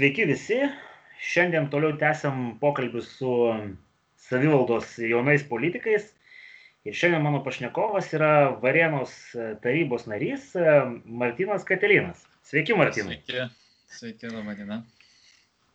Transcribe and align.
Sveiki 0.00 0.24
visi. 0.24 0.56
Šiandien 1.20 1.66
toliau 1.68 1.92
tęsiam 2.00 2.54
pokalbius 2.56 3.10
su 3.18 3.32
savivaldos 4.16 4.94
jaunais 5.04 5.42
politikais. 5.44 6.06
Ir 6.88 6.94
šiandien 6.96 7.20
mano 7.20 7.42
pašnekovas 7.44 8.08
yra 8.16 8.30
Varėnos 8.62 9.12
tarybos 9.60 10.06
narys 10.08 10.54
Martinas 11.04 11.68
Katelinas. 11.68 12.22
Sveiki, 12.48 12.72
Martinai. 12.80 13.18
Sveiki, 13.28 13.44
sveiki, 13.98 14.30
laba 14.32 14.54
diena. 14.56 14.78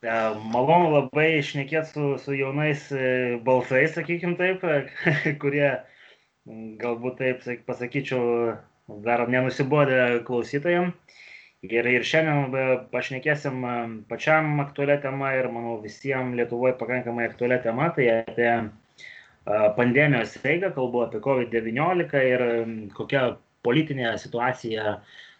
E, 0.02 0.16
malonu 0.56 0.90
labai 0.96 1.28
išnekėti 1.36 1.92
su, 1.92 2.08
su 2.24 2.34
jaunais 2.34 2.88
e, 2.90 3.06
balsais, 3.46 3.94
sakykim 3.94 4.34
taip, 4.42 4.66
kurie 5.44 5.68
galbūt 6.82 7.22
taip 7.22 7.46
pasakyčiau, 7.70 8.58
dar 9.06 9.28
nenusibodė 9.30 10.02
klausytojams. 10.26 10.98
Ir, 11.64 11.86
ir 11.88 12.04
šiandien 12.04 12.82
pašnekėsim 12.92 13.62
pačiam 14.10 14.60
aktualią 14.60 14.98
temą 15.02 15.30
ir 15.38 15.48
manau 15.50 15.78
visiems 15.82 16.36
Lietuvoje 16.36 16.74
pakankamai 16.80 17.30
aktualią 17.30 17.62
temą, 17.64 17.88
tai 17.96 18.10
apie 18.12 18.50
pandemijos 19.78 20.36
eigą, 20.44 20.72
kalbu 20.76 21.06
apie 21.06 21.22
COVID-19 21.24 22.22
ir 22.28 22.44
kokia 22.94 23.22
politinė 23.66 24.12
situacija, 24.20 24.98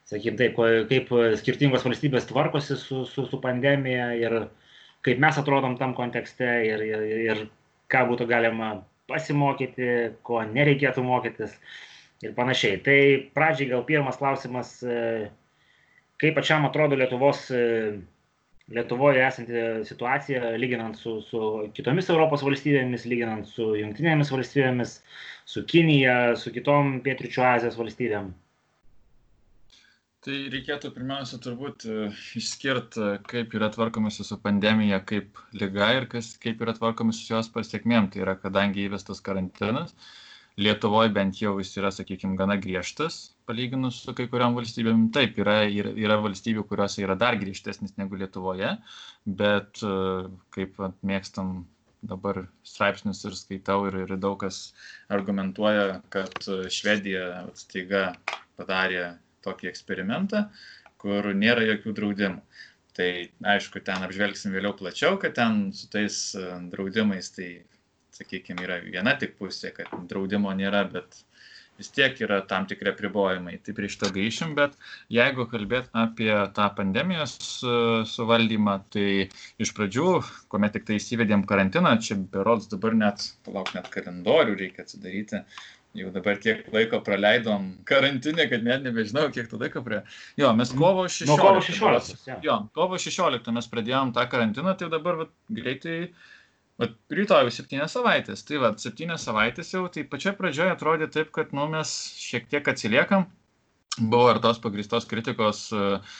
sakykim 0.08 0.38
taip, 0.40 0.58
kaip 0.90 1.12
skirtingos 1.42 1.84
valstybės 1.86 2.28
tvarkosi 2.30 2.78
su, 2.80 3.04
su, 3.04 3.26
su 3.26 3.40
pandemija 3.42 4.12
ir 4.18 4.38
kaip 5.06 5.22
mes 5.22 5.38
atrodom 5.38 5.76
tam 5.78 5.94
kontekste 5.94 6.48
ir, 6.66 6.82
ir, 6.82 7.06
ir 7.28 7.42
ką 7.92 8.06
būtų 8.10 8.26
galima 8.30 8.76
pasimokyti, 9.10 10.16
ko 10.26 10.42
nereikėtų 10.48 11.04
mokytis 11.06 11.54
ir 12.24 12.32
panašiai. 12.34 12.80
Tai 12.82 13.00
pradžiai 13.36 13.70
gal 13.74 13.84
pirmas 13.86 14.18
klausimas 14.18 14.78
kaip 16.20 16.36
pačiam 16.38 16.66
atrodo 16.68 16.98
Lietuvos, 16.98 17.48
e, 17.50 17.96
Lietuvoje 18.76 19.20
esanti 19.22 19.60
situacija, 19.86 20.56
lyginant 20.58 20.98
su, 20.98 21.20
su 21.22 21.40
kitomis 21.76 22.08
Europos 22.10 22.42
valstybėmis, 22.42 23.04
lyginant 23.06 23.46
su 23.46 23.68
Junktinėmis 23.78 24.32
valstybėmis, 24.34 24.96
su 25.46 25.62
Kinija, 25.70 26.16
su 26.40 26.50
kitom 26.54 26.96
Pietričio 27.04 27.46
Azijos 27.46 27.78
valstybėm? 27.78 28.32
Tai 30.26 30.36
reikėtų 30.50 30.90
pirmiausia 30.90 31.38
turbūt 31.38 31.84
e, 31.86 32.08
išskirti, 32.40 32.98
e, 32.98 33.18
kaip 33.30 33.52
yra 33.54 33.68
tvarkomasi 33.70 34.24
su 34.26 34.40
pandemija 34.42 34.98
kaip 35.06 35.38
lyga 35.54 35.92
ir 36.00 36.08
kas, 36.10 36.32
kaip 36.42 36.64
yra 36.66 36.74
tvarkomasi 36.74 37.22
su 37.22 37.36
jos 37.36 37.50
pasiekmėm. 37.54 38.08
Tai 38.10 38.24
yra, 38.24 38.34
kadangi 38.42 38.88
įvestas 38.88 39.22
karantinas, 39.22 39.94
Lietuvoje 40.56 41.10
bent 41.12 41.36
jau 41.36 41.50
jis 41.60 41.74
yra, 41.76 41.90
sakykime, 41.92 42.36
gana 42.40 42.54
griežtas, 42.56 43.18
palyginus 43.48 43.98
su 44.06 44.14
kai 44.16 44.24
kuriam 44.32 44.54
valstybėm. 44.56 45.10
Taip, 45.12 45.36
yra, 45.42 45.58
yra, 45.68 45.92
yra 46.00 46.16
valstybių, 46.24 46.64
kuriuose 46.70 47.02
yra 47.04 47.16
dar 47.20 47.36
griežtesnis 47.36 47.92
negu 48.00 48.16
Lietuvoje, 48.16 48.70
bet 49.42 49.82
e, 49.84 49.90
kaip 50.56 50.80
mėgstam 51.04 51.58
dabar 52.06 52.46
straipsnius 52.64 53.20
ir 53.28 53.36
skaitau 53.36 53.84
ir, 53.90 53.98
ir 54.06 54.16
daug 54.22 54.38
kas 54.40 54.70
argumentuoja, 55.12 56.00
kad 56.14 56.32
Švedija 56.72 57.44
staiga 57.58 58.06
padarė 58.56 59.10
tokį 59.44 59.70
eksperimentą, 59.70 60.46
kur 61.02 61.32
nėra 61.36 61.68
jokių 61.68 61.96
draudimų. 62.00 62.40
Tai 62.96 63.10
aišku, 63.52 63.82
ten 63.84 64.04
apžvelgsim 64.06 64.54
vėliau 64.56 64.72
plačiau, 64.76 65.18
kad 65.20 65.36
ten 65.36 65.66
su 65.76 65.90
tais 65.92 66.30
e, 66.32 66.48
draudimais 66.72 67.28
tai 67.36 67.50
sakykime, 68.16 68.64
yra 68.66 68.80
viena 68.84 69.16
tik 69.20 69.36
pusė, 69.40 69.72
kad 69.76 69.92
draudimo 70.10 70.52
nėra, 70.56 70.84
bet 70.92 71.22
vis 71.78 71.90
tiek 71.92 72.16
yra 72.24 72.40
tam 72.48 72.66
tikri 72.68 72.90
apribojimai. 72.92 73.58
Tai 73.64 73.74
prie 73.76 73.88
šito 73.92 74.10
grįšim, 74.14 74.54
bet 74.58 74.76
jeigu 75.12 75.46
kalbėt 75.50 75.90
apie 75.96 76.32
tą 76.56 76.68
pandemijos 76.78 77.36
suvaldymą, 78.12 78.78
tai 78.94 79.08
iš 79.62 79.72
pradžių, 79.76 80.10
kuomet 80.52 80.76
tik 80.76 80.86
tai 80.88 81.00
įsivedėm 81.00 81.46
karantiną, 81.48 81.96
čia 82.02 82.18
berods 82.32 82.70
dabar 82.72 82.96
net, 82.96 83.30
palauk, 83.46 83.74
net 83.76 83.90
kalendorių 83.92 84.56
reikia 84.62 84.86
atsidaryti. 84.86 85.44
Jau 85.96 86.10
dabar 86.12 86.36
tiek 86.36 86.58
laiko 86.74 86.98
praleidom 87.00 87.70
karantinę, 87.88 88.44
kad 88.50 88.64
net 88.66 88.82
nebežinau, 88.84 89.30
kiek 89.32 89.46
to 89.48 89.56
laiko 89.56 89.80
prie... 89.84 90.02
Jo, 90.36 90.50
mes 90.56 90.74
kovo 90.76 91.06
16. 91.08 91.30
Nuo 91.30 91.38
kovo 91.40 91.62
16. 91.64 92.26
Ja. 92.28 92.36
Jo, 92.44 92.56
kovo 92.76 92.98
16 93.00 93.54
mes 93.56 93.68
pradėjom 93.72 94.12
tą 94.16 94.26
karantiną, 94.28 94.74
tai 94.76 94.90
dabar 94.92 95.22
vat, 95.22 95.32
greitai 95.48 96.10
Vat 96.82 96.92
rytoj 97.18 97.48
septynės 97.56 97.94
savaitės. 97.96 98.42
Tai 98.44 98.60
va, 98.60 98.70
septynės 98.80 99.24
savaitės 99.24 99.72
jau, 99.72 99.86
tai 99.92 100.04
pačioje 100.12 100.36
pradžioje 100.36 100.74
atrodė 100.74 101.08
taip, 101.12 101.32
kad 101.32 101.54
nu, 101.56 101.64
mes 101.72 101.92
šiek 102.20 102.50
tiek 102.52 102.68
atsiliekam. 102.72 103.24
Buvo 103.96 104.26
ir 104.28 104.42
tos 104.44 104.58
pagristos 104.60 105.06
kritikos 105.08 105.60
uh, 105.72 106.18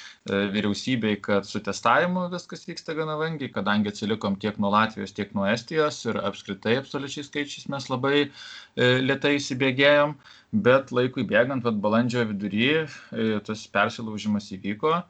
vyriausybei, 0.55 1.19
kad 1.21 1.45
su 1.45 1.61
testavimu 1.61 2.23
viskas 2.33 2.65
vyksta 2.65 2.95
gana 2.97 3.19
vangiai, 3.21 3.51
kadangi 3.53 3.93
atsilikom 3.93 4.39
tiek 4.41 4.57
nuo 4.65 4.71
Latvijos, 4.73 5.13
tiek 5.13 5.35
nuo 5.37 5.45
Estijos 5.51 5.99
ir 6.09 6.17
apskritai 6.25 6.79
absoliučiai 6.81 7.27
skaičiais 7.29 7.69
mes 7.75 7.91
labai 7.93 8.23
uh, 8.25 8.97
lietai 9.05 9.35
įsibėgėjom, 9.37 10.17
bet 10.65 10.95
laikui 10.97 11.27
bėgant, 11.29 11.69
vad 11.69 11.85
balandžio 11.85 12.25
vidury 12.33 12.71
tas 13.45 13.69
persilaužimas 13.77 14.49
įvyko. 14.57 15.03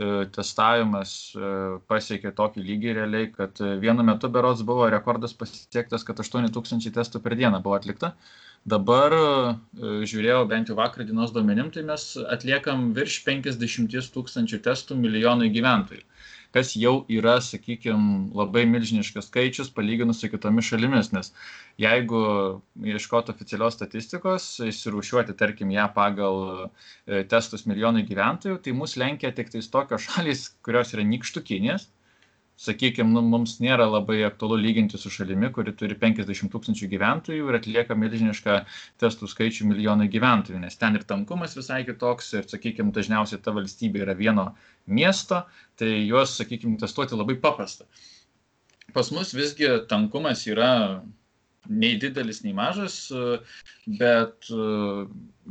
E, 0.00 0.06
testavimas 0.32 1.10
e, 1.36 1.48
pasiekė 1.90 2.30
tokį 2.36 2.62
lygį 2.64 2.92
realiai, 2.96 3.26
kad 3.34 3.58
e, 3.60 3.74
vienu 3.82 4.04
metu 4.08 4.30
berods 4.32 4.62
buvo 4.64 4.86
rekordas 4.94 5.34
pasiektas, 5.36 6.06
kad 6.08 6.22
8000 6.24 6.94
testų 6.94 7.20
per 7.20 7.36
dieną 7.36 7.60
buvo 7.66 7.76
atlikta. 7.76 8.14
Dabar 8.72 9.14
žiūrėjau 9.80 10.40
bent 10.48 10.68
jau 10.68 10.74
vakar 10.76 11.06
dienos 11.08 11.30
duomenim, 11.32 11.70
tai 11.72 11.80
mes 11.88 12.02
atliekam 12.34 12.90
virš 12.96 13.22
50 13.28 14.10
tūkstančių 14.16 14.58
testų 14.66 14.98
milijonui 15.00 15.48
gyventojų 15.54 16.02
kas 16.54 16.72
jau 16.78 16.94
yra, 17.12 17.36
sakykime, 17.44 18.30
labai 18.36 18.64
milžiniškas 18.70 19.28
skaičius 19.30 19.70
palyginus 19.74 20.22
su 20.22 20.30
kitomis 20.32 20.66
šalimis, 20.70 21.12
nes 21.14 21.32
jeigu 21.80 22.22
ieškoti 22.94 23.34
oficialios 23.34 23.78
statistikos, 23.78 24.48
įsirūšiuoti, 24.66 25.36
tarkim, 25.38 25.70
ją 25.74 25.86
pagal 25.94 26.42
e, 26.66 27.22
testus 27.30 27.66
milijonai 27.70 28.04
gyventojų, 28.08 28.58
tai 28.64 28.74
mus 28.76 28.96
lenkia 29.00 29.32
tik 29.36 29.52
tais 29.54 29.70
tokios 29.70 30.08
šalys, 30.08 30.48
kurios 30.66 30.94
yra 30.96 31.06
nykštukinės, 31.06 31.88
sakykim 32.60 33.12
nu 33.14 33.22
mums 33.24 33.56
nėra 33.64 33.86
labai 33.88 34.18
aktualu 34.26 34.58
lyginti 34.60 35.00
su 35.00 35.12
šalimi 35.12 35.48
kuri 35.56 35.72
turi 35.76 35.96
penkiasdešimt 36.02 36.52
tūkstančių 36.54 36.88
gyventojų 36.94 37.48
ir 37.48 37.58
atlieka 37.60 37.96
milžinišką 37.96 38.58
testų 39.00 39.30
skaičių 39.32 39.70
milijonui 39.70 40.10
gyventojų 40.12 40.60
nes 40.64 40.76
ten 40.80 40.98
ir 40.98 41.06
tankumas 41.08 41.56
visai 41.58 41.82
kitoks 41.88 42.34
ir 42.36 42.48
sakykim 42.50 42.92
dažniausiai 42.96 43.40
ta 43.44 43.54
valstybė 43.56 44.04
yra 44.04 44.16
vieno 44.18 44.50
miesto 44.86 45.44
tai 45.80 45.94
juos 46.04 46.36
sakykim 46.40 46.76
testuoti 46.82 47.16
labai 47.16 47.38
paprasta 47.40 47.88
pas 48.92 49.10
mus 49.14 49.32
visgi 49.36 49.70
tankumas 49.88 50.44
yra 50.50 50.70
nei 51.68 51.96
didelis, 52.00 52.40
nei 52.44 52.54
mažas, 52.56 52.94
bet 54.00 54.48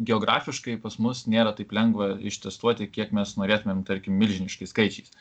geografiškai 0.10 0.78
pas 0.84 0.98
mus 1.04 1.26
nėra 1.30 1.54
taip 1.58 1.74
lengva 1.76 2.12
ištestuoti, 2.32 2.90
kiek 2.92 3.14
mes 3.16 3.36
norėtumėm, 3.40 3.84
tarkim, 3.88 4.18
milžiniškais 4.20 4.74
skaičiais. 4.74 5.14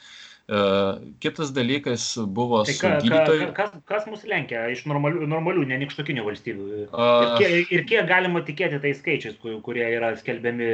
Kitas 1.20 1.50
dalykas 1.52 2.04
buvo 2.32 2.62
tai 2.64 2.74
ka, 2.78 2.94
gydytojai. 3.02 3.48
Ka, 3.52 3.66
kas, 3.74 3.82
kas 3.90 4.06
mus 4.08 4.22
lenkia 4.24 4.62
iš 4.72 4.86
normalių, 4.88 5.26
normalių 5.28 5.66
nenikštokinių 5.68 6.24
valstybių? 6.24 6.68
Ir 6.78 7.34
kiek, 7.42 7.74
ir 7.76 7.84
kiek 7.90 8.08
galima 8.08 8.40
tikėti 8.46 8.80
tais 8.80 9.02
skaičiais, 9.02 9.36
kurie 9.42 9.84
yra 9.84 10.14
skelbiami? 10.16 10.70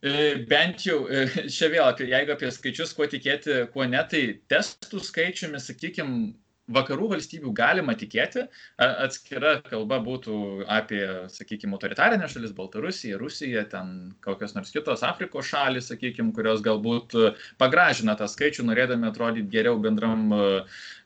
E, 0.00 0.12
bent 0.48 0.84
jau, 0.84 1.02
e, 1.08 1.48
čia 1.52 1.70
vėl, 1.72 1.88
jeigu 2.08 2.32
apie 2.36 2.52
skaičius, 2.52 2.92
kuo 2.96 3.08
tikėti, 3.08 3.62
kuo 3.72 3.88
ne, 3.88 4.00
tai 4.12 4.22
testų 4.52 5.00
skaičiumi, 5.08 5.60
sakykime, 5.60 6.20
vakarų 6.72 7.10
valstybių 7.14 7.52
galima 7.56 7.96
tikėti, 7.98 8.46
atskira 8.78 9.56
kalba 9.66 10.00
būtų 10.04 10.36
apie, 10.70 11.02
sakykime, 11.32 11.76
autoritarinę 11.76 12.28
šalis, 12.30 12.54
Baltarusiją, 12.56 13.18
Rusiją, 13.20 13.64
ten 13.72 13.92
kokios 14.24 14.54
nors 14.56 14.72
kitos 14.74 15.04
Afrikos 15.06 15.50
šalis, 15.50 15.90
sakykime, 15.90 16.34
kurios 16.36 16.62
galbūt 16.64 17.16
pagražina 17.60 18.16
tą 18.18 18.30
skaičių, 18.30 18.68
norėdami 18.70 19.10
atrodyti 19.10 19.50
geriau 19.52 19.78
bendram 19.82 20.30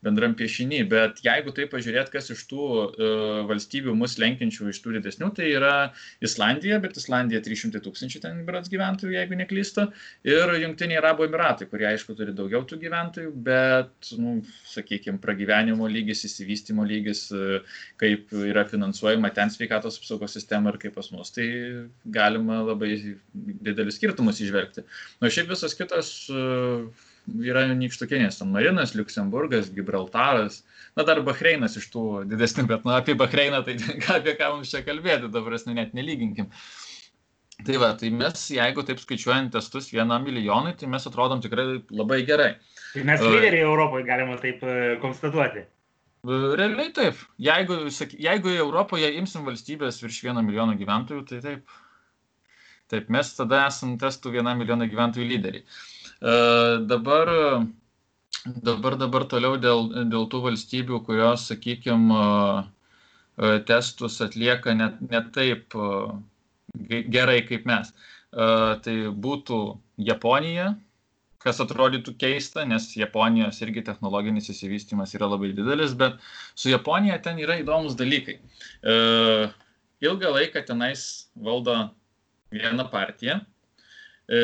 bendram 0.05 0.35
piešiny. 0.37 0.83
Bet 0.91 1.23
jeigu 1.25 1.53
taip 1.57 1.73
pažiūrėt 1.73 2.11
kas 2.13 2.31
iš 2.35 2.45
tų 2.51 2.65
e, 2.67 3.11
valstybių 3.49 3.95
mus 3.97 4.19
lenkiančių 4.21 4.71
iš 4.73 4.81
tų 4.85 4.97
didesnių 4.99 5.31
tai 5.37 5.51
yra 5.57 5.75
islandija 6.25 6.81
bet 6.85 6.99
islandija 7.01 7.43
trys 7.45 7.65
šimtai 7.65 7.83
tūkstančių 7.85 8.23
ten 8.25 8.43
berods 8.49 8.71
gyventojų 8.73 9.17
jeigu 9.17 9.39
neklystu 9.41 9.87
ir 10.29 10.55
jungtiniai 10.65 11.01
arabų 11.01 11.29
emyratai 11.29 11.69
kurie 11.71 11.89
aišku 11.93 12.17
turi 12.19 12.37
daugiau 12.37 12.65
tų 12.69 12.81
gyventojų 12.85 13.33
bet 13.49 14.13
nu 14.21 14.37
sakykim 14.71 15.21
pragyvenimo 15.55 15.87
lygis 15.89 16.25
išsivystymo 16.27 16.85
lygis 16.85 17.29
kaip 18.01 18.33
yra 18.33 18.65
finansuojama 18.69 19.31
ten 19.35 19.51
sveikatos 19.51 19.99
apsaugos 19.99 20.35
sistema 20.35 20.71
ir 20.73 20.79
kaip 20.79 20.95
pas 20.95 21.11
mus 21.13 21.31
tai 21.31 21.47
galima 22.05 22.63
labai 22.63 23.17
didelius 23.35 23.99
skirtumus 23.99 24.41
įžvelgti 24.41 24.85
o 25.21 25.31
šiaip 25.31 25.51
visos 25.51 25.75
kitos 25.75 26.29
e, 26.31 26.85
yra 27.41 27.65
nykštukinės, 27.73 28.39
San 28.39 28.51
Marinas, 28.53 28.95
Luksemburgas, 28.95 29.71
Gibraltaras, 29.73 30.63
na 30.97 31.07
dar 31.09 31.23
Bahreinas 31.25 31.79
iš 31.81 31.87
tų 31.95 32.25
didesnių, 32.29 32.67
bet 32.69 32.85
na, 32.85 32.99
apie 33.01 33.15
Bahreiną 33.17 33.63
tai 33.65 33.79
apie 34.19 34.35
ką 34.37 34.51
mums 34.57 34.73
čia 34.75 34.83
kalbėti, 34.85 35.31
dabar 35.33 35.57
nu, 35.65 35.77
net 35.79 35.95
nelyginkim. 35.97 36.51
Tai 37.65 37.79
va, 37.81 37.95
tai 37.97 38.11
mes, 38.11 38.49
jeigu 38.51 38.83
taip 38.85 39.01
skaičiuojant 39.01 39.55
testus 39.55 39.89
vienam 39.95 40.27
milijonui, 40.27 40.75
tai 40.77 40.91
mes 40.91 41.07
atrodom 41.09 41.41
tikrai 41.41 41.79
labai 41.89 42.25
gerai. 42.29 42.57
Tai 42.95 43.05
mes 43.07 43.23
lyderiai 43.23 43.67
Europoje 43.67 44.07
galima 44.07 44.37
taip 44.41 44.63
konstatuoti. 45.03 45.65
Realiai 46.25 46.93
taip. 46.97 47.19
Jeigu, 47.43 47.81
jeigu 48.17 48.53
Europoje 48.55 49.11
imsim 49.19 49.45
valstybės 49.45 49.99
virš 50.01 50.23
vieno 50.25 50.45
milijono 50.47 50.77
gyventojų, 50.79 51.25
tai 51.29 51.41
taip. 51.45 51.81
Taip, 52.93 53.09
mes 53.13 53.31
tada 53.33 53.65
esam 53.67 53.97
testų 53.99 54.35
vieną 54.37 54.53
milijoną 54.61 54.87
gyventojų 54.93 55.27
lyderiai. 55.27 55.65
Uh, 55.65 56.85
dabar, 56.85 57.31
dabar, 58.45 58.97
dabar 59.01 59.25
toliau 59.29 59.57
dėl, 59.61 59.89
dėl 60.13 60.29
tų 60.33 60.43
valstybių, 60.45 61.01
kurios, 61.07 61.49
sakykime, 61.51 62.21
testus 63.67 64.21
atlieka 64.23 64.75
net 64.75 65.01
ne 65.11 65.21
taip 65.35 65.75
gerai 67.11 67.41
kaip 67.49 67.67
mes. 67.67 67.91
Tai 68.31 68.95
būtų 69.27 69.59
Japonija, 70.07 70.75
kas 71.45 71.61
atrodytų 71.61 72.15
keista, 72.21 72.65
nes 72.69 72.89
Japonijos 72.97 73.61
irgi 73.65 73.85
technologinis 73.85 74.49
įsivystymas 74.53 75.13
yra 75.19 75.29
labai 75.29 75.53
didelis, 75.57 75.93
bet 75.99 76.17
su 76.57 76.73
Japonija 76.73 77.19
ten 77.25 77.41
yra 77.43 77.59
įdomus 77.61 77.99
dalykai. 78.01 78.39
E, 78.41 78.95
ilgą 80.05 80.33
laiką 80.39 80.65
tenais 80.69 81.05
valdo 81.37 81.77
viena 82.55 82.89
partija. 82.89 83.43
E, 84.25 84.41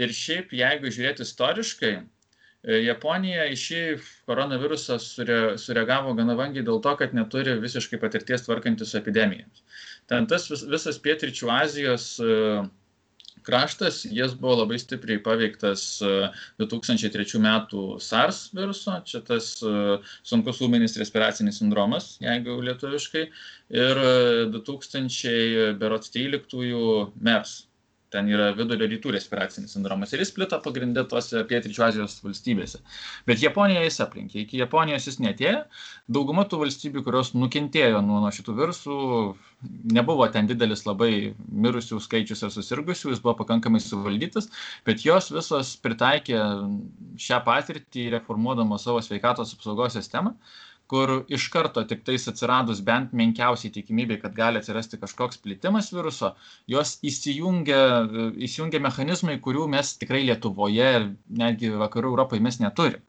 ir 0.00 0.16
šiaip, 0.16 0.54
jeigu 0.56 0.88
žiūrėti 0.88 1.26
istoriškai, 1.26 1.92
e, 2.00 2.80
Japonija 2.86 3.44
į 3.52 3.60
šį 3.60 3.84
koronavirusą 4.30 4.96
sure, 5.04 5.40
sureagavo 5.60 6.16
gana 6.16 6.38
vangiai 6.40 6.64
dėl 6.64 6.80
to, 6.84 6.96
kad 7.02 7.12
neturi 7.16 7.58
visiškai 7.60 8.00
patirties 8.00 8.48
tvarkantis 8.48 8.94
su 8.94 9.00
epidemijomis. 9.00 9.64
Ten 10.08 10.28
tas 10.30 10.48
vis, 10.50 10.64
visas 10.72 10.96
pietričių 11.04 11.52
Azijos 11.54 12.14
uh, 12.24 12.64
kraštas, 13.50 14.04
jis 14.06 14.34
buvo 14.38 14.60
labai 14.62 14.78
stipriai 14.78 15.20
paveiktas 15.24 15.82
2003 16.62 17.24
e, 17.36 17.40
metų 17.42 17.84
SARS 18.02 18.42
viruso, 18.56 18.94
čia 19.10 19.22
tas 19.26 19.52
e, 19.66 19.72
sunkus 20.26 20.62
ūminis 20.64 20.94
respiracinis 21.00 21.58
sindromas, 21.60 22.12
jeigu 22.22 22.60
lietuviškai, 22.68 23.24
ir 23.86 24.04
2000 24.54 25.34
e, 25.34 25.72
berots 25.82 26.14
13 26.14 27.10
MERS 27.18 27.56
ten 28.10 28.28
yra 28.30 28.50
vidurio 28.56 28.88
rytų 28.90 29.14
respiracinis 29.14 29.74
sindromas 29.76 30.12
ir 30.12 30.22
jis 30.24 30.32
plito 30.34 30.58
pagrindė 30.64 31.04
tose 31.10 31.42
pietryčių 31.50 31.84
Azijos 31.86 32.16
valstybėse. 32.24 32.80
Bet 33.28 33.42
Japonija 33.44 33.84
jis 33.84 34.00
aplinkė, 34.04 34.44
iki 34.44 34.60
Japonijos 34.60 35.06
jis 35.08 35.20
netėjo, 35.22 35.62
dauguma 36.10 36.46
tų 36.50 36.62
valstybių, 36.64 37.04
kurios 37.06 37.32
nukentėjo 37.36 38.02
nuo, 38.06 38.20
nuo 38.24 38.32
šitų 38.34 38.56
virusų, 38.58 38.98
nebuvo 39.94 40.26
ten 40.32 40.48
didelis 40.50 40.86
labai 40.88 41.34
mirusių 41.36 42.00
skaičius 42.02 42.42
ar 42.46 42.54
susirgusių, 42.54 43.12
jis 43.14 43.22
buvo 43.22 43.36
pakankamai 43.42 43.82
suvaldytas, 43.84 44.50
bet 44.86 45.04
jos 45.06 45.30
visos 45.34 45.76
pritaikė 45.84 46.40
šią 47.20 47.42
patirtį 47.46 48.08
reformuodamos 48.16 48.86
savo 48.86 49.02
sveikatos 49.04 49.54
apsaugos 49.56 49.96
sistemą 49.98 50.34
kur 50.90 51.10
iš 51.30 51.46
karto 51.54 51.84
tik 51.86 52.02
tais 52.06 52.24
atsiradus 52.32 52.80
bent 52.86 53.12
menkiausiai 53.20 53.70
tikimybė, 53.76 54.16
kad 54.24 54.34
gali 54.34 54.58
atsirasti 54.58 54.98
kažkoks 54.98 55.38
plitimas 55.44 55.92
viruso, 55.94 56.32
jos 56.74 56.96
įsijungia, 57.06 57.82
įsijungia 58.48 58.82
mechanizmai, 58.82 59.36
kurių 59.44 59.68
mes 59.70 59.94
tikrai 60.00 60.24
Lietuvoje 60.26 60.88
ir 60.98 61.06
netgi 61.42 61.70
vakarų 61.84 62.10
Europoje 62.10 62.42
mes 62.42 62.58
neturim. 62.62 63.04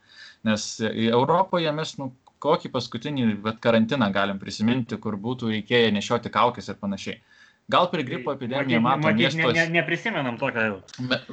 Nes 0.45 0.67
Europoje 0.91 1.73
mes, 1.77 1.95
nu, 1.97 2.11
kokį 2.41 2.71
paskutinį 2.75 3.27
bet, 3.47 3.59
karantiną 3.65 4.11
galim 4.13 4.39
prisiminti, 4.41 4.97
kur 5.01 5.17
būtų 5.25 5.51
reikėję 5.55 5.91
nešioti 5.97 6.33
kaukės 6.33 6.69
ir 6.69 6.77
panašiai. 6.81 7.17
Gal 7.71 7.87
per 7.91 8.03
gripo 8.07 8.33
epidemiją 8.35 8.81
matome. 8.83 9.13
Matyt, 9.13 9.37
ne, 9.39 9.49
ne, 9.55 9.65
neprisimenam 9.77 10.37
tokio 10.41 10.65
jau. 10.65 10.77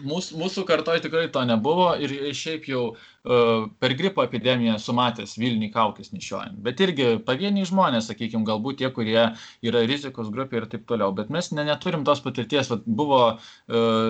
Mūsų, 0.04 0.38
mūsų 0.38 0.64
kartoje 0.68 1.02
tikrai 1.04 1.26
to 1.34 1.42
nebuvo 1.48 1.88
ir 1.98 2.14
šiaip 2.36 2.68
jau 2.70 2.82
uh, 2.92 3.66
per 3.82 3.94
gripo 3.98 4.24
epidemiją 4.26 4.76
sumatęs 4.82 5.36
Vilniui 5.40 5.72
kaukės 5.74 6.12
nešiojant. 6.14 6.60
Bet 6.64 6.82
irgi 6.84 7.10
pavieniai 7.26 7.66
žmonės, 7.68 8.10
sakykime, 8.12 8.46
galbūt 8.48 8.80
tie, 8.82 8.92
kurie 8.94 9.18
yra 9.66 9.84
rizikos 9.88 10.30
grupė 10.34 10.62
ir 10.62 10.68
taip 10.70 10.86
toliau. 10.90 11.14
Bet 11.16 11.32
mes 11.34 11.50
ne, 11.56 11.66
neturim 11.68 12.06
tos 12.06 12.22
patirties. 12.24 12.70
Vat 12.72 12.86
buvo 12.86 13.22
uh, 13.34 13.42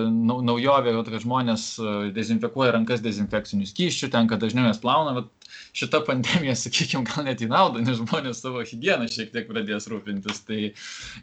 naujovė, 0.09 0.95
kad 1.09 1.21
žmonės 1.25 1.69
dezinfekuoja 2.15 2.75
rankas 2.77 3.01
dezinfekcinių 3.05 3.67
skyščių, 3.69 4.11
ten, 4.13 4.29
kad 4.29 4.43
dažniau 4.43 4.69
jas 4.69 4.81
plauna. 4.83 5.15
Vat 5.21 5.31
šita 5.77 6.01
pandemija, 6.07 6.55
sakykime, 6.57 7.05
gal 7.09 7.27
net 7.27 7.43
į 7.43 7.49
naudą, 7.51 7.83
nes 7.83 7.99
žmonės 7.99 8.41
savo 8.43 8.63
higieną 8.65 9.07
šiek 9.11 9.31
tiek 9.33 9.47
pradės 9.49 9.89
rūpintis, 9.91 10.43
tai 10.47 10.71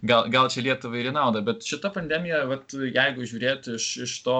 gal, 0.06 0.30
gal 0.32 0.50
čia 0.52 0.64
Lietuvai 0.66 1.02
ir 1.02 1.10
į 1.10 1.16
naudą, 1.16 1.42
bet 1.46 1.66
šita 1.66 1.92
pandemija, 1.94 2.44
vat, 2.50 2.74
jeigu 2.74 3.28
žiūrėti 3.28 3.76
iš, 3.80 3.90
iš 4.06 4.16
to, 4.26 4.38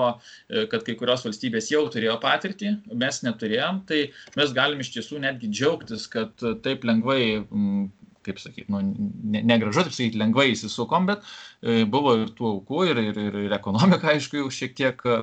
e, 0.48 0.66
kad 0.72 0.86
kai 0.86 0.96
kurios 0.98 1.26
valstybės 1.26 1.70
jau 1.72 1.84
turėjo 1.92 2.18
patirtį, 2.22 2.72
mes 2.94 3.22
neturėjom, 3.26 3.84
tai 3.90 4.06
mes 4.38 4.56
galim 4.56 4.82
iš 4.82 4.94
tiesų 4.96 5.22
netgi 5.26 5.52
džiaugtis, 5.52 6.08
kad 6.12 6.48
taip 6.64 6.86
lengvai 6.88 7.22
kaip 8.26 8.40
sakyti, 8.42 8.66
nu, 8.74 8.80
negražu, 9.30 9.78
ne 9.78 9.86
taip 9.86 9.94
sakyti, 9.94 10.18
lengvai 10.18 10.48
įsisukom, 10.50 11.06
bet 11.06 11.22
e, 11.62 11.84
buvo 11.90 12.16
ir 12.18 12.32
tų 12.34 12.48
aukų, 12.56 12.80
ir, 12.90 13.02
ir, 13.12 13.20
ir 13.46 13.54
ekonomika, 13.54 14.10
aišku, 14.14 14.40
jau 14.40 14.52
šiek 14.52 14.74
tiek 14.78 15.04
e, 15.06 15.20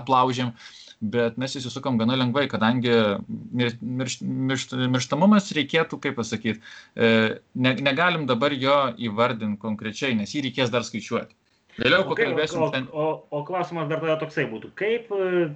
aplaužėm. 0.00 0.52
E, 0.52 0.83
bet 1.00 1.38
mes 1.40 1.56
įsisukom 1.58 1.98
gana 2.00 2.18
lengvai, 2.18 2.46
kadangi 2.50 2.92
mir, 3.28 3.74
mirš, 3.80 4.18
mirš, 4.22 4.66
mirštamumas 4.94 5.52
reikėtų, 5.56 6.00
kaip 6.02 6.18
pasakyti, 6.18 6.60
e, 6.96 7.14
ne, 7.54 7.74
negalim 7.84 8.28
dabar 8.30 8.54
jo 8.56 8.76
įvardinti 9.08 9.60
konkrečiai, 9.62 10.14
nes 10.18 10.34
jį 10.34 10.48
reikės 10.48 10.72
dar 10.74 10.86
skaičiuoti. 10.86 11.34
Vėliau 11.74 12.04
pakalbėsim. 12.06 12.62
O, 12.62 12.68
o, 12.70 12.86
o, 13.02 13.06
o 13.34 13.42
klausimas 13.46 13.88
dar 13.90 13.98
tada 13.98 14.14
toksai 14.20 14.44
būtų. 14.46 14.70
Kaip, 14.78 15.08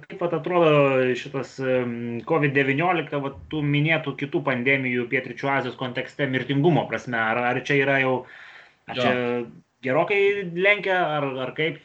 kaip 0.09 0.23
atrodo 0.27 1.13
šitas 1.15 1.53
COVID-19, 2.27 3.29
tų 3.51 3.61
minėtų 3.63 4.17
kitų 4.19 4.41
pandemijų 4.49 5.07
Pietričių 5.13 5.51
Azijos 5.53 5.79
kontekste 5.79 6.27
mirtingumo 6.27 6.83
prasme? 6.91 7.15
Ar, 7.23 7.39
ar 7.53 7.61
čia 7.63 7.79
yra 7.85 8.01
jau, 8.03 8.15
ar 8.91 8.99
čia 8.99 9.13
gerokai 9.85 10.19
lenkia, 10.59 10.99
ar, 11.19 11.29
ar 11.47 11.55
kaip? 11.55 11.79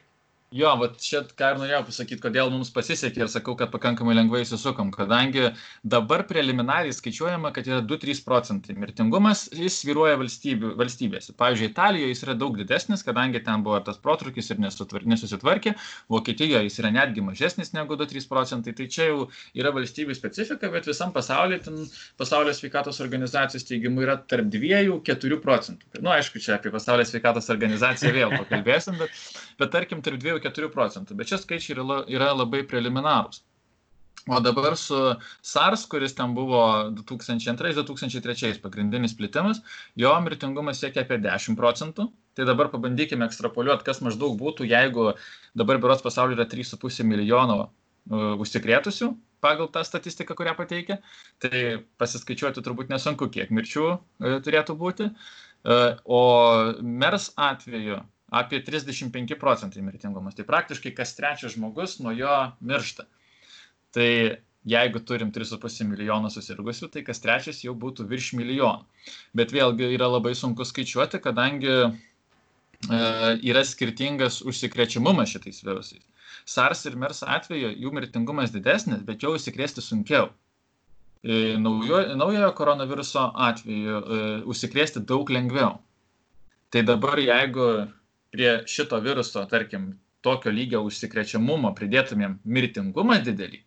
Jo, 0.55 0.71
va 0.79 0.87
čia 1.03 1.25
ką 1.35 1.49
ir 1.51 1.57
norėjau 1.59 1.81
pasakyti, 1.89 2.21
kodėl 2.23 2.53
mums 2.55 2.69
pasisekė 2.71 3.25
ir 3.25 3.31
sakau, 3.33 3.57
kad 3.59 3.73
pakankamai 3.73 4.13
lengvai 4.15 4.45
įsisukom, 4.45 4.93
kadangi 4.95 5.49
dabar 5.83 6.23
preliminariai 6.29 6.95
skaičiuojama, 6.95 7.51
kad 7.57 7.67
yra 7.67 7.81
2-3 7.83 8.21
procentai 8.23 8.77
mirtingumas, 8.79 9.49
jis 9.51 9.81
sviruoja 9.83 10.15
valstybėse. 10.21 11.35
Pavyzdžiui, 11.41 11.71
Italijoje 11.73 12.13
jis 12.13 12.23
yra 12.29 12.37
daug 12.39 12.55
didesnis, 12.61 13.03
kadangi 13.03 13.41
ten 13.43 13.65
buvo 13.67 13.81
tas 13.83 13.99
protrukis 13.99 14.53
ir 14.55 14.61
nesusitvarkė, 14.63 15.73
Vokietijoje 16.15 16.69
jis 16.69 16.79
yra 16.85 16.93
netgi 17.01 17.27
mažesnis 17.27 17.75
negu 17.75 17.99
2-3 17.99 18.31
procentai, 18.31 18.77
tai 18.79 18.87
čia 18.87 19.11
jau 19.11 19.27
yra 19.59 19.75
valstybių 19.75 20.15
specifika, 20.15 20.71
bet 20.71 20.87
visam 20.87 21.11
pasaulyje, 21.19 21.65
ten 21.67 21.83
pasaulio 22.21 22.55
sveikatos 22.55 23.03
organizacijos 23.03 23.67
teigimu 23.67 24.07
yra 24.07 24.21
tarp 24.23 24.55
2-4 24.55 25.43
procentų. 25.43 25.91
Na, 25.99 26.07
nu, 26.07 26.15
aišku, 26.15 26.39
čia 26.47 26.61
apie 26.61 26.71
pasaulio 26.71 27.11
sveikatos 27.11 27.51
organizaciją 27.51 28.15
vėl 28.21 28.39
pakalbėsim, 28.39 29.03
bet, 29.03 29.21
bet 29.59 29.75
tarkim 29.75 30.07
tarp 30.07 30.23
2 30.23 30.44
4 30.45 30.71
procentų, 30.75 31.17
bet 31.19 31.33
šie 31.33 31.41
skaičiai 31.43 31.77
yra, 31.79 32.05
yra 32.19 32.31
labai 32.37 32.63
preliminarūs. 32.69 33.43
O 34.27 34.41
dabar 34.41 34.77
su 34.77 34.97
SARS, 35.43 35.85
kuris 35.87 36.15
ten 36.17 36.33
buvo 36.35 36.61
2002-2003 36.97 38.61
pagrindinis 38.63 39.13
plitimas, 39.19 39.61
jo 40.01 40.13
mirtingumas 40.25 40.81
siekia 40.81 41.05
apie 41.05 41.19
10 41.21 41.59
procentų. 41.61 42.09
Tai 42.35 42.47
dabar 42.49 42.71
pabandykime 42.73 43.27
ekstrapoliuoti, 43.29 43.85
kas 43.87 44.01
maždaug 44.03 44.39
būtų, 44.41 44.65
jeigu 44.71 45.13
dabar 45.55 45.79
biuros 45.83 46.01
pasaulyje 46.03 46.41
yra 46.41 46.49
3,5 46.51 47.05
milijono 47.07 47.59
uh, 47.67 48.33
užsikrėtusių 48.41 49.13
pagal 49.45 49.69
tą 49.69 49.85
statistiką, 49.85 50.35
kurią 50.39 50.57
pateikia. 50.57 50.99
Tai 51.45 51.85
pasiskaičiuoti 52.01 52.65
turbūt 52.65 52.89
nesunku, 52.95 53.29
kiek 53.29 53.53
mirčių 53.53 53.87
uh, 53.93 54.39
turėtų 54.47 54.79
būti. 54.81 55.13
Uh, 55.65 56.01
o 56.09 56.23
MERS 56.81 57.35
atveju 57.37 58.01
apie 58.29 58.63
35 58.65 59.37
procentai 59.41 59.83
mirtingumas. 59.83 60.35
Tai 60.35 60.47
praktiškai 60.49 60.95
kas 60.97 61.15
trečias 61.19 61.55
žmogus 61.55 61.99
nuo 62.03 62.15
jo 62.15 62.35
miršta. 62.61 63.07
Tai 63.95 64.11
jeigu 64.65 65.01
turim 65.05 65.31
3,5 65.33 65.85
milijono 65.89 66.31
susirgusių, 66.33 66.89
tai 66.93 67.05
kas 67.07 67.21
trečias 67.21 67.61
jau 67.65 67.75
būtų 67.77 68.09
virš 68.09 68.33
milijono. 68.39 68.87
Bet 69.37 69.53
vėlgi 69.53 69.93
yra 69.95 70.09
labai 70.09 70.35
sunku 70.39 70.65
skaičiuoti, 70.65 71.21
kadangi 71.23 71.75
e, 71.75 71.89
yra 73.45 73.65
skirtingas 73.65 74.41
užsikrečiamumas 74.43 75.35
šitais 75.37 75.61
virusais. 75.67 76.05
SARS 76.49 76.85
ir 76.89 76.97
MERS 77.01 77.23
atveju 77.29 77.71
jų 77.81 77.93
mirtingumas 77.95 78.53
didesnis, 78.53 79.05
bet 79.05 79.23
jau 79.25 79.35
užsikrėsti 79.37 79.85
sunkiau. 79.85 80.31
E, 81.25 81.57
naujo, 81.61 82.01
naujojo 82.17 82.51
koronaviruso 82.57 83.29
atveju 83.47 84.01
e, 84.01 84.23
užsikrėsti 84.49 85.05
daug 85.09 85.31
lengviau. 85.33 85.79
Tai 86.73 86.83
dabar 86.89 87.21
jeigu 87.21 87.69
prie 88.35 88.57
šito 88.71 88.99
viruso, 89.05 89.45
tarkim, 89.51 89.93
tokio 90.25 90.53
lygio 90.55 90.83
užsikrečiamumo 90.89 91.71
pridėtumėm 91.79 92.39
mirtingumą 92.57 93.21
didelį, 93.27 93.61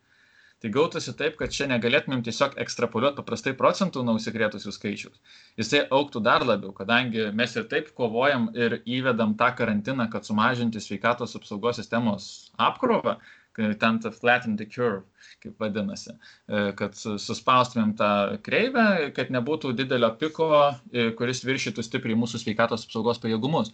tai 0.62 0.72
gautųsi 0.74 1.14
taip, 1.18 1.36
kad 1.40 1.54
čia 1.54 1.68
negalėtumėm 1.70 2.24
tiesiog 2.26 2.56
ekstrapoliuoti 2.64 3.20
paprastai 3.20 3.54
procentų 3.60 4.02
nuo 4.06 4.18
užsikrėtusių 4.18 4.74
skaičius. 4.74 5.20
Jisai 5.62 5.84
auktų 5.94 6.24
dar 6.26 6.46
labiau, 6.50 6.74
kadangi 6.76 7.30
mes 7.38 7.54
ir 7.56 7.68
taip 7.70 7.92
kovojam 7.98 8.50
ir 8.58 8.80
įvedam 8.84 9.36
tą 9.38 9.52
karantiną, 9.60 10.10
kad 10.14 10.26
sumažinti 10.26 10.82
sveikatos 10.82 11.38
apsaugos 11.38 11.78
sistemos 11.78 12.32
apkrovą, 12.70 13.20
ten 13.58 14.00
ta 14.00 14.12
flatten 14.12 14.58
the 14.58 14.66
curve, 14.66 15.04
kaip 15.42 15.62
vadinasi, 15.62 16.14
e, 16.14 16.72
kad 16.78 16.98
suspaustumėm 16.98 17.96
tą 17.98 18.10
kreivę, 18.46 18.88
kad 19.18 19.32
nebūtų 19.34 19.74
didelio 19.78 20.12
piko, 20.20 20.50
e, 20.94 21.10
kuris 21.18 21.42
viršytų 21.46 21.86
stipriai 21.86 22.18
mūsų 22.18 22.44
sveikatos 22.44 22.86
apsaugos 22.86 23.22
pajėgumus. 23.24 23.74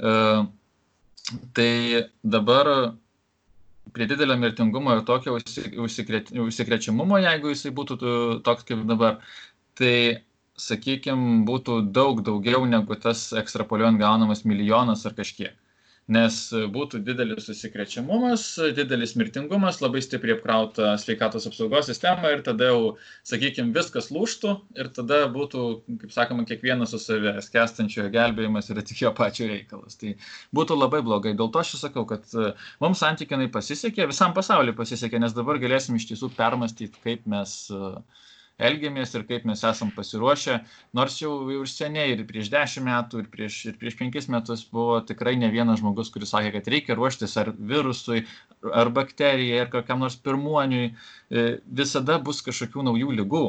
E, 0.00 0.12
tai 1.54 1.72
dabar 2.24 2.70
prie 3.92 4.06
didelio 4.06 4.36
mirtingumo 4.38 4.94
ir 4.96 5.04
tokio 5.04 5.36
užsikrečiamumo, 5.36 7.18
jeigu 7.24 7.54
jisai 7.54 7.72
būtų 7.74 7.98
toks 8.46 8.66
kaip 8.68 8.84
dabar, 8.90 9.18
tai 9.78 9.94
sakykime, 10.60 11.40
būtų 11.48 11.80
daug 11.96 12.20
daugiau 12.26 12.66
negu 12.68 12.96
tas 13.06 13.30
ekstrapoliuojant 13.42 14.00
gaunamas 14.00 14.44
milijonas 14.44 15.06
ar 15.08 15.16
kažkiek 15.18 15.56
nes 16.10 16.36
būtų 16.74 17.00
didelis 17.06 17.46
užsikrečiamumas, 17.52 18.44
didelis 18.76 19.14
mirtingumas, 19.18 19.78
labai 19.82 20.02
stipriai 20.02 20.36
apkrauta 20.36 20.92
sveikatos 21.00 21.46
apsaugos 21.50 21.86
sistema 21.90 22.32
ir 22.34 22.42
tada 22.46 22.70
jau, 22.72 22.80
sakykime, 23.30 23.70
viskas 23.76 24.10
lūštų 24.14 24.54
ir 24.80 24.90
tada 24.96 25.22
būtų, 25.32 25.66
kaip 26.02 26.14
sakoma, 26.14 26.46
kiekvienas 26.48 26.94
su 26.94 27.00
savimi, 27.02 27.36
skestančiojo 27.46 28.10
gelbėjimas 28.14 28.72
yra 28.74 28.84
tik 28.86 29.04
jo 29.04 29.14
pačio 29.16 29.46
reikalas. 29.50 29.98
Tai 30.00 30.16
būtų 30.56 30.78
labai 30.80 31.02
blogai. 31.06 31.36
Dėl 31.38 31.52
to 31.54 31.62
aš 31.62 31.76
sakau, 31.80 32.06
kad 32.10 32.26
e, 32.34 32.52
mums 32.82 33.02
santykinai 33.04 33.50
pasisekė, 33.54 34.08
visam 34.10 34.34
pasauliu 34.36 34.74
pasisekė, 34.78 35.22
nes 35.22 35.36
dabar 35.36 35.62
galėsim 35.62 35.98
iš 35.98 36.10
tiesų 36.10 36.32
permastyti, 36.36 36.98
kaip 37.04 37.28
mes 37.30 37.54
uh, 37.74 38.00
elgiamės 38.68 39.14
ir 39.16 39.24
kaip 39.28 39.46
mes 39.48 39.62
esam 39.66 39.90
pasiruošę, 39.96 40.58
nors 40.96 41.16
jau 41.22 41.32
ir 41.54 41.70
seniai, 41.70 42.12
ir 42.14 42.24
prieš 42.28 42.50
dešimt 42.52 42.86
metų, 42.88 43.22
ir 43.22 43.30
prieš, 43.32 43.58
ir 43.70 43.78
prieš 43.80 43.96
penkis 44.00 44.28
metus 44.32 44.66
buvo 44.72 45.00
tikrai 45.06 45.36
ne 45.40 45.50
vienas 45.52 45.80
žmogus, 45.80 46.12
kuris 46.14 46.34
sakė, 46.34 46.52
kad 46.58 46.70
reikia 46.74 46.98
ruoštis 46.98 47.36
ar 47.40 47.52
virusui, 47.72 48.24
ar 48.82 48.92
bakterijai, 48.94 49.64
ar 49.64 49.72
kokiam 49.72 50.04
nors 50.04 50.18
pirmuoniui, 50.20 50.92
e, 50.92 51.48
visada 51.82 52.20
bus 52.22 52.44
kažkokių 52.46 52.86
naujų 52.90 53.18
lygų. 53.22 53.44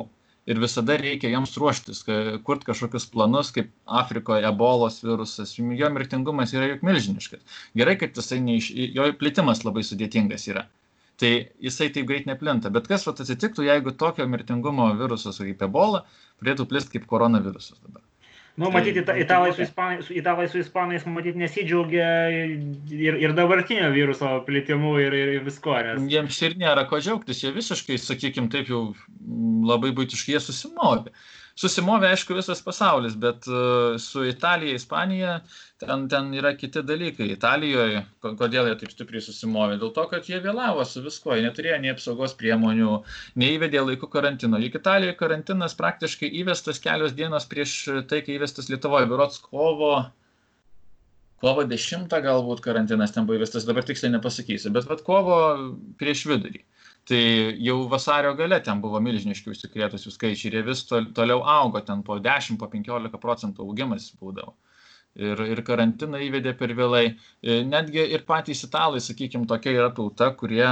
Ir 0.49 0.57
visada 0.57 0.95
reikia 0.97 1.29
jiems 1.29 1.51
ruoštis, 1.61 1.99
kurti 2.47 2.65
kažkokius 2.71 3.05
planus, 3.13 3.51
kaip 3.53 3.69
Afrikoje 3.85 4.47
ebolos 4.49 4.97
virusas, 5.05 5.53
jo 5.61 5.89
mirtingumas 5.93 6.55
yra 6.57 6.71
juk 6.71 6.81
milžiniškas. 6.87 7.45
Gerai, 7.77 7.93
kad 8.01 8.17
jisai 8.17 8.41
neiš, 8.41 8.71
jo 8.97 9.05
plitimas 9.21 9.61
labai 9.67 9.85
sudėtingas 9.85 10.49
yra 10.49 10.65
tai 11.21 11.33
jisai 11.61 11.89
taip 11.93 12.07
greit 12.09 12.29
neplinta. 12.29 12.71
Bet 12.73 12.89
kas 12.91 13.05
vat, 13.07 13.21
atsitiktų, 13.23 13.67
jeigu 13.67 13.93
tokio 13.97 14.27
mirtingumo 14.29 14.91
virusas 14.99 15.41
kaip 15.41 15.61
ebola 15.67 16.05
pradėtų 16.41 16.67
plisti 16.71 16.97
kaip 16.97 17.09
koronavirusas 17.09 17.79
dabar? 17.81 18.01
Nu, 18.59 18.69
matyti, 18.69 19.01
tai, 19.07 19.21
italai 19.23 19.53
su 19.55 19.61
ispanais, 19.63 20.09
italai 20.11 20.47
su 20.51 20.59
ispanais 20.59 21.05
matyti 21.07 21.39
nesidžiaugia 21.39 22.07
ir, 22.91 23.19
ir 23.23 23.33
dabartinio 23.37 23.87
viruso 23.95 24.31
plitimu 24.47 24.97
ir, 24.99 25.15
ir 25.15 25.45
visko. 25.45 25.77
Nes... 25.87 26.01
Jiems 26.11 26.39
ir 26.43 26.57
nėra 26.59 26.83
ko 26.89 26.99
džiaugtis, 26.99 27.45
jie 27.45 27.53
visiškai, 27.55 27.95
sakykime, 28.01 28.51
taip 28.51 28.67
jau 28.73 28.89
labai 29.71 29.93
būtiškai 29.95 30.35
jie 30.35 30.43
susimovė. 30.43 31.15
Susimovė, 31.59 32.07
aišku, 32.13 32.35
visas 32.37 32.61
pasaulis, 32.63 33.15
bet 33.19 33.47
uh, 33.51 33.97
su 33.99 34.23
Italija, 34.25 34.77
Ispanija 34.79 35.33
ten, 35.81 36.05
ten 36.11 36.29
yra 36.37 36.53
kiti 36.57 36.83
dalykai. 36.87 37.27
Italijoje, 37.33 38.05
kodėl 38.23 38.69
jie 38.69 38.77
taip 38.79 38.93
stipriai 38.93 39.23
susimovė? 39.25 39.75
Dėl 39.81 39.91
to, 39.97 40.05
kad 40.13 40.29
jie 40.31 40.39
vėlavo 40.43 40.85
su 40.87 41.03
viskuo, 41.03 41.35
jie 41.35 41.43
neturėjo 41.45 41.81
nei 41.83 41.91
apsaugos 41.91 42.37
priemonių, 42.39 43.01
neįvedė 43.43 43.83
laikų 43.89 44.09
karantino. 44.15 44.61
Juk 44.63 44.79
Italijoje 44.79 45.17
karantinas 45.19 45.75
praktiškai 45.79 46.31
įvestas 46.41 46.79
kelios 46.83 47.15
dienos 47.17 47.49
prieš 47.51 47.77
tai, 48.07 48.23
kai 48.25 48.39
įvestas 48.39 48.71
Lietuvoje, 48.71 49.11
biurots 49.11 49.43
kovo. 49.43 49.93
Kovo 51.41 51.65
10 51.65 52.11
galbūt 52.21 52.59
karantinas 52.63 53.11
ten 53.15 53.25
buvo 53.25 53.39
įvestas, 53.39 53.65
dabar 53.65 53.83
tiksliai 53.83 54.13
nepasakysiu, 54.13 54.71
bet 54.75 54.85
vad 54.87 55.01
kovo 55.03 55.39
prieš 55.99 56.27
vidurį 56.29 56.61
tai 57.09 57.21
jau 57.65 57.77
vasario 57.89 58.33
gale 58.37 58.59
ten 58.63 58.81
buvo 58.81 58.99
milžiniški 59.03 59.51
užsikrėtusių 59.53 60.13
skaičiai 60.13 60.51
ir 60.51 60.57
jie 60.59 60.65
vis 60.67 60.83
toliau 60.89 61.41
augo, 61.41 61.81
ten 61.85 62.03
po 62.05 62.19
10, 62.21 62.59
po 62.61 62.69
15 62.71 63.21
procentų 63.21 63.65
augimas 63.65 64.11
būdavo. 64.21 64.53
Ir, 65.19 65.41
ir 65.43 65.59
karantiną 65.67 66.21
įvedė 66.23 66.53
per 66.55 66.71
vėlai. 66.77 67.17
E, 67.43 67.57
netgi 67.67 68.05
ir 68.15 68.23
patys 68.27 68.63
italai, 68.63 69.01
sakykime, 69.03 69.43
tokia 69.49 69.73
yra 69.75 69.89
tauta, 69.95 70.29
kurie 70.39 70.63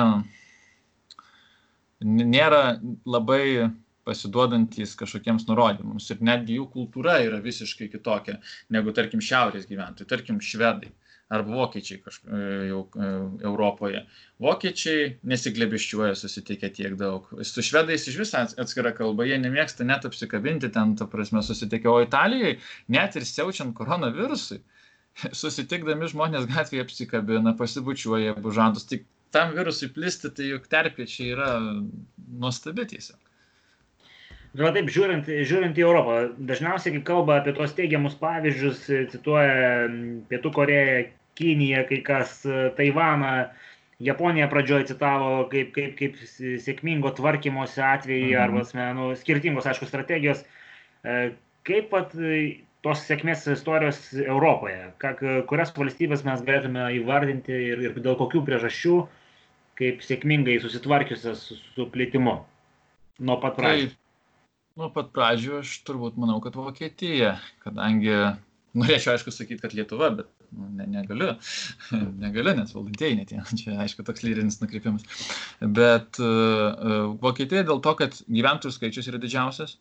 nėra 1.99 2.79
labai 3.03 3.67
pasiduodantys 4.07 4.95
kažkokiems 4.99 5.43
nurodymams. 5.49 6.07
Ir 6.13 6.23
netgi 6.23 6.55
jų 6.55 6.69
kultūra 6.71 7.19
yra 7.25 7.41
visiškai 7.43 7.89
kitokia 7.91 8.37
negu, 8.71 8.95
tarkim, 8.95 9.19
šiaurės 9.19 9.67
gyventojai, 9.67 10.07
tarkim, 10.07 10.39
švedai 10.39 10.93
arba 11.29 11.55
vokiečiai 11.61 12.01
kažk... 12.01 12.25
E, 12.25 12.47
jau 12.69 12.81
e, 12.97 13.09
Europoje. 13.45 14.01
Vokiečiai 14.41 15.11
nesiglebiščiuoja 15.29 16.17
susitikę 16.17 16.71
tiek 16.73 16.97
daug. 16.99 17.29
Su 17.45 17.63
švedais 17.65 18.07
iš 18.09 18.17
viso 18.21 18.41
atskira 18.41 18.93
kalba, 18.97 19.27
jie 19.29 19.37
nemėgsta 19.41 19.85
net 19.87 20.07
apsikabinti 20.09 20.71
ten, 20.73 20.95
ta 20.99 21.07
prasme, 21.11 21.43
susitikę. 21.45 21.91
O 21.91 22.01
Italijoje, 22.05 22.57
net 22.89 23.19
ir 23.19 23.27
siaučiant 23.29 23.75
koronavirusui, 23.77 24.59
susitikdami 25.43 26.09
žmonės 26.11 26.49
gatvėje 26.49 26.87
apsikabina, 26.87 27.55
pasibučiuoja 27.61 28.37
bužantus. 28.41 28.89
Tik 28.89 29.05
tam 29.35 29.53
virusui 29.57 29.91
plisti, 29.93 30.33
tai 30.33 30.53
juk 30.55 30.69
terpė 30.71 31.05
čia 31.09 31.33
yra 31.35 31.49
nuostabi 32.41 32.89
tiesiog. 32.89 33.19
Na 34.57 34.71
taip, 34.73 34.87
žiūrint, 34.89 35.27
žiūrint 35.45 35.77
į 35.77 35.83
Europą, 35.85 36.13
dažniausiai, 36.49 36.95
kai 36.95 37.03
kalba 37.05 37.35
apie 37.37 37.51
tos 37.53 37.75
teigiamus 37.77 38.15
pavyzdžius, 38.17 38.79
cituoja 39.11 39.83
Pietų 40.31 40.51
Koreją, 40.55 41.03
Kiniją, 41.39 41.85
kai 41.89 41.99
kas 42.05 42.37
Taivaną, 42.77 43.33
Japonija 44.03 44.47
pradžioje 44.51 44.93
citavo 44.93 45.43
kaip, 45.51 45.73
kaip, 45.75 45.97
kaip 45.99 46.19
sėkmingo 46.63 47.11
tvarkymosi 47.17 47.83
atvejai 47.83 48.31
mhm. 48.31 48.41
arba 48.45 48.63
asmenų, 48.63 49.11
skirtingos, 49.19 49.67
aišku, 49.67 49.89
strategijos. 49.89 50.45
E, 51.03 51.31
kaip 51.67 51.89
pat 51.91 52.15
tos 52.85 53.01
sėkmės 53.03 53.43
istorijos 53.51 53.99
Europoje, 54.23 54.93
kurias 55.49 55.73
valstybės 55.75 56.23
mes 56.27 56.43
galėtume 56.47 56.85
įvardinti 56.99 57.51
ir, 57.73 57.81
ir 57.89 57.97
dėl 57.99 58.15
kokių 58.19 58.45
priežasčių, 58.47 59.01
kaip 59.79 60.03
sėkmingai 60.03 60.59
susitvarkiusios 60.63 61.43
su, 61.49 61.59
su 61.75 61.87
plėtimu 61.91 62.37
nuo 63.19 63.37
pat 63.43 63.57
pradžių. 63.59 63.89
Nuo 64.79 64.87
pat 64.95 65.11
pradžių 65.15 65.59
aš 65.59 65.73
turbūt 65.87 66.19
manau, 66.19 66.37
kad 66.43 66.55
Vokietija, 66.55 67.35
kadangi 67.65 68.15
norėčiau 68.79 69.15
aišku 69.15 69.33
sakyti, 69.35 69.59
kad 69.63 69.75
Lietuva, 69.75 70.11
bet 70.21 70.29
nu, 70.55 70.69
ne, 70.79 70.87
negaliu, 70.89 71.33
negaliu, 72.23 72.55
nes 72.57 72.73
valdantieji 72.75 73.19
net, 73.19 73.33
čia 73.59 73.77
aišku 73.85 74.05
toks 74.07 74.25
lyrinis 74.25 74.59
nukreipimas. 74.63 75.05
Bet 75.79 76.21
uh, 76.23 77.15
Vokietija 77.21 77.65
dėl 77.67 77.83
to, 77.85 77.95
kad 77.99 78.17
gyventojų 78.27 78.75
skaičius 78.75 79.11
yra 79.11 79.21
didžiausias, 79.21 79.77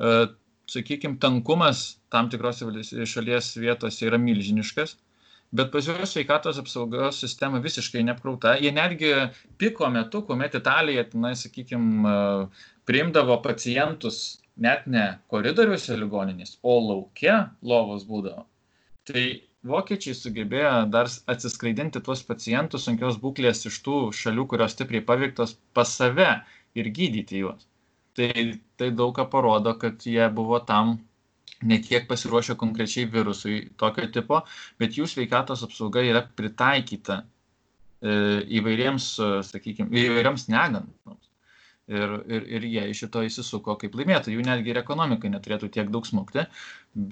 uh, 0.00 0.26
sakykime, 0.70 1.18
tankumas 1.22 2.00
tam 2.12 2.30
tikrose 2.30 2.66
šalies 3.08 3.54
vietose 3.58 4.06
yra 4.06 4.18
milžiniškas, 4.22 4.96
bet 5.50 5.72
pas 5.72 5.86
juos 5.86 6.12
sveikatos 6.14 6.60
apsaugos 6.62 7.18
sistema 7.24 7.58
visiškai 7.62 8.04
neapkrauta. 8.06 8.54
Jie 8.62 8.70
netgi 8.74 9.10
piko 9.58 9.90
metu, 9.90 10.22
kuomet 10.26 10.54
Italija, 10.54 11.08
na, 11.18 11.34
sakykime, 11.38 12.14
priimdavo 12.86 13.40
pacientus 13.42 14.40
net 14.60 14.86
ne 14.90 15.06
koridoriuose 15.32 15.96
ligoninės, 15.98 16.58
o 16.62 16.76
laukia 16.84 17.36
lovos 17.62 18.04
būdavo. 18.08 18.44
Tai 19.08 19.24
vokiečiai 19.66 20.16
sugebėjo 20.16 20.72
dar 20.92 21.10
atsiskraidinti 21.32 22.00
tuos 22.04 22.22
pacientus 22.26 22.86
sunkios 22.88 23.18
būklės 23.20 23.66
iš 23.68 23.80
tų 23.84 23.98
šalių, 24.16 24.46
kurios 24.52 24.74
stipriai 24.76 25.04
paveiktos 25.04 25.56
pas 25.76 25.92
save 26.00 26.30
ir 26.74 26.90
gydyti 26.96 27.42
juos. 27.44 27.66
Tai, 28.16 28.30
tai 28.80 28.90
daug 28.96 29.14
ką 29.16 29.26
parodo, 29.30 29.74
kad 29.78 30.00
jie 30.06 30.26
buvo 30.34 30.60
tam 30.66 30.96
ne 31.62 31.78
tiek 31.84 32.08
pasiruošę 32.08 32.56
konkrečiai 32.60 33.06
virusui 33.12 33.58
tokio 33.80 34.08
tipo, 34.12 34.40
bet 34.80 34.96
jų 34.96 35.06
sveikatos 35.10 35.64
apsauga 35.66 36.02
yra 36.08 36.24
pritaikyta 36.24 37.20
e, 37.20 38.14
įvairiems, 38.60 39.12
sakykime, 39.50 39.92
įvairiems 40.08 40.48
negandams 40.48 41.29
ir, 41.90 42.12
ir, 42.30 42.46
ir 42.56 42.66
jie 42.70 42.84
iš 42.92 43.02
šito 43.04 43.22
įsisuko 43.26 43.74
kaip 43.80 43.96
laimėtojai. 43.98 44.36
Jų 44.36 44.44
netgi 44.46 44.72
ir 44.72 44.80
ekonomikai 44.80 45.32
neturėtų 45.32 45.70
tiek 45.74 45.90
daug 45.92 46.06
smukti. 46.06 46.46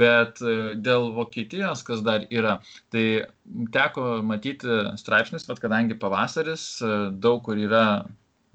Bet 0.03 0.43
e, 0.43 0.55
dėl 0.87 1.11
Vokietijos, 1.17 1.83
kas 1.87 2.05
dar 2.07 2.27
yra, 2.31 2.59
tai 2.95 3.05
teko 3.75 4.21
matyti 4.27 4.81
straipsnis, 5.01 5.47
kad 5.51 5.63
kadangi 5.63 5.99
pavasaris 5.99 6.69
e, 6.83 6.95
daug 7.27 7.43
kur 7.47 7.59
yra 7.59 7.85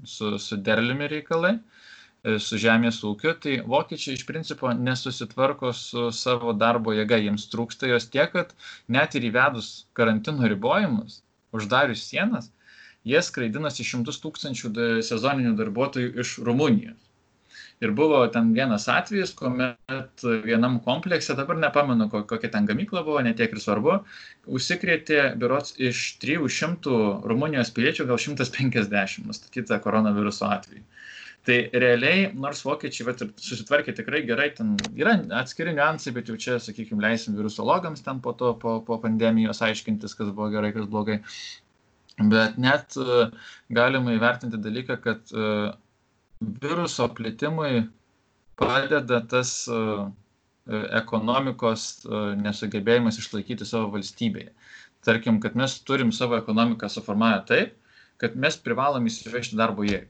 su, 0.04 0.38
su 0.40 0.60
derliumi 0.70 1.10
reikalai, 1.12 1.54
e, 1.58 2.40
su 2.44 2.60
žemės 2.62 3.02
ūkiu, 3.08 3.36
tai 3.44 3.60
vokiečiai 3.76 4.18
iš 4.18 4.26
principo 4.30 4.72
nesusitvarko 4.80 5.74
su 5.78 6.10
savo 6.16 6.56
darbo 6.56 6.96
jėga, 6.96 7.20
jiems 7.28 7.50
trūksta 7.52 7.92
jos 7.92 8.10
tiek, 8.12 8.32
kad 8.36 8.56
net 8.88 9.20
ir 9.20 9.28
įvedus 9.32 9.74
karantino 9.98 10.48
ribojimus, 10.52 11.22
uždarius 11.56 12.08
sienas, 12.08 12.52
jie 13.08 13.22
skraidinasi 13.24 13.86
šimtus 13.88 14.20
tūkstančių 14.24 14.74
sezoninių 15.06 15.56
darbuotojų 15.60 16.14
iš 16.24 16.38
Rumunijos. 16.48 17.00
Ir 17.84 17.92
buvo 17.92 18.22
ten 18.32 18.54
vienas 18.56 18.86
atvejis, 18.88 19.34
kuomet 19.36 20.24
vienam 20.46 20.78
komplekse, 20.86 21.36
dabar 21.36 21.58
nepamenu, 21.60 22.08
kokia 22.14 22.52
ten 22.54 22.68
gamykla 22.70 23.02
buvo, 23.04 23.20
netiek 23.26 23.52
ir 23.52 23.60
svarbu, 23.60 23.98
užsikrėtė 24.48 25.34
biurots 25.42 25.76
iš 25.90 26.04
300 26.22 26.94
Rumunijos 27.28 27.74
piliečių, 27.76 28.08
gal 28.08 28.22
150 28.22 29.28
nustatyta 29.28 29.82
koronaviruso 29.84 30.48
atveju. 30.48 30.86
Tai 31.44 31.58
realiai, 31.76 32.30
nors 32.40 32.62
vokiečiai 32.64 33.10
vat, 33.10 33.22
susitvarkė 33.44 33.92
tikrai 33.98 34.22
gerai, 34.24 34.46
ten 34.56 34.78
yra 34.96 35.18
atskiri 35.42 35.74
niuansai, 35.76 36.14
bet 36.16 36.32
jau 36.32 36.38
čia, 36.40 36.56
sakykime, 36.64 37.04
leisim 37.04 37.36
virusologams 37.36 38.06
ten 38.06 38.22
po 38.24 38.32
to, 38.40 38.54
po, 38.62 38.78
po 38.88 38.96
pandemijos 39.04 39.60
aiškintis, 39.68 40.16
kas 40.16 40.32
buvo 40.32 40.48
gerai, 40.54 40.72
kas 40.72 40.88
blogai. 40.88 41.20
Bet 42.22 42.60
net 42.62 42.98
uh, 43.02 43.32
galima 43.74 44.14
įvertinti 44.14 44.60
dalyką, 44.62 45.00
kad 45.02 45.34
uh, 45.34 45.74
viruso 46.62 47.08
plitimui 47.18 47.88
padeda 48.60 49.22
tas 49.30 49.64
uh, 49.72 50.10
ekonomikos 50.96 52.06
nesugebėjimas 52.40 53.18
išlaikyti 53.20 53.66
savo 53.68 53.90
valstybėje. 53.98 54.54
Tarkim, 55.04 55.42
kad 55.44 55.58
mes 55.60 55.74
turim 55.84 56.14
savo 56.16 56.38
ekonomiką 56.38 56.88
suformavę 56.88 57.42
taip, 57.50 57.74
kad 58.22 58.38
mes 58.40 58.56
privalom 58.64 59.10
įsivežti 59.10 59.60
darbo 59.60 59.84
jėgą. 59.84 60.08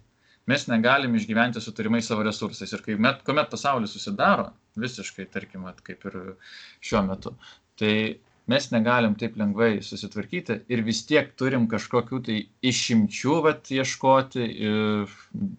Mes 0.51 0.67
negalim 0.67 1.15
išgyventi 1.15 1.61
su 1.63 1.71
turimais 1.71 2.05
savo 2.09 2.25
resursais. 2.27 2.73
Ir 2.75 2.83
kai 2.85 2.97
met, 2.99 3.23
kuomet 3.25 3.49
pasaulis 3.49 3.95
susidaro, 3.95 4.49
visiškai, 4.79 5.25
tarkim, 5.31 5.65
kaip 5.87 6.03
ir 6.09 6.17
šiuo 6.83 7.01
metu, 7.07 7.31
tai 7.79 7.95
mes 8.51 8.69
negalim 8.71 9.15
taip 9.19 9.37
lengvai 9.39 9.77
susitvarkyti 9.85 10.59
ir 10.73 10.83
vis 10.87 11.03
tiek 11.07 11.31
turim 11.39 11.67
kažkokių 11.71 12.19
tai 12.27 12.37
išimčių 12.71 13.39
vat, 13.45 13.71
ieškoti, 13.71 14.47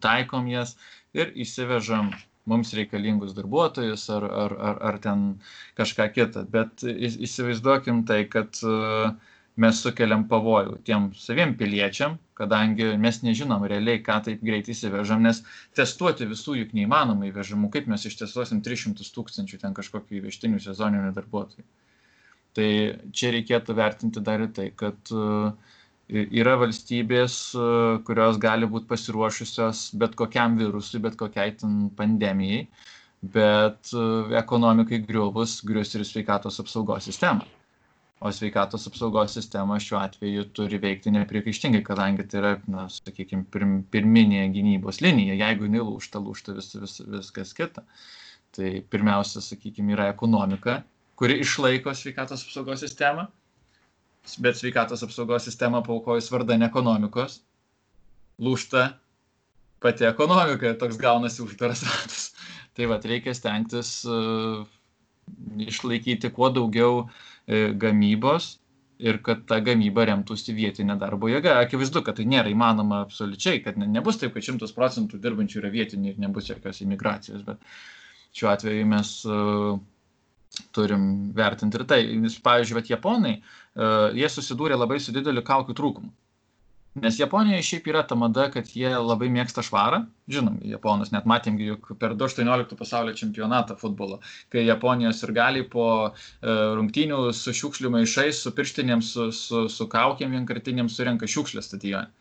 taikom 0.04 0.48
jas 0.52 0.76
ir 1.16 1.32
įsivežam 1.44 2.12
mums 2.50 2.74
reikalingus 2.76 3.32
darbuotojus 3.36 4.08
ar, 4.12 4.26
ar, 4.44 4.56
ar, 4.70 4.82
ar 4.90 4.98
ten 5.04 5.22
kažką 5.78 6.10
kitą. 6.16 6.44
Bet 6.52 6.84
įsivaizduokim 6.84 8.04
tai, 8.08 8.24
kad 8.28 8.60
mes 9.60 9.80
sukeliam 9.80 10.26
pavojų 10.28 10.80
tiem 10.84 11.08
saviem 11.16 11.54
piliečiam, 11.56 12.18
kadangi 12.36 12.90
mes 13.00 13.20
nežinom 13.22 13.64
realiai, 13.70 14.02
ką 14.02 14.18
taip 14.26 14.42
greitai 14.44 14.74
įsivežam, 14.74 15.22
nes 15.24 15.40
testuoti 15.78 16.26
visų 16.28 16.58
juk 16.60 16.74
neįmanoma 16.76 17.30
įvežamų, 17.30 17.70
kaip 17.72 17.88
mes 17.90 18.04
ištestuosim 18.10 18.64
300 18.66 19.08
tūkstančių 19.14 19.62
ten 19.62 19.76
kažkokių 19.78 20.20
įvežtinių 20.20 20.60
sezoninių 20.66 21.14
darbuotojų. 21.16 21.64
Tai 22.54 22.68
čia 23.10 23.32
reikėtų 23.34 23.74
vertinti 23.74 24.22
dar 24.22 24.44
ir 24.44 24.50
tai, 24.54 24.68
kad 24.78 25.10
e, 25.10 25.54
yra 26.38 26.54
valstybės, 26.60 27.38
e, 27.58 27.64
kurios 28.06 28.38
gali 28.42 28.68
būti 28.70 28.86
pasiruošusios 28.92 29.88
bet 29.98 30.14
kokiam 30.20 30.54
virusui, 30.60 31.00
bet 31.02 31.18
kokiai 31.18 31.56
pandemijai, 31.98 32.60
bet 33.34 33.90
e, 33.90 34.06
ekonomikai 34.38 35.02
griuvus 35.08 35.58
grius 35.66 35.96
ir 35.98 36.06
sveikatos 36.06 36.62
apsaugos 36.62 37.10
sistema. 37.10 37.42
O 38.24 38.30
sveikatos 38.32 38.86
apsaugos 38.88 39.34
sistema 39.36 39.80
šiuo 39.82 39.98
atveju 40.00 40.46
turi 40.56 40.78
veikti 40.80 41.10
nepriekaištingai, 41.12 41.82
kadangi 41.84 42.24
tai 42.30 42.38
yra, 42.40 42.52
na, 42.70 42.86
sakykime, 42.88 43.48
pirm, 43.52 43.74
pirminė 43.92 44.46
gynybos 44.54 45.02
linija. 45.04 45.34
Jeigu 45.42 45.66
jinai 45.66 45.82
lūšta, 45.82 46.22
lūšta 46.22 46.54
vis, 46.56 46.70
vis, 46.78 46.94
viskas 47.18 47.52
kita. 47.58 47.82
Tai 48.54 48.70
pirmiausia, 48.94 49.42
sakykime, 49.42 49.92
yra 49.98 50.06
ekonomika, 50.14 50.78
kuri 51.18 51.38
išlaiko 51.44 51.94
sveikatos 51.94 52.44
apsaugos 52.46 52.82
sistemą, 52.84 53.26
bet 54.42 54.58
sveikatos 54.58 55.04
apsaugos 55.06 55.46
sistema 55.46 55.82
paukojus 55.84 56.30
vardan 56.32 56.66
ekonomikos, 56.66 57.40
lūšta 58.42 58.88
pati 59.84 60.08
ekonomika, 60.08 60.74
toks 60.80 60.98
gaunasi 61.00 61.44
uždaras 61.44 61.84
ratas. 61.86 62.30
Tai 62.74 62.88
vad 62.90 63.04
reikia 63.06 63.34
stengtis 63.36 64.00
uh, 64.10 64.64
išlaikyti 65.62 66.32
kuo 66.34 66.48
daugiau 66.50 67.04
uh, 67.04 67.68
gamybos 67.78 68.56
ir 68.98 69.20
kad 69.22 69.44
ta 69.46 69.60
gamyba 69.62 70.06
remtųsi 70.08 70.54
vietinė 70.56 70.96
darbo 70.98 71.28
jėga. 71.30 71.58
Akivaizdu, 71.62 72.02
kad 72.06 72.18
tai 72.18 72.26
nėra 72.30 72.50
įmanoma 72.50 73.02
absoliučiai, 73.04 73.60
kad 73.62 73.78
ne, 73.78 73.86
nebus 73.90 74.18
taip, 74.18 74.32
kad 74.34 74.46
šimtas 74.46 74.74
procentų 74.74 75.20
dirbančių 75.22 75.60
yra 75.62 75.70
vietiniai 75.70 76.14
ir 76.14 76.20
nebus 76.22 76.50
jokios 76.50 76.80
imigracijos, 76.82 77.42
bet 77.46 77.62
šiuo 78.34 78.50
atveju 78.54 78.86
mes 78.90 79.10
uh, 79.28 79.78
turim 80.74 81.06
vertinti 81.36 81.80
ir 81.80 81.86
tai. 81.90 82.02
Pavyzdžiui, 82.44 82.78
vat, 82.80 82.90
japonai, 82.90 83.38
uh, 83.40 84.10
jie 84.16 84.28
susidūrė 84.30 84.78
labai 84.78 85.00
su 85.02 85.14
dideliu 85.14 85.44
kaukių 85.46 85.76
trūkumu. 85.78 86.12
Nes 86.94 87.16
Japonijoje 87.18 87.62
šiaip 87.66 87.88
yra 87.90 88.04
ta 88.06 88.14
mada, 88.14 88.44
kad 88.54 88.68
jie 88.70 88.90
labai 88.94 89.26
mėgsta 89.34 89.64
švarą. 89.66 90.04
Žinom, 90.30 90.60
Japonus 90.70 91.10
net 91.10 91.24
matėm 91.26 91.56
juk 91.58 91.88
per 91.98 92.14
2018 92.14 92.78
pasaulio 92.78 93.16
čempionatą 93.18 93.74
futbolo, 93.80 94.20
kai 94.54 94.62
Japonijos 94.62 95.24
ir 95.26 95.32
gali 95.34 95.64
po 95.72 95.88
uh, 96.06 96.14
rungtynių 96.78 97.18
su 97.34 97.54
šiukšlių 97.58 97.90
maišais, 97.96 98.44
su 98.44 98.54
pirštinėm, 98.54 99.02
su, 99.02 99.32
su, 99.34 99.64
su 99.66 99.88
kaukiam 99.90 100.38
vienkartinėm 100.38 100.92
surenka 100.92 101.26
šiukšlę 101.26 101.66
stadione. 101.66 102.14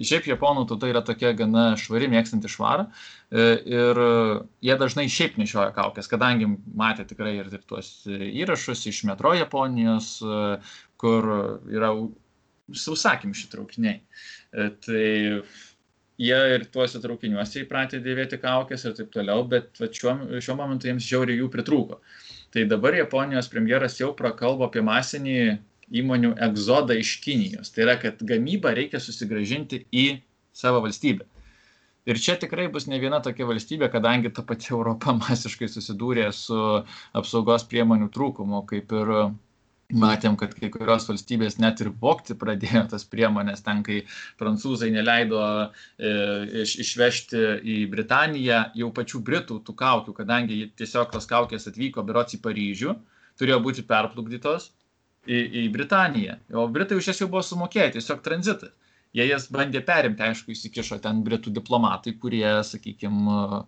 Šiaip 0.00 0.28
Japonų 0.30 0.64
tauta 0.70 0.88
yra 0.88 1.02
tokia 1.04 1.32
gana 1.36 1.74
švari, 1.80 2.08
mėgstanti 2.12 2.48
švarą 2.48 2.86
e, 2.86 3.46
ir 3.68 4.00
jie 4.64 4.76
dažnai 4.80 5.08
šiaip 5.12 5.36
nešioja 5.40 5.74
kaukės, 5.76 6.08
kadangi 6.08 6.48
matė 6.78 7.04
tikrai 7.10 7.34
ir 7.40 7.50
tuos 7.68 7.90
įrašus 8.08 8.86
iš 8.88 9.02
metro 9.10 9.34
Japonijos, 9.36 10.14
e, 10.24 10.40
kur 11.00 11.28
yra 11.68 11.92
sausakimši 12.72 13.50
traukiniai. 13.52 14.00
E, 14.52 14.70
tai 14.86 15.10
jie 16.20 16.40
ir 16.54 16.66
tuose 16.72 17.00
traukiniuose 17.02 17.64
įpratę 17.64 18.00
dėvėti 18.04 18.40
kaukės 18.40 18.86
ir 18.86 18.96
taip 18.98 19.12
toliau, 19.14 19.44
bet 19.48 19.80
šiuo, 19.80 20.16
šiuo 20.40 20.56
momentu 20.58 20.90
jiems 20.90 21.06
žiauriai 21.08 21.40
jų 21.40 21.48
pritrūko. 21.52 22.00
Tai 22.50 22.64
dabar 22.70 22.96
Japonijos 22.98 23.48
premjeras 23.50 24.00
jau 24.00 24.10
prakalbo 24.16 24.66
apie 24.66 24.82
masinį 24.82 25.36
įmonių 25.90 26.34
egzodą 26.48 26.96
iš 27.00 27.16
Kinijos. 27.24 27.72
Tai 27.74 27.84
yra, 27.86 27.98
kad 28.00 28.22
gamybą 28.26 28.72
reikia 28.76 29.02
susigražinti 29.02 29.84
į 29.90 30.06
savo 30.56 30.82
valstybę. 30.84 31.26
Ir 32.08 32.18
čia 32.18 32.34
tikrai 32.40 32.64
bus 32.72 32.86
ne 32.88 32.96
viena 32.98 33.20
tokia 33.22 33.46
valstybė, 33.48 33.90
kadangi 33.92 34.32
ta 34.34 34.42
pati 34.46 34.72
Europa 34.72 35.12
masiškai 35.20 35.68
susidūrė 35.68 36.30
su 36.34 36.58
apsaugos 37.16 37.66
priemonių 37.70 38.08
trūkumu, 38.14 38.64
kaip 38.70 38.94
ir 38.96 39.14
matėm, 39.90 40.36
kad 40.38 40.54
kai 40.54 40.70
kurios 40.72 41.08
valstybės 41.08 41.58
net 41.58 41.80
ir 41.82 41.90
vokti 42.02 42.36
pradėjo 42.38 42.84
tas 42.92 43.04
priemonės, 43.10 43.64
ten 43.66 43.82
kai 43.86 44.00
prancūzai 44.40 44.90
neleido 44.94 45.40
e, 45.42 46.12
iš, 46.62 46.76
išvežti 46.84 47.40
į 47.58 47.78
Britaniją 47.90 48.62
jau 48.78 48.90
pačių 48.94 49.22
Britų 49.26 49.60
tų 49.66 49.74
kaukių, 49.82 50.14
kadangi 50.16 50.60
tiesiog 50.78 51.10
tos 51.14 51.26
kaukės 51.30 51.66
atvyko 51.70 52.06
berots 52.06 52.38
į 52.38 52.42
Paryžių, 52.44 52.94
turėjo 53.40 53.58
būti 53.66 53.86
perplukdytos 53.88 54.70
į, 55.28 55.40
į 55.62 55.64
Britaniją. 55.74 56.36
O 56.56 56.66
Britai 56.72 56.98
už 57.00 57.10
jas 57.12 57.20
jau 57.22 57.28
buvo 57.30 57.42
sumokėję, 57.46 57.96
tiesiog 57.98 58.22
tranzitas. 58.24 58.74
Jie 59.16 59.26
jas 59.26 59.48
bandė 59.50 59.82
perimti, 59.82 60.22
aišku, 60.22 60.52
įsikišo 60.54 61.00
ten 61.02 61.24
Britų 61.26 61.50
diplomatai, 61.56 62.12
kurie, 62.22 62.46
sakykime, 62.66 63.64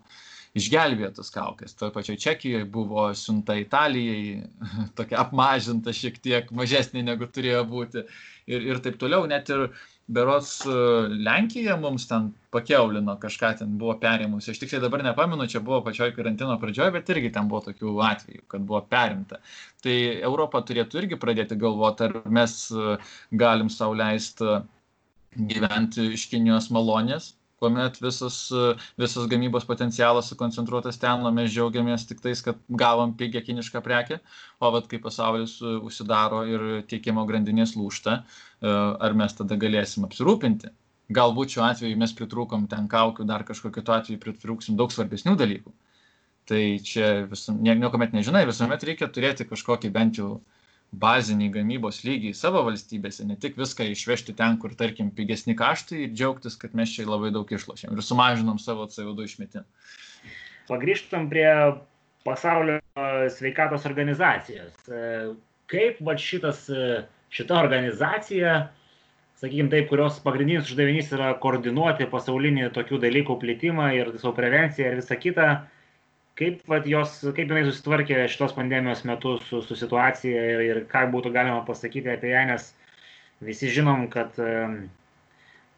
išgelbėjo 0.55 1.09
tas 1.17 1.33
kaukės. 1.33 1.75
Toje 1.75 1.91
pačioje 1.95 2.21
Čekijoje 2.23 2.67
buvo 2.71 3.09
siunta 3.17 3.57
Italijai, 3.59 4.45
tokia 4.97 5.19
apmažinta 5.25 5.91
šiek 5.95 6.21
tiek, 6.23 6.53
mažesnė 6.55 7.03
negu 7.03 7.27
turėjo 7.27 7.65
būti. 7.67 8.05
Ir, 8.47 8.69
ir 8.71 8.79
taip 8.83 8.95
toliau, 9.01 9.27
net 9.27 9.51
ir 9.51 9.67
berots 10.07 10.65
e, 10.65 10.73
Lenkija 11.25 11.75
mums 11.79 12.07
ten 12.09 12.31
pakeulino 12.53 13.15
kažką 13.21 13.53
ten 13.59 13.77
buvo 13.79 13.95
perėmusi. 14.01 14.51
Aš 14.51 14.61
tiksliai 14.61 14.83
dabar 14.83 15.03
nepamenu, 15.05 15.47
čia 15.49 15.61
buvo 15.63 15.81
pačioj 15.85 16.11
karantino 16.15 16.57
pradžioje, 16.61 16.93
bet 16.95 17.11
irgi 17.13 17.31
ten 17.33 17.47
buvo 17.51 17.63
tokių 17.67 17.95
atvejų, 18.09 18.43
kad 18.51 18.65
buvo 18.67 18.83
perimta. 18.89 19.39
Tai 19.83 19.95
Europa 20.29 20.63
turėtų 20.67 21.03
irgi 21.03 21.19
pradėti 21.21 21.59
galvoti, 21.59 22.09
ar 22.09 22.19
mes 22.39 22.57
e, 22.71 22.97
galim 23.31 23.71
sauliaisti 23.73 24.59
gyventi 25.33 26.11
iš 26.13 26.27
Kinijos 26.29 26.69
malonės, 26.73 27.33
kuomet 27.63 27.97
visas, 28.03 28.37
visas 28.99 29.27
gamybos 29.31 29.65
potencialas 29.69 30.29
sukoncentruotas 30.31 30.99
ten, 31.01 31.23
o 31.23 31.31
mes 31.35 31.49
džiaugiamės 31.53 32.05
tik 32.09 32.21
tais, 32.23 32.43
kad 32.45 32.59
gavom 32.83 33.15
pigią 33.19 33.43
kinišką 33.47 33.81
prekę, 33.85 34.19
o 34.59 34.71
vat 34.75 34.91
kai 34.91 34.99
pasaulis 35.03 35.57
užsidaro 35.63 36.43
ir 36.51 36.69
tiekimo 36.91 37.25
grandinės 37.29 37.77
lūšta, 37.79 38.19
e, 38.19 38.73
ar 39.07 39.15
mes 39.19 39.39
tada 39.39 39.59
galėsim 39.59 40.07
apsirūpinti. 40.09 40.73
Galbūt 41.13 41.55
šiuo 41.55 41.65
atveju 41.67 41.99
mes 41.99 42.13
pritrūkom 42.15 42.67
ten 42.71 42.87
kaukių, 42.91 43.25
dar 43.27 43.43
kažkokiu 43.47 43.83
atveju 43.83 44.21
pritrūksim 44.23 44.77
daug 44.79 44.91
svarbesnių 44.93 45.35
dalykų. 45.39 45.73
Tai 46.49 46.61
čia 46.83 47.09
visam, 47.31 47.59
niekuomet 47.63 48.15
nežinai, 48.15 48.43
visuomet 48.47 48.83
reikia 48.83 49.07
turėti 49.07 49.47
kažkokį 49.47 49.91
bent 49.95 50.19
jau 50.19 50.41
baziniai 50.93 51.51
gamybos 51.53 52.03
lygiai 52.05 52.35
savo 52.37 52.61
valstybėse, 52.67 53.25
ne 53.25 53.37
tik 53.39 53.57
viską 53.57 53.87
išvežti 53.93 54.35
ten, 54.37 54.59
kur, 54.61 54.75
tarkim, 54.77 55.09
pigesni 55.15 55.55
kaštai 55.57 56.03
ir 56.05 56.13
džiaugtis, 56.13 56.57
kad 56.61 56.75
mes 56.77 56.93
čia 56.93 57.07
labai 57.09 57.31
daug 57.33 57.49
išlošėm 57.49 57.95
ir 57.95 58.05
sumažinom 58.05 58.61
savo 58.61 58.85
CO2 58.91 59.25
išmetimą. 59.29 59.65
Pagrįžtam 60.69 61.27
prie 61.31 61.49
pasaulio 62.23 62.77
sveikatos 63.33 63.87
organizacijos. 63.89 64.77
Kaip 65.71 65.99
va 66.05 66.15
šitas, 66.19 66.67
šita 67.33 67.57
organizacija, 67.59 68.55
sakykime 69.41 69.73
taip, 69.73 69.89
kurios 69.89 70.21
pagrindinis 70.23 70.69
uždavinys 70.69 71.11
yra 71.17 71.33
koordinuoti 71.43 72.07
pasaulinį 72.11 72.69
tokių 72.75 73.01
dalykų 73.03 73.39
plitimą 73.41 73.89
ir 73.97 74.13
savo 74.21 74.35
prevenciją 74.37 74.91
ir 74.91 75.01
visą 75.01 75.17
kitą, 75.19 75.47
kaip, 76.39 76.63
vat, 76.69 76.87
jos, 76.89 77.19
kaip 77.35 77.51
jinai 77.51 77.65
susitvarkė 77.67 78.23
šitos 78.31 78.55
pandemijos 78.57 79.03
metu 79.09 79.37
su, 79.47 79.61
su 79.65 79.77
situacija 79.79 80.45
ir, 80.53 80.63
ir 80.69 80.81
ką 80.91 81.05
būtų 81.13 81.33
galima 81.35 81.61
pasakyti 81.67 82.11
apie 82.13 82.33
ją, 82.33 82.45
nes 82.49 82.69
visi 83.43 83.71
žinom, 83.73 84.07
kad 84.13 84.37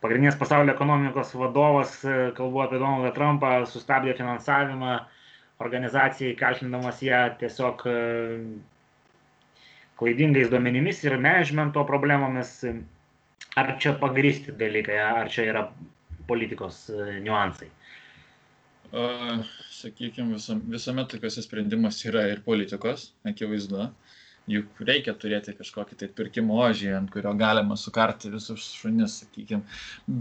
pagrindinės 0.03 0.37
pasaulio 0.39 0.75
ekonomikos 0.75 1.33
vadovas, 1.39 1.97
kalbu 2.37 2.63
apie 2.65 2.79
Donaldą 2.79 3.11
Trumpą, 3.15 3.57
sustabdė 3.69 4.13
finansavimą 4.19 4.99
organizacijai, 5.65 6.35
kaltindamas 6.39 7.01
ją 7.03 7.25
tiesiog 7.39 7.85
klaidingais 9.99 10.51
duomenimis 10.51 11.03
ir 11.05 11.17
managemento 11.17 11.83
problemomis. 11.87 12.59
Ar 13.55 13.69
čia 13.79 13.93
pagristi 13.99 14.51
dalykai, 14.59 14.97
ar 14.99 15.29
čia 15.31 15.45
yra 15.47 15.61
politikos 16.27 16.89
e, 16.91 17.21
niuansai? 17.23 17.69
Uh, 18.95 19.41
Sakykime, 19.75 20.37
visuomet 20.71 21.09
tokiuose 21.11 21.43
sprendimuose 21.43 22.07
yra 22.07 22.21
ir 22.31 22.39
politikos, 22.45 23.09
akivaizdu. 23.27 23.81
Uh, 23.83 24.15
juk 24.49 24.81
reikia 24.85 25.13
turėti 25.17 25.55
kažkokį 25.57 25.97
tai 25.99 26.09
pirkimo 26.13 26.59
ožį, 26.67 26.91
ant 26.97 27.11
kurio 27.13 27.33
galima 27.37 27.77
sukarti 27.79 28.29
visus 28.33 28.67
šunis, 28.77 29.19
sakykime. 29.23 29.63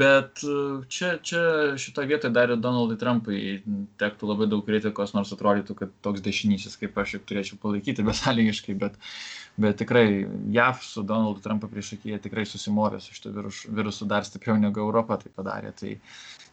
Bet 0.00 0.44
e, 0.48 0.56
čia, 0.92 1.14
čia 1.20 1.42
šitoje 1.80 2.08
vietoje 2.12 2.32
dar 2.37 2.52
ir 2.54 2.62
Donaldui 2.62 2.96
Trumpui 3.00 3.58
tektų 4.00 4.30
labai 4.32 4.48
daug 4.50 4.64
kritikos, 4.66 5.12
nors 5.16 5.32
atrodytų, 5.37 5.76
kad 5.82 5.92
toks 6.04 6.24
dešinysis 6.24 6.78
kaip 6.80 6.96
aš 7.04 7.18
turėčiau 7.28 7.60
palaikyti 7.62 8.06
besąlygiškai, 8.06 8.78
bet, 8.80 8.96
bet 9.60 9.78
tikrai 9.78 10.26
JAV 10.50 10.80
su 10.82 11.02
Donaldu 11.06 11.42
Trumpu 11.44 11.68
priešakyje 11.70 12.18
tikrai 12.24 12.46
susimorė 12.48 12.98
su 13.02 13.14
šito 13.14 13.30
virusu 13.70 14.08
dar 14.10 14.26
stipriau 14.26 14.58
negu 14.58 14.82
Europa 14.82 15.20
tai 15.22 15.30
padarė. 15.34 15.70
Tai, 15.78 15.92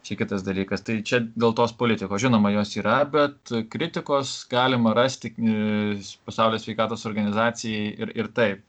čia 0.05 0.17
kitas 0.17 0.45
dalykas. 0.45 0.83
Tai 0.85 0.99
čia 1.05 1.21
dėl 1.21 1.55
tos 1.57 1.73
politikos, 1.77 2.21
žinoma, 2.23 2.51
jos 2.55 2.75
yra, 2.79 3.01
bet 3.09 3.53
kritikos 3.73 4.33
galima 4.51 4.95
rasti 4.97 5.33
e, 5.33 5.97
pasaulio 6.25 6.61
sveikatos 6.61 7.05
organizacijai 7.09 7.91
ir, 7.97 8.13
ir 8.17 8.31
taip. 8.35 8.65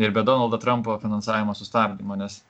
Ir 0.00 0.10
be 0.10 0.24
Donaldo 0.26 0.58
Trumpo 0.58 0.96
finansavimo 0.98 1.54
sustabdymo, 1.54 2.16
nes 2.18 2.40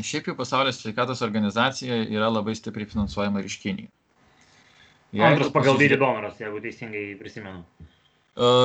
šiaip 0.00 0.30
jau 0.30 0.38
pasaulio 0.38 0.72
sveikatos 0.74 1.22
organizacija 1.26 2.00
yra 2.06 2.30
labai 2.32 2.56
stipriai 2.58 2.88
finansuojama 2.88 3.42
ir 3.42 3.50
iš 3.50 3.58
Kinijos. 3.62 3.94
Antras 5.24 5.52
pagal 5.52 5.78
dydį 5.80 5.96
donoras, 6.00 6.40
jeigu 6.40 6.60
teisingai 6.60 7.04
prisimenu. 7.20 7.62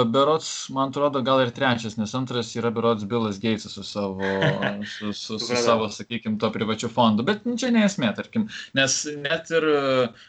Berots, 0.05 0.69
man 0.69 0.91
atrodo, 0.91 1.21
gal 1.25 1.41
ir 1.41 1.51
trečias, 1.55 1.95
nes 1.97 2.11
antras 2.13 2.51
yra 2.59 2.69
Berots 2.73 3.07
Bilas 3.09 3.39
Geitsas 3.41 3.73
su 3.73 3.83
savo, 3.83 4.21
su, 4.97 5.13
su, 5.17 5.39
su 5.41 5.55
savo 5.57 5.87
sakykime, 5.89 6.37
to 6.39 6.51
privačiu 6.53 6.89
fondu. 6.93 7.25
Bet 7.25 7.41
čia 7.57 7.71
neesmė, 7.73 8.11
tarkim, 8.13 8.45
nes 8.77 8.99
net 9.23 9.49
ir 9.49 9.65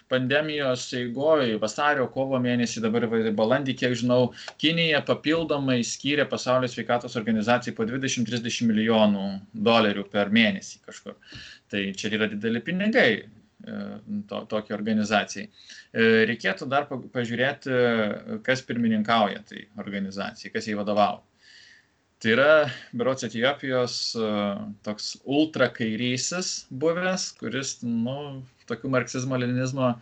pandemijos 0.08 0.86
eigoje, 0.96 1.58
vasario, 1.60 2.08
kovo 2.14 2.40
mėnesį, 2.40 2.86
dabar 2.86 3.08
balandį, 3.36 3.76
kiek 3.84 3.98
žinau, 4.00 4.32
Kinija 4.60 5.02
papildomai 5.04 5.82
skyrė 5.84 6.24
pasaulio 6.30 6.70
sveikatos 6.72 7.18
organizacijai 7.20 7.76
po 7.76 7.84
20-30 7.88 8.70
milijonų 8.70 9.28
dolerių 9.68 10.08
per 10.08 10.32
mėnesį 10.32 10.80
kažkur. 10.88 11.20
Tai 11.68 11.84
čia 11.98 12.14
yra 12.16 12.32
dideli 12.32 12.64
pinigai 12.64 13.10
to, 14.28 14.40
tokiai 14.50 14.76
organizacijai. 14.76 15.46
E, 15.48 16.08
reikėtų 16.30 16.68
dar 16.70 16.88
pažiūrėti, 16.88 17.78
kas 18.46 18.64
pirmininkauja 18.66 19.44
tai 19.48 19.66
organizacijai, 19.80 20.52
kas 20.54 20.68
jai 20.68 20.76
vadovauja. 20.80 21.22
Tai 22.24 22.30
yra, 22.32 22.52
berots 22.96 23.26
Etijopijos 23.26 23.94
e, 24.16 24.28
toks 24.86 25.10
ultrakairysis 25.28 26.52
buvęs, 26.72 27.26
kuris, 27.40 27.74
nu, 27.84 28.44
tokių 28.70 28.92
marksizmo-leninizmo 28.94 29.90
e, 29.92 29.98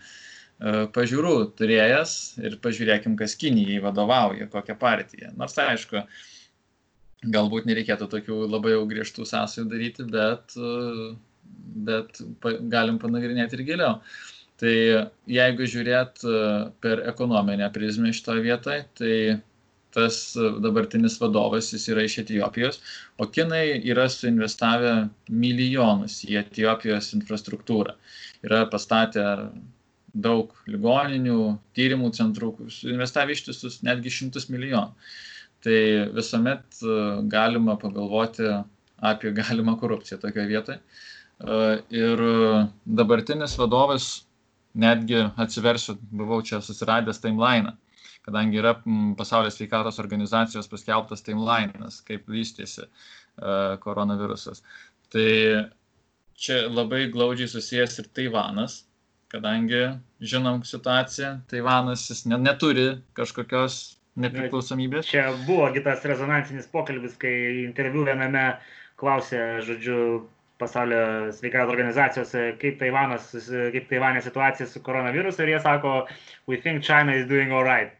pažiūrų 0.94 1.33
turėjęs 1.59 2.12
ir 2.44 2.61
pažiūrėkim, 2.62 3.16
kas 3.18 3.35
Kinijai 3.40 3.81
vadovauja, 3.83 4.46
kokią 4.53 4.79
partiją. 4.79 5.33
Nors 5.40 5.59
aišku, 5.59 6.05
galbūt 7.35 7.66
nereikėtų 7.70 8.07
tokių 8.14 8.38
labai 8.53 8.77
jau 8.77 8.87
griežtų 8.90 9.27
sąsajų 9.33 9.66
daryti, 9.72 10.07
bet 10.14 10.55
bet 11.88 12.20
pa, 12.42 12.57
galim 12.74 12.98
panagrinėti 13.02 13.59
ir 13.59 13.64
giliau. 13.72 13.94
Tai 14.62 14.74
jeigu 15.31 15.66
žiūrėt 15.66 16.22
e, 16.22 16.42
per 16.85 17.02
ekonominę 17.11 17.70
prizmę 17.74 18.12
šitoje 18.14 18.44
vietoje, 18.44 18.85
tai 18.98 19.16
tas 19.92 20.18
dabartinis 20.64 21.18
vadovas, 21.20 21.68
jis 21.74 21.88
yra 21.92 22.05
iš 22.07 22.18
Etijopijos, 22.22 22.78
o 23.20 23.26
kinai 23.28 23.83
yra 23.92 24.07
suinvestavę 24.09 24.92
milijonus 25.28 26.22
į 26.24 26.38
Etijopijos 26.40 27.11
infrastruktūrą. 27.18 27.96
Yra 28.46 28.62
pastatę 28.72 29.26
daug 30.12 30.52
ligoninių, 30.68 31.38
tyrimų 31.76 32.11
centrų, 32.16 32.55
investavę 32.88 33.37
ištisus 33.37 33.81
netgi 33.87 34.12
šimtus 34.12 34.48
milijonų. 34.52 34.92
Tai 35.62 35.78
visuomet 36.16 36.83
e, 36.83 36.98
galima 37.31 37.76
pagalvoti 37.81 38.48
apie 39.02 39.31
galimą 39.37 39.76
korupciją 39.81 40.18
tokioje 40.22 40.48
vietoje. 40.50 40.81
Ir 41.42 42.20
dabartinis 42.87 43.57
vadovas, 43.59 44.11
netgi 44.78 45.24
atsiversiu, 45.42 45.96
buvau 46.14 46.38
čia 46.46 46.61
susiradęs 46.62 47.18
timeline, 47.20 47.74
kadangi 48.22 48.61
yra 48.61 48.76
pasaulio 49.18 49.50
sveikatos 49.50 49.98
organizacijos 49.98 50.70
paskelbtas 50.70 51.24
timelinas, 51.26 51.98
kaip 52.07 52.28
vystėsi 52.31 52.87
koronavirusas. 53.83 54.62
Tai 55.12 55.31
čia 56.38 56.61
labai 56.70 57.09
glaudžiai 57.12 57.50
susijęs 57.50 57.98
ir 58.00 58.07
Taivanas, 58.14 58.85
kadangi 59.33 59.83
žinom 60.20 60.62
situaciją, 60.68 61.40
Taivanas 61.50 62.05
jis 62.11 62.22
ne, 62.31 62.38
neturi 62.38 62.87
kažkokios 63.18 63.96
nepriklausomybės. 64.22 65.09
Čia 65.11 65.31
buvo 65.46 65.66
kitas 65.74 66.05
rezonansinis 66.07 66.70
pokalbis, 66.72 67.16
kai 67.20 67.64
interviu 67.64 68.05
viename 68.07 68.46
klausė, 69.00 69.40
žodžiu, 69.66 69.98
pasaulio 70.60 71.32
sveikatos 71.32 71.72
organizacijos, 71.72 72.34
kaip 72.60 72.78
Taivanas, 72.80 73.30
kaip 73.74 73.88
Taivanė 73.90 74.22
situacija 74.24 74.68
su 74.70 74.82
koronavirusu 74.84 75.44
ir 75.44 75.54
jie 75.54 75.62
sako, 75.62 76.02
we 76.50 76.60
think 76.60 76.84
China 76.84 77.14
is 77.16 77.26
doing 77.30 77.52
alright. 77.52 77.96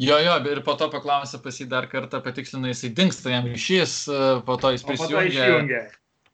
Jo, 0.00 0.16
jo, 0.24 0.38
ir 0.48 0.62
po 0.64 0.72
to 0.80 0.88
paklausė 0.92 1.42
pas 1.44 1.60
jį 1.60 1.68
dar 1.68 1.86
kartą, 1.92 2.22
patikslino, 2.24 2.70
jisai 2.72 2.94
dinksta 2.96 3.34
jam 3.34 3.48
išės, 3.52 4.00
po 4.48 4.56
to 4.60 4.72
jis 4.72 4.84
prisijungia. 4.88 5.86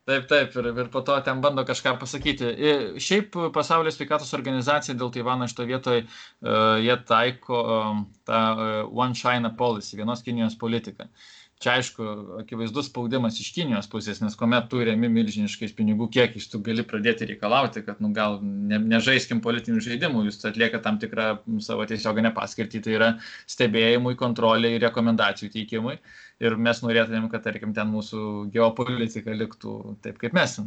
Taip, 0.03 0.25
taip, 0.27 0.55
ir, 0.59 0.67
ir 0.83 0.89
po 0.91 0.99
to 1.07 1.15
ten 1.23 1.39
bando 1.43 1.63
kažką 1.67 1.93
pasakyti. 2.01 2.49
Ir 2.59 2.81
šiaip 3.03 3.37
pasaulio 3.55 3.91
sveikatos 3.95 4.33
organizacija 4.35 4.97
dėl 4.99 5.13
Taivano 5.15 5.47
šito 5.47 5.67
vietoje, 5.69 6.09
uh, 6.09 6.81
jie 6.83 6.97
taiko 7.07 7.61
um, 7.63 8.01
tą 8.27 8.41
uh, 8.51 8.73
One 8.91 9.15
China 9.15 9.53
policy, 9.59 9.95
vienos 10.01 10.25
Kinijos 10.27 10.59
politiką. 10.59 11.07
Uh, 11.07 11.42
Čia 11.63 11.77
aišku, 11.79 12.05
akivaizdus 12.41 12.89
spaudimas 12.89 13.37
iš 13.39 13.53
Kinijos 13.55 13.87
pusės, 13.91 14.19
nes 14.19 14.35
kuomet 14.39 14.65
tu 14.71 14.81
remi 14.83 15.07
milžiniškais 15.13 15.77
pinigų 15.79 16.09
kiekiais, 16.11 16.49
tu 16.51 16.59
gali 16.65 16.83
pradėti 16.83 17.29
reikalauti, 17.31 17.85
kad 17.87 18.01
nu, 18.03 18.11
gal 18.17 18.41
ne, 18.43 18.81
nežaiskim 18.91 19.39
politinių 19.45 19.85
žaidimų, 19.87 20.25
jūs 20.27 20.43
atlieka 20.51 20.81
tam 20.83 20.99
tikrą 21.03 21.29
savo 21.63 21.87
tiesioginę 21.87 22.35
paskirtį, 22.35 22.83
tai 22.83 22.97
yra 22.99 23.11
stebėjimui, 23.55 24.17
kontroliai 24.19 24.75
ir 24.75 24.83
rekomendacijų 24.89 25.53
teikimui. 25.55 25.97
Ir 26.43 26.59
mes 26.59 26.83
norėtumėm, 26.83 27.31
kad, 27.31 27.47
tarkim, 27.47 27.71
ten 27.77 27.93
mūsų 27.95 28.27
geopolitika 28.51 29.39
liktų 29.39 29.79
taip, 30.03 30.19
kaip 30.19 30.35
mes, 30.35 30.59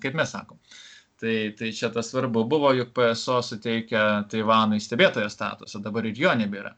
kaip 0.00 0.16
mes 0.16 0.32
sakom. 0.32 0.56
Tai, 1.20 1.38
tai 1.58 1.72
čia 1.76 1.92
tas 1.92 2.08
svarbu. 2.08 2.48
Buvo 2.48 2.70
juk 2.72 2.94
PSO 2.96 3.42
suteikę 3.44 4.04
Taivanui 4.32 4.80
stebėtojo 4.80 5.28
statusą, 5.28 5.82
dabar 5.84 6.06
ir 6.08 6.16
jo 6.16 6.32
nebėra. 6.40 6.76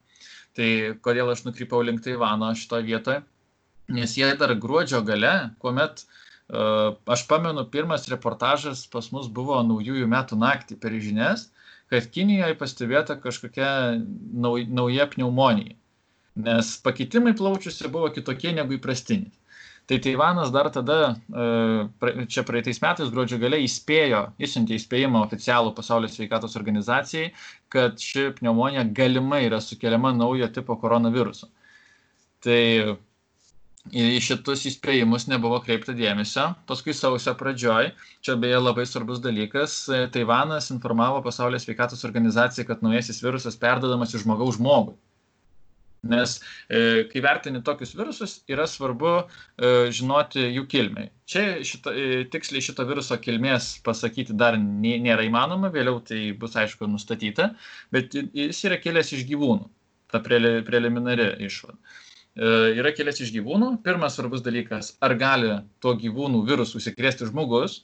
Tai 0.58 0.70
kodėl 1.04 1.30
aš 1.30 1.44
nukrypau 1.46 1.84
link 1.86 2.02
Taivano 2.02 2.50
šitoje 2.58 2.88
vietoje? 2.88 3.20
Nes 3.90 4.16
jie 4.18 4.30
dar 4.40 4.54
gruodžio 4.62 5.02
gale, 5.06 5.34
kuomet 5.62 6.04
uh, 6.04 6.96
aš 7.10 7.26
pamenu, 7.30 7.64
pirmas 7.72 8.08
reportažas 8.12 8.86
pas 8.90 9.10
mus 9.14 9.28
buvo 9.28 9.60
naujųjų 9.66 10.08
metų 10.10 10.38
naktį 10.40 10.78
per 10.82 10.96
žinias, 11.02 11.48
kad 11.90 12.06
Kinijoje 12.14 12.54
pastebėta 12.58 13.18
kažkokia 13.18 13.70
nauj, 13.98 14.68
nauja 14.70 15.08
pneumonija, 15.10 15.74
nes 16.38 16.76
pakitimai 16.84 17.34
plaučiuose 17.38 17.90
buvo 17.90 18.12
kitokie 18.14 18.54
negu 18.54 18.78
įprastinis. 18.78 19.34
Tai 19.90 19.98
Taivanas 19.98 20.52
dar 20.54 20.68
tada, 20.70 21.16
čia 22.30 22.44
praeitais 22.46 22.78
metais 22.78 23.08
gruodžio 23.10 23.40
gale 23.42 23.58
įspėjo, 23.64 24.20
įsiuntė 24.38 24.76
įspėjimą 24.78 25.18
oficialų 25.24 25.72
pasaulio 25.74 26.06
sveikatos 26.06 26.54
organizacijai, 26.60 27.32
kad 27.74 27.98
ši 27.98 28.28
pneumonija 28.36 28.84
galimai 28.94 29.40
yra 29.48 29.58
sukeliama 29.58 30.12
naujo 30.14 30.46
tipo 30.54 30.76
koronaviruso. 30.78 31.50
Tai 32.46 32.60
į 33.92 34.20
šitus 34.24 34.64
įspėjimus 34.70 35.26
nebuvo 35.30 35.60
kreipta 35.64 35.94
dėmesio. 35.96 36.50
Paskui 36.70 36.94
sausio 36.96 37.34
pradžioj, 37.38 37.92
čia 38.24 38.36
beje 38.40 38.62
labai 38.62 38.86
svarbus 38.88 39.22
dalykas, 39.24 39.82
Taivanas 40.14 40.70
informavo 40.74 41.22
pasaulio 41.26 41.60
sveikatos 41.62 42.06
organizaciją, 42.08 42.66
kad 42.68 42.82
naujasis 42.86 43.22
virusas 43.24 43.58
perdodamas 43.60 44.14
iš 44.14 44.26
žmogaus 44.26 44.58
žmogui. 44.60 44.98
Nes 46.02 46.38
e, 46.68 47.04
kai 47.10 47.20
vertini 47.20 47.60
tokius 47.64 47.92
virusus, 47.92 48.38
yra 48.48 48.64
svarbu 48.68 49.10
e, 49.20 49.72
žinoti 49.92 50.46
jų 50.46 50.64
kilmę. 50.72 51.10
Čia 51.28 51.42
šita, 51.66 51.92
e, 51.92 52.22
tiksliai 52.32 52.64
šito 52.64 52.86
viruso 52.88 53.18
kilmės 53.20 53.74
pasakyti 53.84 54.36
dar 54.40 54.56
nė, 54.56 54.96
nėra 55.04 55.26
įmanoma, 55.28 55.68
vėliau 55.74 56.00
tai 56.00 56.30
bus 56.40 56.56
aišku 56.56 56.88
nustatyta, 56.88 57.50
bet 57.92 58.16
jis 58.16 58.64
yra 58.64 58.80
kilęs 58.80 59.12
iš 59.18 59.26
gyvūnų, 59.28 59.68
ta 60.12 60.22
pre, 60.24 60.40
preliminari 60.64 61.34
išvada. 61.44 61.76
E, 62.36 62.50
yra 62.78 62.92
kilęs 62.96 63.22
iš 63.24 63.32
gyvūnų. 63.34 63.72
Pirmas 63.86 64.18
svarbus 64.18 64.44
dalykas, 64.46 64.94
ar 65.02 65.16
gali 65.20 65.54
to 65.82 65.94
gyvūnų 66.02 66.44
virusų 66.48 66.82
užsikrėsti 66.82 67.30
žmogus, 67.30 67.80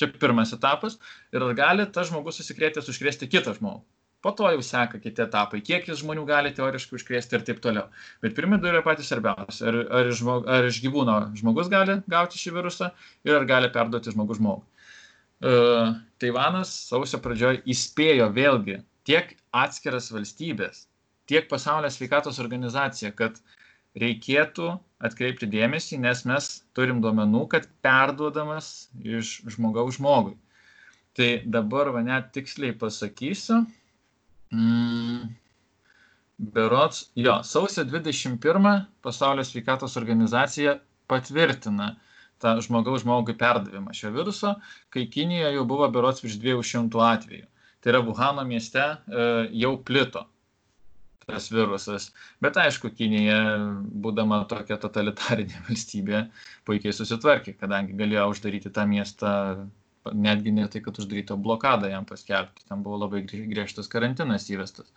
čia 0.00 0.08
pirmas 0.12 0.54
etapas, 0.56 0.98
ir 1.34 1.44
ar 1.44 1.58
gali 1.58 1.88
tas 1.92 2.08
žmogus 2.12 2.40
susikrėtęs 2.40 2.88
užkrėsti 2.90 3.30
kitą 3.30 3.56
žmogų 3.58 3.84
po 4.24 4.32
to 4.32 4.48
jau 4.48 4.62
seka 4.64 4.98
kiti 5.04 5.20
etapai, 5.20 5.58
kiek 5.60 5.84
jis 5.88 5.98
žmonių 6.00 6.22
gali 6.28 6.52
teoriškai 6.56 6.96
užkrėsti 6.96 7.36
ir 7.36 7.42
taip 7.44 7.58
toliau. 7.64 7.90
Bet 8.24 8.32
pirmi 8.38 8.56
du 8.60 8.70
yra 8.70 8.80
patys 8.86 9.10
svarbiausi. 9.12 9.60
Ar, 9.68 9.76
ar, 9.98 10.08
žmog, 10.16 10.46
ar 10.48 10.68
iš 10.70 10.78
gyvūno 10.80 11.16
žmogus 11.36 11.68
gali 11.72 11.98
gauti 12.14 12.40
šį 12.40 12.54
virusą 12.56 12.88
ir 13.28 13.36
ar 13.36 13.44
gali 13.50 13.68
perduoti 13.74 14.14
žmogus 14.14 14.40
žmogų. 14.40 14.64
Uh, 15.44 15.92
Taivanas 16.22 16.72
sausio 16.88 17.20
pradžioje 17.20 17.60
įspėjo 17.68 18.30
vėlgi 18.32 18.78
tiek 19.04 19.34
atskiras 19.52 20.08
valstybės, 20.14 20.86
tiek 21.28 21.44
pasaulio 21.50 21.90
sveikatos 21.92 22.40
organizacija, 22.40 23.12
kad 23.12 23.36
reikėtų 24.00 24.72
atkreipti 25.04 25.46
dėmesį, 25.50 26.00
nes 26.02 26.24
mes 26.26 26.50
turim 26.74 27.00
duomenų, 27.04 27.46
kad 27.52 27.68
perduodamas 27.84 28.90
iš 28.98 29.40
žmogaus 29.54 30.00
žmogui. 30.00 30.34
Tai 31.14 31.30
dabar 31.46 31.92
va 31.94 32.02
net 32.02 32.32
tiksliai 32.34 32.74
pasakysiu, 32.78 33.62
Mm, 34.54 35.34
berots, 36.38 37.10
jo, 37.14 37.42
sausio 37.42 37.84
21 37.84 38.84
pasaulio 39.02 39.44
sveikatos 39.44 39.96
organizacija 39.96 40.76
patvirtina 41.10 41.94
tą 42.42 42.52
žmogaus 42.66 43.02
žmogui 43.02 43.34
perdavimą 43.40 43.94
šio 43.96 44.12
viruso, 44.14 44.54
kai 44.94 45.08
Kinijoje 45.10 45.56
jau 45.56 45.64
buvo 45.72 45.88
berots 45.96 46.22
virš 46.24 46.38
200 46.44 47.02
atvejų. 47.08 47.48
Tai 47.80 47.92
yra 47.92 48.02
Wuhano 48.06 48.44
mieste 48.48 48.84
e, 48.84 49.26
jau 49.64 49.74
plito 49.88 50.24
tas 51.28 51.50
virusas. 51.52 52.10
Bet 52.44 52.58
aišku, 52.60 52.90
Kinija, 52.98 53.38
būdama 54.04 54.42
tokia 54.50 54.78
totalitarinė 54.80 55.62
valstybė, 55.68 56.26
puikiai 56.68 56.94
susitvarkė, 56.96 57.56
kadangi 57.60 57.96
galėjo 57.98 58.28
uždaryti 58.34 58.72
tą 58.74 58.86
miestą 58.90 59.34
netgi 60.12 60.52
ne 60.52 60.66
tai, 60.68 60.82
kad 60.84 60.98
uždaryto 61.00 61.36
blokadą 61.40 61.88
jam 61.88 62.04
paskelbti, 62.08 62.66
ten 62.68 62.82
buvo 62.84 62.98
labai 63.06 63.22
griežtas 63.24 63.88
karantinas 63.88 64.50
įvestas. 64.52 64.90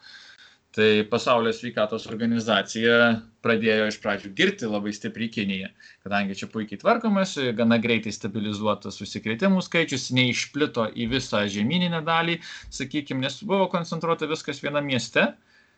Tai 0.76 0.88
pasaulio 1.10 1.54
sveikatos 1.56 2.04
organizacija 2.12 2.98
pradėjo 3.42 3.88
iš 3.90 3.98
pradžių 4.04 4.30
girti 4.38 4.68
labai 4.70 4.92
stipriai 4.94 5.32
Kiniją, 5.34 5.70
kadangi 6.06 6.36
čia 6.38 6.50
puikiai 6.52 6.82
tvarkomasi, 6.82 7.48
gana 7.58 7.80
greitai 7.82 8.12
stabilizuotas 8.14 9.00
užsikrėtimų 9.02 9.64
skaičius, 9.66 10.12
neišplito 10.14 10.90
į 10.92 11.08
visą 11.16 11.46
žemyninę 11.50 12.04
dalį, 12.06 12.38
sakykime, 12.78 13.24
nes 13.26 13.40
buvo 13.48 13.70
koncentruota 13.72 14.30
viskas 14.30 14.62
viename 14.62 14.92
mieste, 14.92 15.30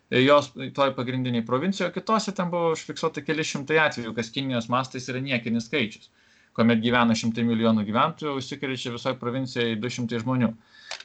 jos 0.09 0.51
toj 0.75 0.93
pagrindiniai 0.97 1.45
provincijoje, 1.45 1.93
kitose 1.93 2.33
ten 2.35 2.49
buvo 2.49 2.73
užfiksuota 2.73 3.21
keli 3.25 3.45
šimtai 3.45 3.77
atvejų, 3.85 4.15
kas 4.17 4.33
Kinijos 4.33 4.69
mastais 4.73 5.09
yra 5.11 5.21
niekinis 5.21 5.69
skaičius 5.69 6.09
kuomet 6.59 6.81
gyvena 6.83 7.15
šimtai 7.15 7.45
milijonų 7.47 7.85
gyventojų, 7.87 8.35
užsikrečia 8.41 8.91
visoje 8.91 9.15
provincijoje 9.21 9.77
200 9.79 10.19
žmonių. 10.25 10.49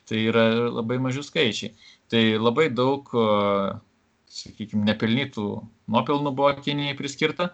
Tai 0.08 0.18
yra 0.18 0.44
labai 0.66 0.96
maži 1.02 1.22
skaičiai. 1.22 1.70
Tai 2.10 2.22
labai 2.40 2.66
daug, 2.74 3.06
sakykime, 4.34 4.82
nepelnytų 4.88 5.46
nuopelnų 5.94 6.34
buvo 6.34 6.52
Kinijai 6.64 6.96
priskirta. 6.98 7.52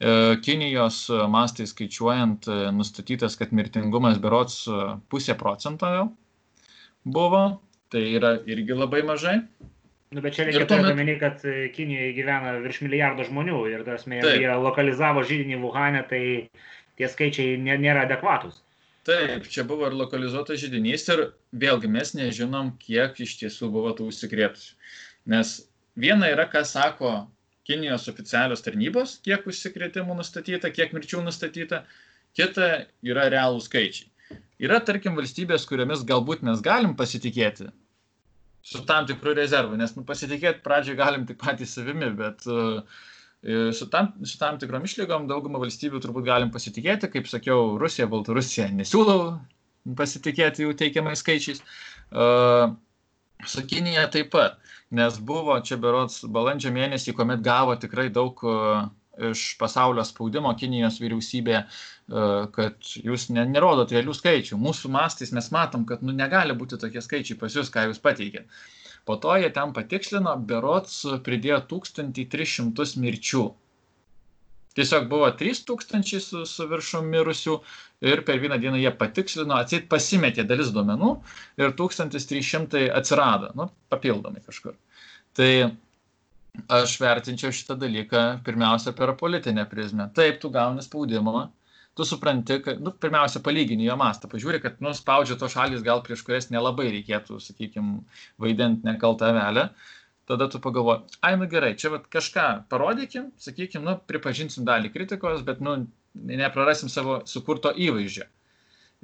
E, 0.00 0.36
Kinijos 0.44 1.04
mastai 1.30 1.68
skaičiuojant, 1.70 2.48
e, 2.48 2.70
nustatytas, 2.74 3.36
kad 3.38 3.52
mirtingumas 3.54 4.18
berots 4.22 4.64
e, 4.66 4.80
pusė 5.12 5.36
procento 5.38 5.90
jau 5.92 6.08
buvo, 7.04 7.44
tai 7.92 8.06
yra 8.16 8.34
irgi 8.48 8.74
labai 8.74 9.04
mažai. 9.06 9.36
Nu, 10.14 10.22
bet 10.22 10.36
čia 10.36 10.44
reikia 10.46 10.62
turėti 10.70 10.92
omeny, 10.94 11.16
kad 11.18 11.40
Kinijoje 11.74 12.12
gyvena 12.14 12.52
virš 12.62 12.84
milijardo 12.84 13.24
žmonių 13.26 13.64
ir 13.72 13.82
mė, 14.10 14.20
jie 14.38 14.52
lokalizavo 14.62 15.24
žydinį 15.26 15.58
Wuhanę, 15.64 16.04
tai 16.06 16.20
tie 17.00 17.08
skaičiai 17.10 17.56
nėra 17.58 18.04
adekvatus. 18.06 18.60
Taip, 19.04 19.48
čia 19.50 19.66
buvo 19.68 19.90
ir 19.90 19.96
lokalizuotas 19.98 20.62
žydinys 20.62 21.08
ir 21.12 21.24
vėlgi 21.64 21.90
mes 21.90 22.14
nežinom, 22.14 22.72
kiek 22.80 23.18
iš 23.20 23.34
tiesų 23.42 23.72
buvo 23.74 23.90
tų 23.98 24.06
užsikrėtusių. 24.12 24.78
Nes 25.34 25.54
viena 25.98 26.30
yra, 26.30 26.46
ką 26.52 26.62
sako 26.68 27.14
Kinijos 27.64 28.06
oficialios 28.12 28.62
tarnybos, 28.64 29.18
kiek 29.24 29.44
užsikrėtimų 29.48 30.18
nustatyta, 30.18 30.70
kiek 30.70 30.94
mirčių 30.94 31.22
nustatyta, 31.24 31.82
kita 32.36 32.70
yra 33.02 33.30
realų 33.32 33.62
skaičiai. 33.64 34.10
Yra, 34.62 34.78
tarkim, 34.84 35.16
valstybės, 35.18 35.64
kuriomis 35.68 36.04
galbūt 36.06 36.44
mes 36.46 36.60
galim 36.64 36.92
pasitikėti 36.96 37.72
su 38.64 38.80
tam 38.88 39.08
tikru 39.08 39.34
rezervu, 39.36 39.76
nes 39.80 39.92
nu, 39.96 40.06
pasitikėti 40.08 40.64
pradžioje 40.64 40.98
galim 41.00 41.26
tik 41.28 41.40
patys 41.40 41.74
savimi, 41.76 42.08
bet 42.16 42.46
uh, 42.48 42.80
Su 43.76 43.90
tam, 43.92 44.06
su 44.24 44.38
tam 44.40 44.56
tikrom 44.56 44.86
išlygom 44.88 45.26
daugumą 45.28 45.58
valstybių 45.60 45.98
turbūt 46.00 46.24
galim 46.24 46.48
pasitikėti, 46.52 47.10
kaip 47.12 47.26
sakiau, 47.28 47.74
Rusija, 47.76 48.06
Baltarusija 48.08 48.70
nesiūlau 48.72 49.34
pasitikėti 49.98 50.64
jų 50.64 50.72
teikiamais 50.80 51.20
skaičiais. 51.20 51.60
Uh, 52.08 52.72
su 53.44 53.66
Kinija 53.68 54.06
taip 54.14 54.30
pat, 54.32 54.56
nes 54.96 55.18
buvo 55.20 55.58
čia 55.60 55.76
berots 55.76 56.22
balandžio 56.24 56.72
mėnesį, 56.72 57.12
kuomet 57.18 57.44
gavo 57.44 57.76
tikrai 57.76 58.08
daug 58.08 58.40
iš 59.28 59.42
pasaulio 59.60 60.06
spaudimo 60.08 60.54
Kinijos 60.56 60.96
vyriausybė, 61.04 61.60
uh, 61.60 61.93
kad 62.08 62.88
jūs 63.00 63.30
ne, 63.32 63.46
nerodot 63.48 63.92
realių 63.94 64.14
skaičių. 64.16 64.58
Mūsų 64.60 64.90
mastais 64.92 65.32
mes 65.32 65.50
matom, 65.54 65.86
kad 65.88 66.02
nu, 66.04 66.12
negali 66.12 66.56
būti 66.56 66.76
tokie 66.80 67.00
skaičiai 67.00 67.38
pas 67.40 67.54
jūs, 67.56 67.72
ką 67.72 67.88
jūs 67.88 68.02
pateikėte. 68.04 68.44
Po 69.04 69.16
to 69.20 69.36
jie 69.36 69.50
ten 69.52 69.72
patikslino, 69.76 70.34
berots 70.48 71.02
pridėjo 71.24 71.60
1300 71.68 73.00
mirčių. 73.00 73.44
Tiesiog 74.74 75.08
buvo 75.08 75.28
3000 75.30 76.20
su, 76.20 76.42
su 76.50 76.66
viršum 76.66 77.06
mirusių 77.12 77.58
ir 78.10 78.24
per 78.26 78.40
vieną 78.42 78.58
dieną 78.60 78.80
jie 78.82 78.90
patikslino, 78.98 79.54
atsit 79.60 79.86
pasimetė 79.92 80.44
dalis 80.48 80.72
duomenų 80.74 81.10
ir 81.62 81.74
1300 81.78 82.88
atsirado, 82.98 83.52
nu, 83.54 83.68
papildomai 83.92 84.42
kažkur. 84.42 84.74
Tai 85.38 85.50
aš 86.74 86.96
vertinčiau 87.02 87.54
šitą 87.54 87.76
dalyką 87.78 88.24
pirmiausia 88.46 88.92
per 88.98 89.14
politinę 89.20 89.64
prizmę. 89.70 90.08
Taip, 90.14 90.40
tu 90.42 90.50
gauni 90.54 90.82
spaudimą, 90.82 91.46
tu 91.94 92.06
supranti, 92.08 92.58
kad, 92.62 92.80
nu, 92.82 92.92
pirmiausia, 93.00 93.42
palygini 93.44 93.86
jo 93.86 93.96
mastą, 93.98 94.30
pažiūri, 94.30 94.60
kad, 94.62 94.80
nu, 94.84 94.92
spaudžia 94.96 95.36
to 95.40 95.48
šalis, 95.50 95.84
gal 95.86 96.02
prieš 96.06 96.24
kurias 96.26 96.50
nelabai 96.50 96.88
reikėtų, 96.90 97.38
sakykime, 97.42 98.00
vaidinti 98.42 98.88
nekaltą 98.88 99.30
velę, 99.36 99.68
tada 100.28 100.48
tu 100.50 100.60
pagalvoji, 100.64 101.18
ai, 101.22 101.34
nu 101.38 101.48
gerai, 101.50 101.74
čia 101.78 101.92
vat, 101.94 102.08
kažką 102.10 102.46
parodykim, 102.72 103.30
sakykime, 103.40 103.84
nu, 103.86 103.98
pripažinsim 104.10 104.66
dalį 104.66 104.90
kritikos, 104.94 105.44
bet, 105.46 105.62
nu, 105.62 105.84
neprarasim 106.14 106.90
savo 106.90 107.20
sukurto 107.30 107.72
įvaizdžio. 107.74 108.26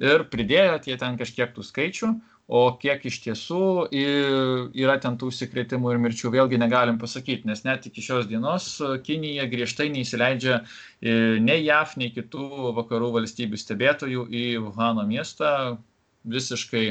Ir 0.01 0.23
pridėjo 0.33 0.79
tie 0.87 0.95
ten 0.97 1.17
kažkiek 1.19 1.51
tų 1.53 1.63
skaičių, 1.67 2.11
o 2.51 2.61
kiek 2.81 3.05
iš 3.07 3.21
tiesų 3.23 3.61
yra 3.95 4.97
ten 5.03 5.15
tų 5.19 5.29
užsikrėtimų 5.31 5.93
ir 5.93 6.01
mirčių, 6.03 6.33
vėlgi 6.33 6.59
negalim 6.59 6.97
pasakyti, 6.99 7.47
nes 7.47 7.63
net 7.63 7.87
iki 7.87 8.03
šios 8.03 8.27
dienos 8.27 8.73
Kinija 9.07 9.45
griežtai 9.51 9.87
neįsileidžia 9.93 10.57
e, 10.59 11.13
nei 11.39 11.61
JAF, 11.63 11.95
nei 12.01 12.11
kitų 12.11 12.73
vakarų 12.81 13.13
valstybių 13.15 13.61
stebėtojų 13.61 14.27
į 14.27 14.43
Wuhano 14.65 15.07
miestą, 15.07 15.79
visiškai 16.27 16.83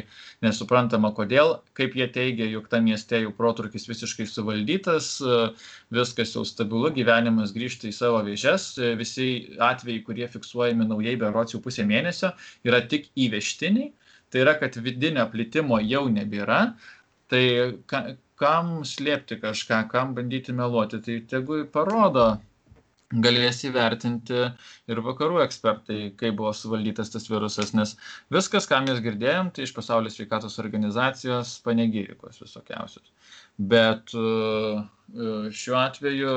nesuprantama 0.42 1.12
kodėl, 1.14 1.58
kaip 1.78 1.94
jie 1.98 2.08
teigia, 2.10 2.48
jog 2.50 2.66
tam 2.72 2.88
mieste 2.88 3.20
jau 3.22 3.30
protrukis 3.36 3.86
visiškai 3.88 4.26
suvaldytas, 4.26 5.12
viskas 5.94 6.34
jau 6.34 6.42
stabilu, 6.48 6.90
gyvenimas 6.96 7.54
grįžta 7.54 7.90
į 7.90 7.94
savo 7.94 8.24
vėžes, 8.26 8.72
visi 8.98 9.30
atvejai, 9.60 10.02
kurie 10.08 10.26
fiksuojami 10.32 10.88
naujai 10.88 11.16
berots 11.20 11.54
jau 11.54 11.62
pusę 11.62 11.86
mėnesio, 11.86 12.32
yra 12.66 12.82
tik 12.90 13.10
įvežtiniai 13.14 13.92
tai 14.30 14.44
yra, 14.44 14.56
kad 14.60 14.76
vidinio 14.84 15.26
plitimo 15.32 15.80
jau 15.82 16.04
nebėra, 16.12 16.60
tai 17.30 17.44
ka, 17.90 18.04
kam 18.40 18.80
slėpti 18.88 19.40
kažką, 19.42 19.84
kam 19.92 20.14
bandyti 20.16 20.54
meluoti, 20.56 21.02
tai 21.04 21.18
tegu 21.30 21.64
parodo, 21.74 22.28
galės 23.10 23.64
įvertinti 23.66 24.38
ir 24.90 25.00
vakarų 25.02 25.40
ekspertai, 25.42 26.12
kaip 26.18 26.36
buvo 26.38 26.52
suvaldytas 26.54 27.10
tas 27.10 27.26
virusas, 27.30 27.72
nes 27.74 27.96
viskas, 28.30 28.68
ką 28.70 28.84
mes 28.86 29.02
girdėjom, 29.02 29.50
tai 29.54 29.66
iš 29.66 29.74
pasaulio 29.74 30.12
sveikatos 30.14 30.60
organizacijos 30.62 31.56
panegyrikos 31.66 32.38
visokiausios. 32.44 33.10
Bet 33.58 34.14
e, 34.14 34.26
šiuo 35.50 35.78
atveju 35.82 36.36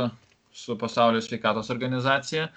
su 0.53 0.77
pasaulio 0.81 1.21
sveikatos 1.21 1.69
organizacija 1.73 2.49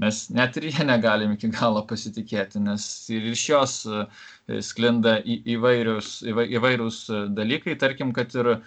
mes 0.00 0.20
net 0.32 0.56
ir 0.58 0.66
jie 0.70 0.84
negalim 0.86 1.34
iki 1.34 1.50
galo 1.52 1.82
pasitikėti, 1.88 2.60
nes 2.64 2.84
ir 3.12 3.26
iš 3.30 3.44
jos 3.50 3.74
e, 3.86 4.04
sklinda 4.64 5.16
į, 5.20 5.36
įvairius, 5.56 6.10
įvairūs 6.30 7.00
dalykai, 7.36 7.76
tarkim, 7.80 8.12
kad 8.16 8.34
ir 8.38 8.52
e, 8.54 8.58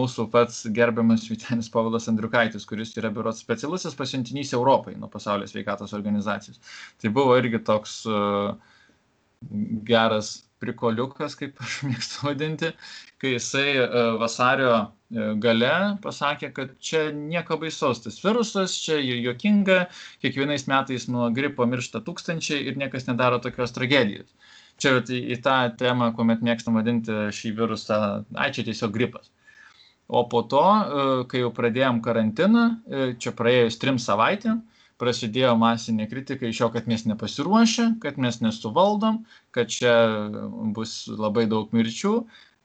mūsų 0.00 0.28
pats 0.34 0.62
gerbiamas 0.74 1.28
Vitenis 1.30 1.70
Pavlas 1.72 2.10
Andriukaitis, 2.12 2.66
kuris 2.68 2.94
yra 3.00 3.12
biuros 3.14 3.42
specialusis 3.44 3.96
pasiuntinys 3.98 4.54
Europai 4.58 4.96
nuo 4.98 5.10
pasaulio 5.12 5.48
sveikatos 5.50 5.94
organizacijos. 5.98 6.60
Tai 7.00 7.14
buvo 7.14 7.38
irgi 7.40 7.62
toks 7.66 8.02
e, 8.06 8.22
geras 9.88 10.36
prikoliukas, 10.62 11.36
kaip 11.38 11.60
aš 11.62 11.80
mėgstu 11.88 12.28
vadinti, 12.28 12.72
kai 13.22 13.34
jisai 13.34 13.66
e, 13.80 13.88
vasario 14.20 14.72
e, 14.78 15.26
gale 15.42 15.74
pasakė, 16.04 16.52
kad 16.56 16.72
čia 16.82 17.04
nieko 17.16 17.58
baisaus 17.62 18.02
tas 18.04 18.20
virusas, 18.24 18.76
čia 18.84 18.98
juokinga, 19.02 19.84
kiekvienais 20.24 20.68
metais 20.70 21.08
nuo 21.10 21.28
gripo 21.34 21.66
miršta 21.68 22.02
tūkstančiai 22.06 22.64
ir 22.70 22.80
niekas 22.80 23.08
nedaro 23.10 23.42
tokios 23.42 23.74
tragedijos. 23.76 24.32
Čia 24.80 24.96
į, 25.02 25.20
į 25.34 25.38
tą 25.44 25.56
temą, 25.78 26.10
kuomet 26.16 26.42
mėgstam 26.42 26.78
vadinti 26.80 27.28
šį 27.36 27.54
virusą, 27.60 28.02
ai 28.34 28.50
čia 28.54 28.66
tiesiog 28.66 28.94
gripas. 28.94 29.30
O 30.12 30.24
po 30.28 30.42
to, 30.50 30.62
e, 30.62 31.08
kai 31.30 31.44
jau 31.44 31.52
pradėjom 31.54 32.02
karantiną, 32.04 32.66
čia 33.22 33.32
praėjus 33.36 33.78
trim 33.80 34.00
savaitėm, 34.02 34.60
prasidėjo 35.02 35.52
masinė 35.60 36.08
kritika 36.10 36.48
iš 36.48 36.62
jo, 36.62 36.70
kad 36.74 36.88
mes 36.90 37.04
nepasiruošę, 37.10 37.88
kad 38.02 38.18
mes 38.22 38.40
nesuvaldom, 38.44 39.22
kad 39.54 39.70
čia 39.74 39.94
bus 40.76 41.04
labai 41.10 41.48
daug 41.50 41.72
mirčių, 41.74 42.16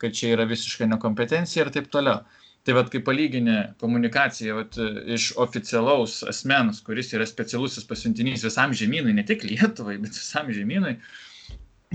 kad 0.01 0.17
čia 0.17 0.35
yra 0.35 0.45
visiška 0.49 0.89
nekompetencija 0.93 1.65
ir 1.65 1.73
taip 1.73 1.89
toliau. 1.93 2.21
Tai 2.67 2.75
vad, 2.75 2.89
kai 2.91 2.99
palyginė 2.99 3.57
komunikacija 3.79 4.57
vat, 4.57 4.75
iš 5.15 5.29
oficialaus 5.39 6.19
asmens, 6.27 6.81
kuris 6.83 7.13
yra 7.15 7.25
specialusis 7.29 7.87
pasiuntinys 7.87 8.43
visam 8.43 8.75
žemynui, 8.75 9.15
ne 9.15 9.23
tik 9.27 9.45
Lietuvai, 9.47 9.95
bet 10.03 10.19
visam 10.19 10.51
žemynui, 10.51 10.97
uh, 10.97 11.27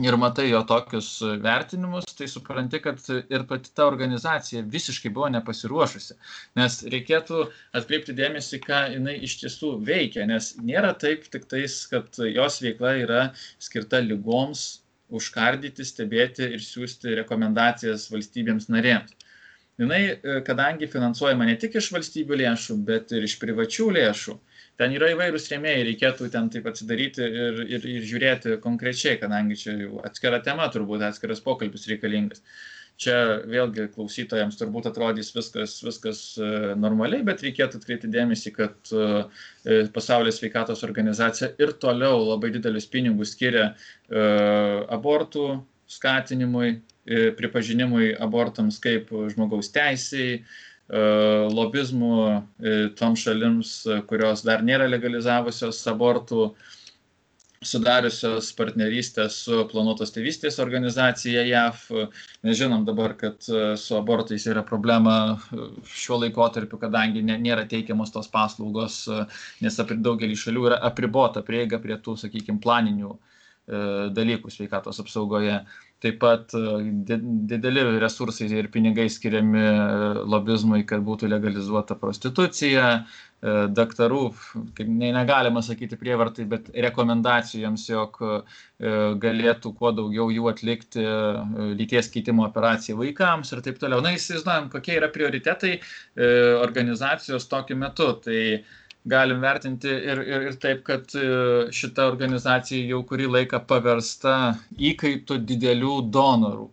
ir 0.00 0.16
matai 0.16 0.46
jo 0.48 0.62
tokius 0.64 1.08
vertinimus, 1.42 2.06
tai 2.16 2.28
supranti, 2.30 2.80
kad 2.80 3.00
ir 3.12 3.44
pati 3.48 3.72
ta 3.76 3.84
organizacija 3.86 4.62
visiškai 4.74 5.10
buvo 5.12 5.28
nepasiruošusi. 5.34 6.16
Nes 6.56 6.78
reikėtų 6.94 7.42
atkreipti 7.76 8.14
dėmesį, 8.16 8.60
ką 8.64 8.82
jinai 8.94 9.18
iš 9.26 9.38
tiesų 9.42 9.74
veikia, 9.84 10.24
nes 10.28 10.54
nėra 10.64 10.94
taip 10.98 11.28
tik 11.32 11.44
tais, 11.50 11.82
kad 11.92 12.16
jos 12.24 12.60
veikla 12.64 12.94
yra 13.02 13.24
skirta 13.60 14.00
lygoms 14.00 14.80
užkardyti, 15.12 15.84
stebėti 15.84 16.48
ir 16.56 16.64
siūsti 16.64 17.18
rekomendacijas 17.18 18.08
valstybėms 18.12 18.70
narėms. 18.72 19.12
Jinai, 19.80 20.00
kadangi 20.46 20.88
finansuojama 20.88 21.46
ne 21.48 21.58
tik 21.60 21.76
iš 21.80 21.90
valstybių 21.92 22.38
lėšų, 22.42 22.78
bet 22.88 23.12
ir 23.16 23.24
iš 23.28 23.36
privačių 23.40 23.90
lėšų, 23.96 24.38
ten 24.82 24.96
yra 24.98 25.12
įvairūs 25.14 25.46
rėmėjai, 25.52 25.86
reikėtų 25.92 26.28
ten 26.34 26.50
taip 26.50 26.66
atsidaryti 26.72 27.22
ir, 27.22 27.64
ir, 27.78 27.88
ir 27.96 28.06
žiūrėti 28.08 28.58
konkrečiai, 28.64 29.18
kadangi 29.20 29.58
čia 29.60 29.74
atskira 30.08 30.42
tema, 30.42 30.66
turbūt 30.74 31.04
atskiras 31.06 31.42
pokalbis 31.44 31.86
reikalingas. 31.90 32.42
Čia 33.02 33.14
vėlgi 33.48 33.88
klausytojams 33.94 34.58
turbūt 34.60 34.86
atrodys 34.90 35.32
viskas, 35.34 35.78
viskas 35.82 36.18
e, 36.38 36.48
normaliai, 36.78 37.24
bet 37.26 37.40
reikėtų 37.42 37.80
atkreipti 37.80 38.10
dėmesį, 38.12 38.52
kad 38.54 38.92
e, 38.92 39.78
pasaulio 39.94 40.30
sveikatos 40.34 40.84
organizacija 40.86 41.54
ir 41.62 41.72
toliau 41.82 42.20
labai 42.28 42.52
didelius 42.54 42.86
pinigus 42.92 43.32
skiria 43.34 43.70
e, 43.72 44.26
abortų 44.92 45.46
skatinimui, 45.90 46.80
pripažinimui 47.36 48.12
abortams 48.22 48.76
kaip 48.80 49.08
žmogaus 49.32 49.72
teisėjai, 49.74 50.36
E, 50.92 51.00
lobizmų 51.48 52.16
e, 52.20 52.72
tom 52.98 53.16
šalims, 53.16 53.72
e, 53.88 54.02
kurios 54.08 54.42
dar 54.44 54.60
nėra 54.66 54.90
legalizavusios 54.92 55.80
abortų, 55.88 56.52
sudariusios 57.62 58.50
partnerystę 58.58 59.28
su 59.30 59.62
planuotos 59.70 60.10
tėvystės 60.12 60.58
organizacija 60.60 61.44
JAV. 61.46 61.84
Nežinom 62.44 62.82
dabar, 62.84 63.14
kad 63.20 63.38
su 63.78 63.94
abortais 63.94 64.48
yra 64.50 64.64
problema 64.66 65.14
šiuo 65.94 66.18
laikotarpiu, 66.24 66.80
kadangi 66.82 67.22
nėra 67.22 67.62
teikiamos 67.70 68.10
tos 68.12 68.26
paslaugos, 68.32 69.04
nes 69.62 69.78
daugelį 69.78 70.40
šalių 70.42 70.66
yra 70.72 70.80
apribota 70.90 71.44
prieiga 71.46 71.78
prie 71.78 72.00
tų, 72.02 72.18
sakykime, 72.24 72.58
planinių 72.66 73.14
dalykų 73.66 74.50
sveikatos 74.50 74.98
apsaugoje. 75.02 75.60
Taip 76.02 76.18
pat 76.18 76.54
e, 76.58 76.62
dideli 77.50 77.82
resursai 78.02 78.48
ir 78.58 78.68
pinigai 78.74 79.06
skiriami 79.12 79.60
e, 79.62 79.74
lobizmui, 80.32 80.82
kad 80.88 81.04
būtų 81.06 81.28
legalizuota 81.30 81.94
prostitucija, 82.00 82.88
e, 82.98 83.54
daktarų, 83.78 84.22
kaip 84.74 84.90
ne, 84.90 85.12
negalima 85.14 85.62
sakyti 85.62 85.98
prievartai, 86.00 86.48
bet 86.50 86.72
rekomendacijoms, 86.88 87.86
jog 87.92 88.18
galėtų 89.22 89.70
kuo 89.78 89.92
daugiau 89.94 90.26
jų 90.34 90.48
atlikti 90.50 91.02
lyties 91.78 92.08
keitimo 92.10 92.42
operaciją 92.48 92.96
vaikams 92.98 93.52
ir 93.54 93.60
taip 93.62 93.78
toliau. 93.78 94.02
Na, 94.02 94.10
įsivaizduojam, 94.16 94.72
kokie 94.72 94.96
yra 94.98 95.06
prioritetai 95.14 95.76
organizacijos 96.58 97.46
tokiu 97.50 97.78
metu. 97.78 98.08
Tai 98.24 98.40
galim 99.04 99.42
vertinti 99.42 99.88
ir, 99.88 100.20
ir, 100.22 100.46
ir 100.50 100.58
taip, 100.62 100.84
kad 100.86 101.14
e, 101.18 101.24
šita 101.74 102.06
organizacija 102.10 102.86
jau 102.86 103.02
kurį 103.06 103.28
laiką 103.36 103.62
paversta 103.68 104.36
įkaitų 104.78 105.40
didelių 105.48 105.96
donorų. 106.14 106.68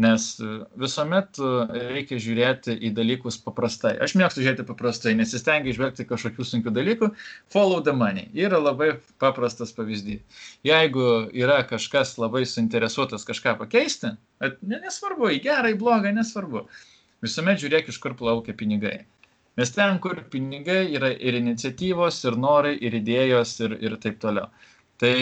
Nes 0.00 0.24
e, 0.42 0.54
visuomet 0.80 1.38
e, 1.38 1.50
reikia 1.92 2.18
žiūrėti 2.24 2.74
į 2.88 2.90
dalykus 2.96 3.36
paprastai. 3.44 3.94
Aš 4.02 4.16
mėgstu 4.18 4.42
žiūrėti 4.42 4.66
paprastai, 4.66 5.12
nesistengiu 5.18 5.74
išvelgti 5.74 6.08
kažkokių 6.08 6.48
sunkių 6.48 6.72
dalykų. 6.74 7.10
Follow 7.52 7.84
the 7.84 7.94
money 7.94 8.26
yra 8.32 8.58
labai 8.62 8.94
paprastas 9.22 9.76
pavyzdys. 9.76 10.24
Jeigu 10.66 11.28
yra 11.36 11.60
kažkas 11.68 12.16
labai 12.18 12.46
suinteresuotas 12.48 13.28
kažką 13.28 13.58
pakeisti, 13.60 14.16
nesvarbu, 14.64 15.30
į 15.36 15.44
gerą, 15.44 15.70
į 15.76 15.78
blogą, 15.84 16.16
nesvarbu. 16.16 16.64
Visuomet 17.24 17.60
žiūrėk, 17.60 17.92
iš 17.92 18.00
kur 18.02 18.16
plaukia 18.18 18.56
pinigai. 18.56 19.04
Nes 19.60 19.70
ten, 19.74 19.98
kur 20.02 20.18
pinigai, 20.30 20.82
yra 20.98 21.12
ir 21.14 21.38
iniciatyvos, 21.38 22.20
ir 22.26 22.38
norai, 22.44 22.74
ir 22.86 22.96
idėjos, 22.98 23.54
ir, 23.66 23.76
ir 23.86 23.98
taip 24.02 24.18
toliau. 24.22 24.48
Tai 24.98 25.14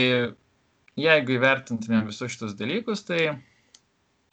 jeigu 1.00 1.36
įvertintumėm 1.36 2.08
visus 2.08 2.32
šitus 2.32 2.56
dalykus, 2.56 3.04
tai 3.08 3.20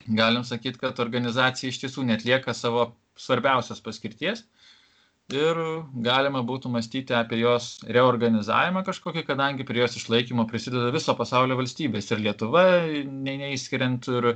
galim 0.07 0.45
sakyti, 0.47 0.79
kad 0.79 0.99
organizacija 1.03 1.71
iš 1.71 1.81
tiesų 1.83 2.07
netlieka 2.07 2.55
savo 2.55 2.93
svarbiausios 3.19 3.83
paskirties 3.83 4.45
ir 5.29 5.59
galima 6.05 6.41
būtų 6.45 6.71
mąstyti 6.73 7.13
apie 7.13 7.37
jos 7.43 7.77
reorganizavimą 7.85 8.81
kažkokį, 8.87 9.23
kadangi 9.27 9.65
prie 9.67 9.83
jos 9.83 9.97
išlaikymo 9.99 10.47
prisideda 10.49 10.89
viso 10.95 11.13
pasaulio 11.17 11.57
valstybės 11.59 12.09
ir 12.11 12.23
Lietuva, 12.23 12.63
ne, 13.05 13.35
neįskiriant 13.43 14.09
ir, 14.15 14.31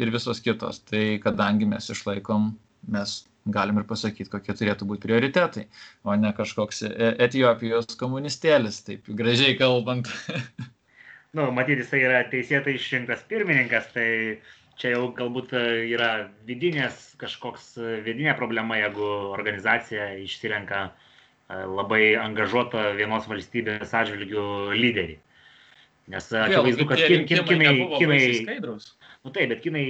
ir 0.00 0.14
visos 0.14 0.40
kitos. 0.44 0.80
Tai 0.88 1.02
kadangi 1.24 1.68
mes 1.68 1.90
išlaikom, 1.92 2.54
mes 2.94 3.18
galim 3.54 3.80
ir 3.80 3.86
pasakyti, 3.88 4.30
kokie 4.32 4.54
turėtų 4.56 4.88
būti 4.88 5.04
prioritetai, 5.06 5.66
o 6.04 6.14
ne 6.18 6.32
kažkoks 6.36 6.82
e, 6.88 7.10
Etijopijos 7.26 7.96
komunistėlis, 8.00 8.82
taip 8.86 9.10
gražiai 9.20 9.56
kalbant. 9.60 10.10
nu, 11.36 11.48
matyti, 11.54 11.82
jisai 11.84 12.02
yra 12.06 12.22
teisėtai 12.32 12.76
išrinktas 12.78 13.24
pirmininkas, 13.30 13.90
tai 13.94 14.08
čia 14.80 14.94
jau 14.96 15.10
galbūt 15.16 15.54
e, 15.58 15.66
yra 15.92 16.10
vidinės 16.48 17.12
kažkoks 17.20 17.70
e, 17.78 18.00
vidinė 18.06 18.36
problema, 18.38 18.80
jeigu 18.80 19.06
organizacija 19.34 20.14
išsirenka 20.24 20.88
labai 21.48 22.12
angažuotą 22.20 22.90
vienos 22.98 23.24
valstybės 23.24 23.94
atžvilgių 23.96 24.42
lyderį. 24.76 25.14
Nes 26.08 26.30
akivaizdu, 26.32 26.86
kad 26.88 27.00
kin, 27.04 27.26
kin, 27.28 27.44
kinai, 27.44 27.72
kinai, 28.00 28.78
Nu 29.26 29.32
taip, 29.34 29.50
bet 29.50 29.60
kinai 29.60 29.84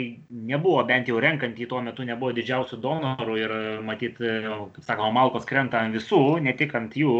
nebuvo, 0.48 0.80
bent 0.88 1.06
jau 1.10 1.20
renkant 1.22 1.58
į 1.60 1.68
tuo 1.70 1.78
metu, 1.84 2.02
nebuvo 2.08 2.32
didžiausių 2.34 2.78
donorų 2.82 3.36
ir 3.38 3.52
matyt, 3.86 4.16
kaip 4.18 4.80
sakoma, 4.82 5.12
malkos 5.20 5.46
krenta 5.46 5.82
ant 5.84 5.94
visų, 5.94 6.22
ne 6.42 6.54
tik 6.58 6.74
ant 6.78 6.96
jų, 6.98 7.12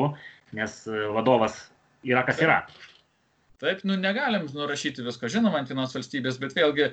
nes 0.59 0.79
vadovas 1.15 1.61
yra 2.09 2.25
kas 2.27 2.43
yra. 2.43 2.63
Taip, 3.63 3.85
nu 3.87 3.95
negalim 3.99 4.49
nurašyti 4.55 5.05
visko, 5.07 5.31
žinoma, 5.31 5.61
ant 5.61 5.71
vienos 5.71 5.95
valstybės, 5.95 6.41
bet 6.43 6.59
vėlgi 6.59 6.89
e, 6.89 6.93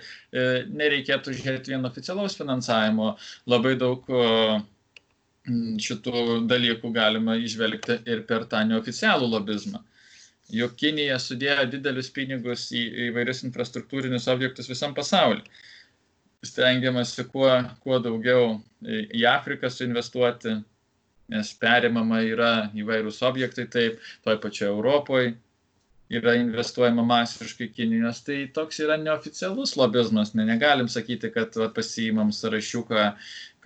nereikėtų 0.69 1.33
žiūrėti 1.39 1.73
vien 1.73 1.89
oficialaus 1.89 2.37
finansavimo. 2.37 3.11
Labai 3.49 3.75
daug 3.81 4.05
e, 4.09 4.23
šitų 5.87 6.39
dalykų 6.49 6.93
galima 6.93 7.37
išvelgti 7.41 8.01
ir 8.09 8.25
per 8.29 8.49
tą 8.49 8.65
neoficialų 8.69 9.29
lobizmą 9.37 9.81
jog 10.53 10.75
Kinija 10.77 11.17
sudėjo 11.21 11.65
didelius 11.71 12.11
pinigus 12.13 12.67
į 12.75 12.83
įvairius 13.09 13.43
infrastruktūrinius 13.47 14.27
objektus 14.31 14.69
visam 14.69 14.93
pasauliu. 14.97 15.43
Stengiamasi 16.45 17.25
kuo, 17.31 17.49
kuo 17.81 17.97
daugiau 17.99 18.59
į 18.85 19.25
Afriką 19.31 19.71
suinvestuoti, 19.73 20.59
nes 21.33 21.53
perimama 21.57 22.21
yra 22.21 22.51
įvairūs 22.77 23.23
objektai, 23.25 23.65
taip, 23.73 23.97
toj 24.27 24.37
pačioje 24.43 24.69
Europoje 24.69 25.33
yra 26.13 26.35
investuojama 26.37 27.01
masiškai 27.03 27.71
Kinijos, 27.73 28.21
tai 28.27 28.43
toks 28.53 28.77
yra 28.83 28.97
neoficialus 29.01 29.73
lobizmas, 29.79 30.35
ne, 30.37 30.45
negalim 30.45 30.89
sakyti, 30.91 31.31
kad 31.33 31.55
va, 31.57 31.71
pasiimam 31.73 32.29
sąrašiuką, 32.35 33.07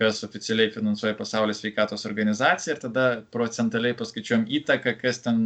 kas 0.00 0.22
oficialiai 0.24 0.72
finansuoja 0.72 1.18
pasaulio 1.18 1.52
sveikatos 1.56 2.06
organizaciją 2.08 2.76
ir 2.76 2.80
tada 2.86 3.04
procentaliai 3.34 3.98
paskaičiuojam 3.98 4.46
įtaką, 4.60 4.96
kas 5.02 5.20
ten 5.26 5.42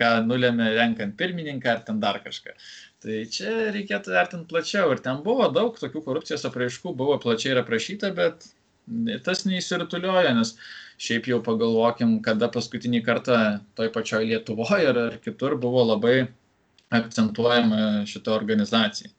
ką 0.00 0.12
nulėmė 0.26 0.70
renkant 0.76 1.16
pirmininką 1.20 1.74
ar 1.74 1.82
ten 1.86 2.00
dar 2.02 2.20
kažką. 2.24 2.56
Tai 3.04 3.20
čia 3.32 3.52
reikėtų 3.76 4.14
vertinti 4.16 4.50
plačiau 4.50 4.90
ir 4.94 5.04
ten 5.04 5.22
buvo 5.26 5.48
daug 5.52 5.76
tokių 5.80 6.02
korupcijos 6.08 6.44
apraiškų, 6.48 6.94
buvo 6.96 7.16
plačiai 7.22 7.54
ir 7.54 7.62
aprašyta, 7.62 8.12
bet 8.16 8.48
tas 9.24 9.44
neįsirutulioja, 9.46 10.34
nes 10.36 10.56
šiaip 11.00 11.30
jau 11.30 11.38
pagalvokim, 11.44 12.18
kada 12.24 12.50
paskutinį 12.52 13.04
kartą 13.06 13.38
toj 13.78 13.92
pačioj 13.94 14.26
Lietuvoje 14.32 14.90
ar 14.90 15.16
kitur 15.24 15.56
buvo 15.60 15.86
labai 15.92 16.16
akcentuojama 16.90 18.04
šita 18.10 18.34
organizacija 18.34 19.12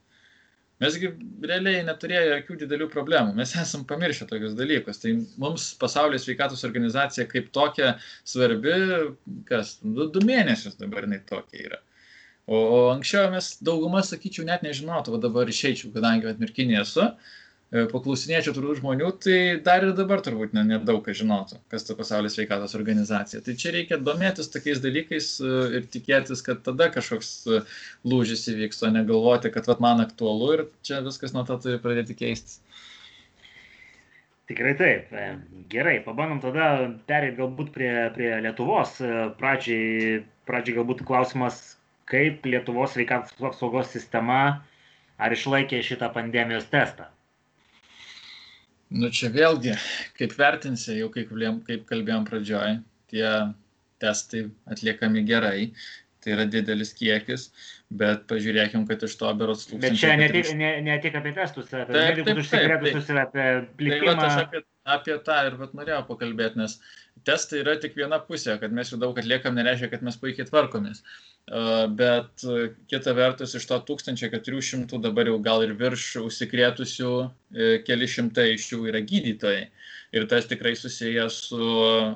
mesgi 0.82 1.12
realiai 1.48 1.84
neturėjo 1.88 2.24
jokių 2.36 2.58
didelių 2.64 2.88
problemų. 2.94 3.36
Mes 3.38 3.54
esam 3.62 3.86
pamiršę 3.90 4.28
tokius 4.30 4.56
dalykus. 4.58 5.02
Tai 5.04 5.14
mums 5.42 5.70
pasaulio 5.82 6.20
sveikatos 6.22 6.66
organizacija 6.68 7.28
kaip 7.32 7.52
tokia 7.56 7.96
svarbi, 8.28 8.76
kas, 9.50 9.78
du, 9.84 10.10
du 10.14 10.26
mėnesius 10.28 10.80
dabar 10.82 11.08
jinai 11.08 11.22
tokia 11.30 11.68
yra. 11.70 11.82
O, 12.52 12.58
o 12.58 12.80
anksčiau 12.92 13.30
mes 13.32 13.54
daugumą, 13.64 14.02
sakyčiau, 14.04 14.44
net 14.48 14.66
nežinotų, 14.66 15.14
o 15.16 15.22
dabar 15.22 15.48
išeičiau, 15.48 15.94
kadangi 15.94 16.28
atmirkinė 16.34 16.82
esu. 16.82 17.06
Uh, 17.06 17.38
paklausinėčiau 17.72 18.52
turbūt 18.56 18.82
žmonių, 18.82 19.10
tai 19.24 19.36
dar 19.64 19.86
ir 19.88 19.94
dabar 19.96 20.20
turbūt 20.24 20.52
nedaug 20.58 20.98
ne 21.00 21.04
kas 21.06 21.20
žinotų, 21.22 21.60
kas 21.72 21.86
ta 21.88 21.96
pasaulio 21.96 22.28
sveikatos 22.32 22.76
organizacija. 22.76 23.40
Tai 23.46 23.54
čia 23.56 23.72
reikia 23.78 24.00
domėtis 24.04 24.52
tokiais 24.52 24.82
dalykais 24.84 25.30
e, 25.40 25.52
ir 25.80 25.86
tikėtis, 25.94 26.44
kad 26.44 26.60
tada 26.66 26.90
kažkoks 26.92 27.30
e, 27.48 27.62
lūžis 28.04 28.44
įvyks, 28.52 28.82
o 28.84 28.92
negalvoti, 28.92 29.54
kad 29.56 29.70
vat, 29.72 29.80
man 29.84 30.04
aktualu 30.04 30.50
ir 30.58 30.66
čia 30.84 31.00
viskas 31.06 31.32
nuo 31.32 31.46
to 31.48 31.56
turi 31.64 31.80
pradėti 31.80 32.18
keistis. 32.20 32.60
Tikrai 34.52 34.76
taip. 34.76 35.16
Gerai, 35.72 35.96
pabandom 36.04 36.44
tada 36.44 36.68
perėti 37.08 37.40
galbūt 37.40 37.72
prie, 37.72 37.92
prie 38.18 38.34
Lietuvos. 38.44 38.98
Pradžiai, 39.40 40.20
pradžiai 40.50 40.76
galbūt 40.82 41.06
klausimas, 41.08 41.62
kaip 42.12 42.44
Lietuvos 42.44 42.98
sveikatos 42.98 43.40
apsaugos 43.54 43.96
sistema 43.96 44.42
ar 45.16 45.40
išlaikė 45.40 45.80
šitą 45.88 46.12
pandemijos 46.12 46.68
testą? 46.68 47.08
Nu 48.92 49.08
čia 49.16 49.30
vėlgi, 49.32 49.78
kaip 50.20 50.34
vertinsi, 50.36 50.98
jau 51.00 51.08
kaip, 51.14 51.32
kaip 51.68 51.84
kalbėjom 51.88 52.26
pradžioj, 52.28 52.80
tie 53.12 53.28
testai 54.04 54.48
atliekami 54.72 55.24
gerai, 55.28 55.70
tai 56.22 56.34
yra 56.36 56.46
didelis 56.50 56.92
kiekis, 56.98 57.48
bet 58.02 58.26
pažiūrėkim, 58.30 58.84
kad 58.90 59.04
iš 59.08 59.16
to 59.22 59.32
berots 59.40 59.70
tūkstančių. 59.70 59.88
Bet 59.88 60.02
čia 60.02 60.18
ne 60.20 60.28
tik, 60.34 60.52
ne, 60.60 60.74
ne 60.86 60.98
tik 61.04 61.16
apie 61.22 61.34
testus, 61.38 61.72
apie 61.72 61.96
medikus 61.96 62.44
užsikrėtusius 62.44 63.14
ir 63.14 63.22
apie 63.24 63.48
plitimą. 63.80 64.18
Tai 64.20 64.28
va, 64.28 64.44
apie, 64.44 64.64
apie 64.84 65.18
tą 65.26 65.38
ir 65.48 65.58
vat 65.60 65.74
norėjau 65.78 66.02
pakalbėti, 66.08 66.60
nes 66.62 66.78
testai 67.28 67.62
yra 67.62 67.76
tik 67.80 67.94
viena 67.98 68.18
pusė, 68.24 68.56
kad 68.62 68.74
mes 68.74 68.92
jų 68.92 69.00
daug 69.02 69.18
atliekam, 69.20 69.56
nereiškia, 69.58 69.92
kad 69.92 70.06
mes 70.06 70.18
puikiai 70.18 70.48
tvarkomės. 70.48 71.04
Bet 71.98 72.46
kita 72.90 73.14
vertus, 73.18 73.56
iš 73.58 73.66
to 73.70 73.78
1400 73.90 75.02
dabar 75.04 75.30
jau 75.30 75.38
gal 75.44 75.66
ir 75.66 75.74
virš 75.78 76.06
užsikrėtusių, 76.24 77.14
e, 77.54 77.72
keli 77.86 78.08
šimtai 78.08 78.52
iš 78.56 78.70
jų 78.72 78.86
yra 78.92 79.02
gydytojai. 79.06 79.66
Ir 80.16 80.28
tas 80.32 80.48
tikrai 80.48 80.76
susijęs 80.76 81.42
su 81.50 81.68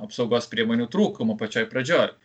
apsaugos 0.06 0.48
priemonių 0.52 0.88
trūkumu 0.92 1.38
pačioj 1.40 1.68
pradžioj 1.72 2.10
e, 2.12 2.16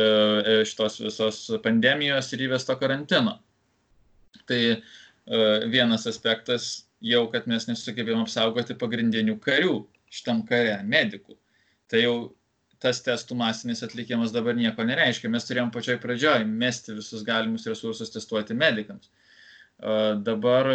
e, 0.00 0.58
šitos 0.68 1.00
visos 1.04 1.40
pandemijos 1.64 2.32
ir 2.34 2.46
įvesto 2.48 2.76
karantino. 2.80 3.38
Tai 4.46 4.60
vienas 5.70 6.08
aspektas 6.10 6.89
jau, 7.00 7.24
kad 7.32 7.46
mes 7.50 7.66
nesugebėjom 7.68 8.26
apsaugoti 8.26 8.76
pagrindinių 8.78 9.38
karių 9.40 9.78
šitam 10.12 10.44
kare, 10.48 10.76
medikų. 10.84 11.36
Tai 11.90 12.02
jau 12.04 12.14
tas 12.80 13.02
testų 13.04 13.36
masinis 13.36 13.82
atlikimas 13.84 14.32
dabar 14.32 14.56
nieko 14.56 14.84
nereiškia. 14.88 15.28
Mes 15.32 15.44
turėjom 15.48 15.72
pačioj 15.74 15.98
pradžioj 16.00 16.46
mesti 16.48 16.94
visus 16.96 17.24
galimus 17.26 17.66
resursus 17.68 18.12
testuoti 18.12 18.56
medikams. 18.56 19.10
Dabar 20.24 20.68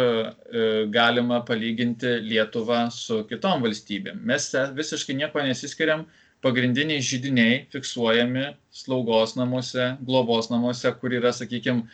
galima 0.90 1.40
palyginti 1.46 2.16
Lietuvą 2.26 2.86
su 2.94 3.20
kitom 3.30 3.62
valstybėm. 3.66 4.22
Mes 4.26 4.48
visiškai 4.78 5.18
nieko 5.18 5.42
nesiskiriam. 5.46 6.06
Pagrindiniai 6.44 7.02
žydiniai 7.02 7.62
fiksuojami 7.72 8.50
slaugos 8.70 9.32
namuose, 9.38 9.94
globos 10.04 10.50
namuose, 10.52 10.90
kur 11.00 11.14
yra, 11.16 11.32
sakykime, 11.34 11.86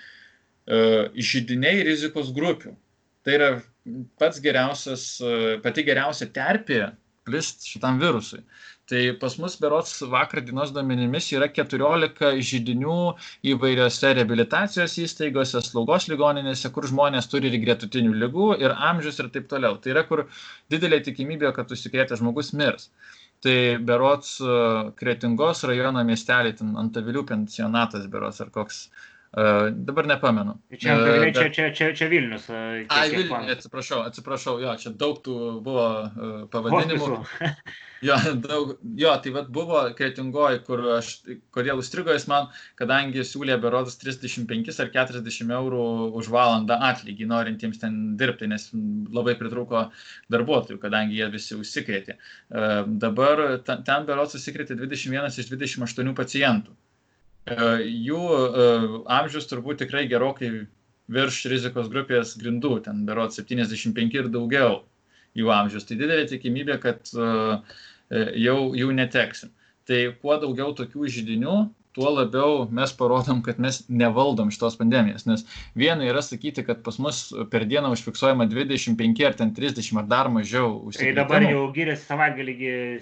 žydiniai 1.14 1.84
rizikos 1.86 2.32
grupių. 2.34 2.74
Tai 3.22 3.36
yra 3.38 3.50
pats 4.18 4.42
geriausias, 4.42 5.06
pati 5.64 5.84
geriausia 5.86 6.28
terpė 6.34 6.84
plist 7.26 7.66
šitam 7.70 8.00
virusui. 8.02 8.42
Tai 8.90 9.00
pas 9.20 9.36
mus 9.38 9.54
berots 9.62 9.92
vakar 10.10 10.42
dienos 10.42 10.72
duomenimis 10.74 11.28
yra 11.36 11.46
14 11.54 12.32
žydinių 12.48 12.96
įvairiose 13.52 14.10
rehabilitacijos 14.18 14.96
įstaigose, 15.04 15.62
slaugos 15.62 16.08
ligoninėse, 16.10 16.70
kur 16.74 16.88
žmonės 16.90 17.30
turi 17.30 17.48
ir 17.52 17.60
gretutinių 17.62 18.16
lygų, 18.24 18.48
ir 18.64 18.74
amžius 18.90 19.22
ir 19.22 19.30
taip 19.36 19.46
toliau. 19.52 19.78
Tai 19.78 19.94
yra, 19.94 20.02
kur 20.08 20.24
didelė 20.74 20.98
tikimybė, 21.06 21.54
kad 21.56 21.70
užsikrėtęs 21.72 22.20
žmogus 22.24 22.52
mirs. 22.58 22.90
Tai 23.42 23.56
berots 23.86 24.36
Kretingos 24.98 25.64
rajono 25.70 26.02
miestelį, 26.06 26.52
ten 26.58 26.76
Antavilių 26.82 27.24
pensionatas 27.30 28.10
berots 28.10 28.42
ar 28.44 28.50
koks 28.54 28.84
Uh, 28.92 29.11
dabar 29.72 30.06
nepamenu. 30.06 30.58
Čia, 30.76 30.92
uh, 30.96 31.32
čia, 31.32 31.48
čia, 31.48 31.70
čia, 31.72 31.86
čia 31.96 32.08
Vilnius. 32.12 32.50
Uh, 32.52 32.84
Ai, 32.92 33.08
Vilnius, 33.08 33.48
atsiprašau, 33.54 34.02
atsiprašau, 34.04 34.58
jo, 34.60 34.74
čia 34.76 34.92
daug 34.92 35.22
tų 35.24 35.36
buvo 35.64 35.86
pavadinimų. 36.52 37.16
jo, 38.08 38.18
daug, 38.44 38.74
jo, 39.00 39.14
tai 39.24 39.32
vad 39.32 39.48
buvo 39.54 39.86
kretingoji, 39.96 40.60
kur 40.66 40.84
aš, 40.98 41.14
kodėl 41.56 41.80
užstrigo 41.80 42.12
jis 42.12 42.28
man, 42.28 42.52
kadangi 42.76 43.24
siūlė 43.24 43.56
berodas 43.62 43.96
35 44.04 44.68
ar 44.84 44.92
40 44.98 45.56
eurų 45.62 45.88
už 46.20 46.28
valandą 46.36 46.76
atlygį 46.92 47.32
norintiems 47.32 47.80
ten 47.80 47.98
dirbti, 48.20 48.52
nes 48.52 48.68
labai 49.16 49.38
pritrūko 49.40 49.86
darbuotojų, 50.34 50.76
kadangi 50.84 51.22
jie 51.22 51.32
visi 51.32 51.56
užsikrėtė. 51.56 52.20
Dabar 53.00 53.46
ten, 53.64 53.80
ten 53.88 54.08
berodas 54.08 54.36
užsikrėtė 54.36 54.76
21 54.76 55.32
iš 55.32 55.52
28 55.56 56.18
pacientų. 56.20 56.76
E, 57.50 57.54
jų 58.06 58.20
e, 58.38 58.66
amžius 59.10 59.48
turbūt 59.50 59.80
tikrai 59.82 60.04
gerokai 60.10 60.50
virš 61.12 61.40
rizikos 61.50 61.88
grupės 61.90 62.36
grindų, 62.38 62.76
ten 62.86 63.02
berot 63.08 63.34
75 63.34 64.18
ir 64.20 64.30
daugiau 64.30 64.82
jų 65.38 65.50
amžius. 65.50 65.86
Tai 65.88 65.98
didelė 65.98 66.28
tikimybė, 66.30 66.78
kad 66.82 67.10
e, 67.16 67.32
jau 68.44 68.58
jų 68.78 68.92
neteksim. 68.94 69.50
Tai 69.88 70.00
kuo 70.22 70.36
daugiau 70.38 70.70
tokių 70.78 71.08
žydinių, 71.10 71.56
tuo 71.96 72.10
labiau 72.10 72.66
mes 72.72 72.92
parodom, 72.96 73.42
kad 73.44 73.58
mes 73.60 73.82
nevaldom 73.92 74.50
šitos 74.54 74.78
pandemijos. 74.80 75.26
Nes 75.28 75.44
viena 75.78 76.06
yra 76.08 76.22
sakyti, 76.24 76.64
kad 76.64 76.80
pas 76.86 76.96
mus 77.02 77.20
per 77.52 77.66
dieną 77.68 77.92
užfiksuojama 77.92 78.46
25 78.50 79.26
ar 79.28 79.36
ten 79.36 79.52
30 79.56 80.00
ar 80.00 80.08
dar 80.08 80.30
mažiau 80.32 80.78
užsikrėtimų. 80.88 81.12
Tai 81.12 81.18
dabar 81.20 81.46
jau 81.46 81.66
gyrėsi 81.76 82.08
savaitgalį 82.08 82.56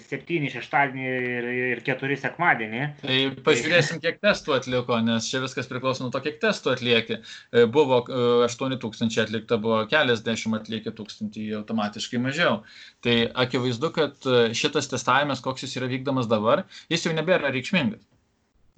7 0.09 0.51
šeštadienį 0.55 1.07
ir, 1.07 1.49
ir 1.71 1.83
4 1.87 2.19
sekmadienį. 2.25 2.83
Tai 3.01 3.19
pažiūrėsim, 3.47 4.03
kiek 4.03 4.19
testų 4.23 4.57
atliko, 4.57 4.99
nes 5.07 5.31
čia 5.31 5.43
viskas 5.43 5.71
priklauso 5.71 6.05
nuo 6.05 6.11
to, 6.13 6.23
kiek 6.25 6.41
testų 6.43 6.75
atlieki. 6.75 7.21
E, 7.55 7.65
buvo 7.71 8.03
8 8.47 8.77
e, 8.77 9.23
atlikta, 9.23 9.59
buvo 9.61 9.81
keliasdešimt 9.91 10.59
atlieki 10.61 10.95
tūkstantį 10.97 11.47
automatiškai 11.61 12.21
mažiau. 12.21 12.61
Tai 13.05 13.17
akivaizdu, 13.45 13.95
kad 13.95 14.27
e, 14.27 14.39
šitas 14.57 14.91
testavimas, 14.91 15.43
koks 15.43 15.67
jis 15.67 15.79
yra 15.79 15.91
vykdomas 15.91 16.27
dabar, 16.31 16.65
jis 16.91 17.07
jau 17.07 17.15
nebėra 17.15 17.53
reikšmingas. 17.55 18.03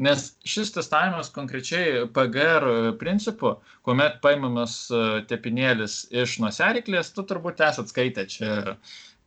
Nes 0.02 0.32
šis 0.48 0.72
testavimas 0.74 1.30
konkrečiai 1.34 2.08
PGR 2.14 2.96
principu, 2.98 3.58
kuomet 3.86 4.18
paimamas 4.24 4.78
e, 4.90 5.02
tepinėlis 5.30 6.08
iš 6.10 6.40
nuseriklės, 6.42 7.12
tu 7.14 7.26
turbūt 7.30 7.62
esat 7.62 7.92
skaitę 7.92 8.26
čia, 8.32 8.78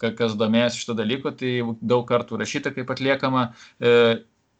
kas 0.02 0.34
domėjasi 0.38 0.82
šito 0.82 0.96
dalyko, 0.98 1.30
tai 1.38 1.60
daug 1.80 2.02
kartų 2.08 2.40
rašyta, 2.42 2.72
kaip 2.74 2.90
atliekama. 2.90 3.44
E, 3.78 3.92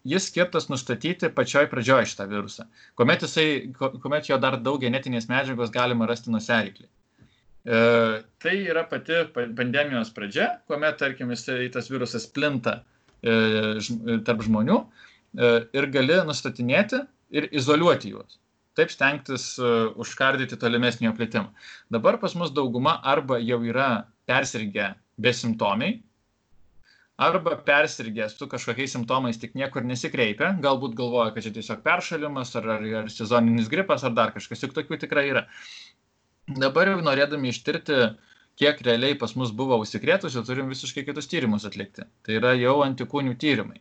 jis 0.07 0.29
skirtas 0.31 0.71
nustatyti 0.71 1.33
pačioj 1.35 1.67
pradžioj 1.73 2.07
šitą 2.13 2.29
virusą, 2.31 2.69
kuomet, 2.95 3.27
jisai, 3.27 3.49
kuomet 3.75 4.31
jo 4.31 4.39
dar 4.39 4.61
daug 4.63 4.79
genetinės 4.85 5.27
medžiagos 5.33 5.75
galima 5.75 6.07
rasti 6.07 6.31
nuseriklį. 6.31 6.87
E, 7.67 7.81
tai 8.39 8.55
yra 8.63 8.87
pati 8.87 9.25
pandemijos 9.35 10.15
pradžia, 10.15 10.53
kuomet, 10.71 11.01
tarkim, 11.03 11.35
jisai, 11.35 11.67
tas 11.75 11.91
virusas 11.91 12.31
plinta 12.31 12.85
tarp 13.27 14.43
žmonių, 14.45 14.77
ir 15.35 15.89
gali 15.95 16.18
nustatinėti 16.29 17.03
ir 17.37 17.49
izoliuoti 17.53 18.12
juos. 18.14 18.39
Taip 18.77 18.93
stengtis 18.93 19.55
e, 19.57 19.68
užkardyti 20.03 20.59
tolimesnį 20.61 21.09
jo 21.09 21.14
plitimą. 21.16 21.49
Dabar 21.93 22.18
pas 22.20 22.35
mus 22.37 22.53
dauguma 22.53 22.99
arba 23.03 23.39
jau 23.41 23.62
yra 23.64 23.89
persirgę 24.29 24.91
besimptomiai, 25.16 26.03
arba 27.16 27.57
persirgęs 27.64 28.37
su 28.37 28.49
kažkokiais 28.53 28.93
simptomais 28.93 29.41
tik 29.41 29.57
niekur 29.57 29.85
nesikreipia, 29.89 30.53
galbūt 30.61 30.97
galvoja, 30.99 31.33
kad 31.33 31.47
čia 31.47 31.55
tiesiog 31.57 31.81
peršalimas, 31.87 32.53
ar, 32.61 32.68
ar, 32.77 32.87
ar 33.01 33.11
sezoninis 33.12 33.72
gripas, 33.72 34.05
ar 34.05 34.12
dar 34.16 34.35
kažkas, 34.37 34.66
juk 34.66 34.77
tokių 34.77 35.01
tikrai 35.07 35.24
yra. 35.33 35.47
Dabar 36.61 36.93
jau 36.93 37.01
norėdami 37.01 37.51
ištirti, 37.51 38.03
kiek 38.61 38.85
realiai 38.85 39.16
pas 39.18 39.33
mus 39.41 39.57
buvo 39.57 39.81
užsikrėtusių, 39.81 40.45
turim 40.45 40.68
visiškai 40.72 41.07
kitus 41.09 41.33
tyrimus 41.33 41.64
atlikti. 41.68 42.05
Tai 42.24 42.37
yra 42.37 42.53
jau 42.61 42.77
antikūnių 42.85 43.35
tyrimai 43.41 43.81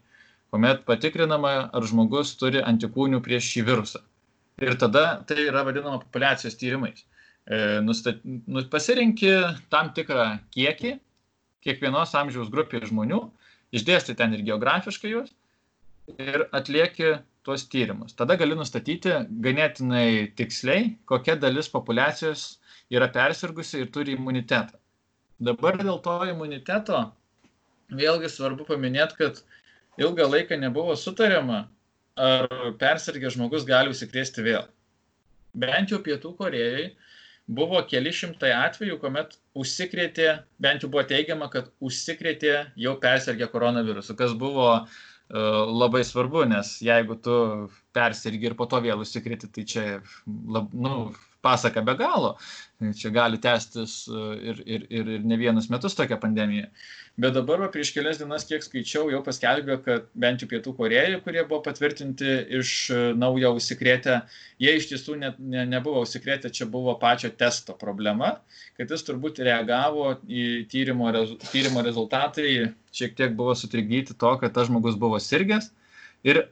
kuomet 0.53 0.85
patikrinama, 0.87 1.55
ar 1.73 1.87
žmogus 1.89 2.35
turi 2.39 2.61
antikūnių 2.63 3.21
prieš 3.25 3.49
šį 3.53 3.65
virusą. 3.69 4.01
Ir 4.63 4.77
tada 4.79 5.05
tai 5.27 5.47
yra 5.49 5.65
vadinama 5.67 5.99
populacijos 6.03 6.55
tyrimais. 6.59 7.03
E, 7.45 7.81
nustat, 7.85 8.21
nu, 8.23 8.63
pasirinkti 8.71 9.33
tam 9.73 9.91
tikrą 9.97 10.29
kiekį 10.55 10.95
kiekvienos 11.65 12.13
amžiaus 12.17 12.51
grupės 12.53 12.87
žmonių, 12.91 13.19
išdėsti 13.75 14.15
ten 14.17 14.35
ir 14.37 14.45
geografiškai 14.47 15.11
juos 15.11 15.33
ir 16.21 16.45
atlieki 16.53 17.17
tuos 17.45 17.65
tyrimus. 17.69 18.13
Tada 18.17 18.37
gali 18.37 18.57
nustatyti 18.57 19.13
ganėtinai 19.45 20.31
tiksliai, 20.37 20.95
kokia 21.09 21.35
dalis 21.41 21.69
populacijos 21.73 22.45
yra 22.93 23.09
persirgusi 23.13 23.81
ir 23.81 23.91
turi 23.93 24.15
imunitetą. 24.17 24.77
Dabar 25.41 25.77
dėl 25.81 25.99
to 26.05 26.15
imuniteto 26.29 27.01
vėlgi 27.91 28.29
svarbu 28.31 28.65
paminėti, 28.69 29.17
kad 29.19 29.41
ilgą 30.01 30.27
laiką 30.31 30.59
nebuvo 30.59 30.95
sutariama, 30.99 31.65
ar 32.15 32.47
persirgęs 32.79 33.35
žmogus 33.35 33.65
gali 33.67 33.91
užsikrėsti 33.91 34.45
vėl. 34.45 34.67
Bent 35.55 35.91
jau 35.91 36.01
Pietų 36.03 36.33
Korejai 36.39 36.89
buvo 37.47 37.81
keli 37.87 38.11
šimtai 38.15 38.51
atvejų, 38.55 38.97
kuomet 39.01 39.35
užsikrėtė, 39.55 40.29
bent 40.59 40.83
jau 40.83 40.89
buvo 40.91 41.05
teigiama, 41.07 41.49
kad 41.53 41.69
užsikrėtė 41.83 42.55
jau 42.81 42.95
persirgę 43.01 43.47
koronavirusu, 43.51 44.15
kas 44.17 44.33
buvo 44.39 44.69
uh, 44.81 44.95
labai 45.29 46.03
svarbu, 46.07 46.45
nes 46.49 46.75
jeigu 46.83 47.19
tu 47.21 47.37
persirgi 47.95 48.51
ir 48.51 48.57
po 48.57 48.67
to 48.71 48.81
vėl 48.83 49.03
užsikrėti, 49.05 49.51
tai 49.51 49.63
čia 49.63 49.85
lab, 50.25 50.73
nu, 50.73 51.13
pasaka 51.45 51.83
be 51.85 51.95
galo. 51.99 52.35
Čia 52.99 53.09
gali 53.15 53.37
tęstis 53.39 53.93
e, 54.11 54.21
ir, 54.51 54.61
ir, 54.65 54.85
ir, 54.91 55.09
ir 55.15 55.25
ne 55.29 55.37
vienus 55.39 55.69
metus 55.71 55.95
tokia 55.95 56.17
pandemija. 56.19 56.67
Bet 57.15 57.31
dabar 57.37 57.61
va, 57.63 57.69
prieš 57.71 57.93
kelias 57.95 58.17
dienas, 58.19 58.43
kiek 58.49 58.65
skaičiau, 58.65 59.05
jau 59.13 59.21
paskelbė, 59.23 59.77
kad 59.85 60.09
bent 60.19 60.41
jau 60.43 60.49
Pietų 60.51 60.73
Korejoje, 60.75 61.21
kurie 61.23 61.45
buvo 61.47 61.61
patvirtinti 61.63 62.33
iš 62.59 62.73
e, 62.91 62.97
naujo 63.15 63.53
užsikrėtę, 63.55 64.17
jie 64.59 64.73
iš 64.75 64.89
tiesų 64.89 65.15
ne, 65.21 65.31
ne, 65.39 65.63
nebuvo 65.71 66.03
užsikrėtę, 66.03 66.51
čia 66.51 66.67
buvo 66.71 66.97
pačio 66.99 67.31
testo 67.31 67.77
problema, 67.79 68.33
kad 68.75 68.91
jis 68.91 69.07
turbūt 69.07 69.39
reagavo 69.47 70.17
į 70.27 70.65
tyrimo, 70.71 71.07
tyrimo 71.47 71.85
rezultatai, 71.87 72.49
šiek 72.95 73.15
tiek 73.15 73.39
buvo 73.39 73.55
sutrikdyti 73.55 74.17
to, 74.19 74.35
kad 74.41 74.51
tas 74.57 74.67
žmogus 74.67 74.99
buvo 74.99 75.21
sirgęs. 75.23 75.71
Ir 76.27 76.43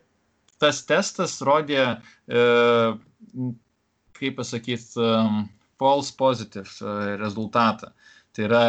tas 0.63 0.79
testas 0.87 1.35
rodė 1.43 1.81
e, 1.83 2.47
kaip 4.23 4.39
pasakyti, 4.39 4.97
um, 5.03 5.43
false 5.81 6.15
positive 6.17 6.71
uh, 6.81 7.13
rezultatą. 7.21 7.93
Tai 8.33 8.47
yra 8.47 8.65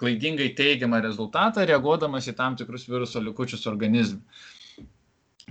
klaidingai 0.00 0.50
teigiamą 0.58 0.98
rezultatą 1.04 1.62
reaguodamas 1.68 2.26
į 2.26 2.34
tam 2.40 2.56
tikrus 2.58 2.88
viruso 2.90 3.22
likučius 3.22 3.68
organizme. 3.70 4.24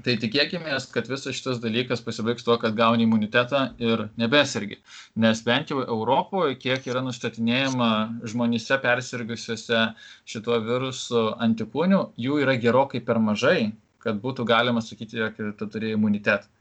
Tai 0.04 0.18
tikėkime, 0.20 0.74
kad 0.92 1.08
visas 1.08 1.38
šitas 1.38 1.62
dalykas 1.64 2.02
pasibaigs 2.04 2.44
tuo, 2.44 2.58
kad 2.60 2.76
gauni 2.76 3.06
imunitetą 3.08 3.62
ir 3.80 4.04
nebesirgi. 4.20 4.82
Nes 5.24 5.40
bent 5.46 5.72
jau 5.72 5.86
Europoje, 5.86 6.58
kiek 6.60 6.90
yra 6.92 7.00
nustatinėjama 7.06 7.88
žmonėse 8.28 8.76
persirgusiuose 8.84 9.86
šituo 10.28 10.60
virusu 10.68 11.24
antikūnių, 11.48 12.02
jų 12.26 12.42
yra 12.44 12.58
gerokai 12.60 13.00
per 13.08 13.22
mažai, 13.24 13.72
kad 14.04 14.20
būtų 14.20 14.44
galima 14.52 14.84
sakyti, 14.84 15.22
jog 15.24 15.40
tu 15.56 15.70
turi 15.72 15.96
imunitetą. 15.96 16.52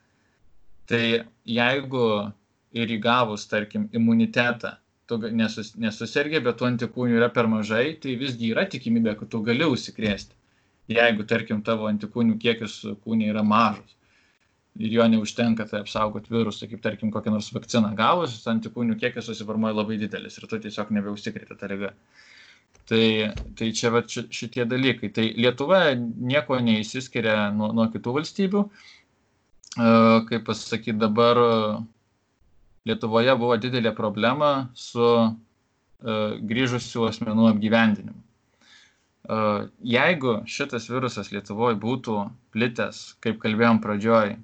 Tai 0.86 1.04
jeigu 1.58 2.06
ir 2.74 2.94
įgavus, 2.96 3.46
tarkim, 3.50 3.88
imunitetą, 3.94 4.74
tu 5.10 5.18
nesus, 5.40 5.74
nesusirgė, 5.80 6.40
bet 6.44 6.58
tų 6.60 6.70
antikūnių 6.72 7.20
yra 7.20 7.28
per 7.32 7.48
mažai, 7.50 7.92
tai 8.00 8.16
visgi 8.20 8.50
yra 8.54 8.64
tikimybė, 8.70 9.16
kad 9.20 9.30
tu 9.32 9.42
gali 9.46 9.68
užsikrėsti. 9.68 10.34
Jeigu, 10.94 11.24
tarkim, 11.28 11.62
tavo 11.64 11.88
antikūnių 11.88 12.38
kiekis 12.40 12.80
kūnė 13.04 13.30
yra 13.32 13.44
mažas 13.46 13.94
ir 14.78 14.90
jo 14.90 15.06
neužtenka 15.08 15.66
tai 15.70 15.80
apsaugoti 15.84 16.32
virusą, 16.34 16.66
kaip 16.70 16.82
tarkim 16.82 17.12
kokią 17.14 17.32
nors 17.34 17.52
vakciną 17.54 17.92
gavus, 17.98 18.40
antikūnių 18.50 18.98
kiekis 18.98 19.28
susiformuoja 19.30 19.76
labai 19.78 19.98
didelis 20.00 20.38
ir 20.38 20.48
tu 20.50 20.58
tiesiog 20.58 20.90
nebeužsikrėti 20.96 21.58
tą 21.60 21.70
ligą. 21.70 21.92
Tai, 22.90 23.04
tai 23.56 23.70
čia 23.72 23.92
va, 23.94 24.02
šitie 24.04 24.66
dalykai. 24.68 25.08
Tai 25.14 25.24
Lietuva 25.40 25.94
nieko 25.94 26.58
neįsiskiria 26.60 27.48
nuo, 27.54 27.70
nuo 27.72 27.86
kitų 27.94 28.16
valstybių. 28.18 28.64
Kaip 30.28 30.44
pasakyti, 30.44 30.98
dabar 31.00 31.40
Lietuvoje 32.88 33.32
buvo 33.40 33.56
didelė 33.56 33.94
problema 33.96 34.50
su 34.76 35.04
uh, 35.04 35.34
grįžusių 36.52 37.08
asmenų 37.08 37.48
apgyvendinimu. 37.54 38.20
Uh, 39.24 39.70
jeigu 39.80 40.42
šitas 40.44 40.90
virusas 40.92 41.30
Lietuvoje 41.32 41.78
būtų 41.80 42.16
plitęs, 42.52 43.14
kaip 43.24 43.38
kalbėjom 43.40 43.80
pradžioj, 43.80 44.34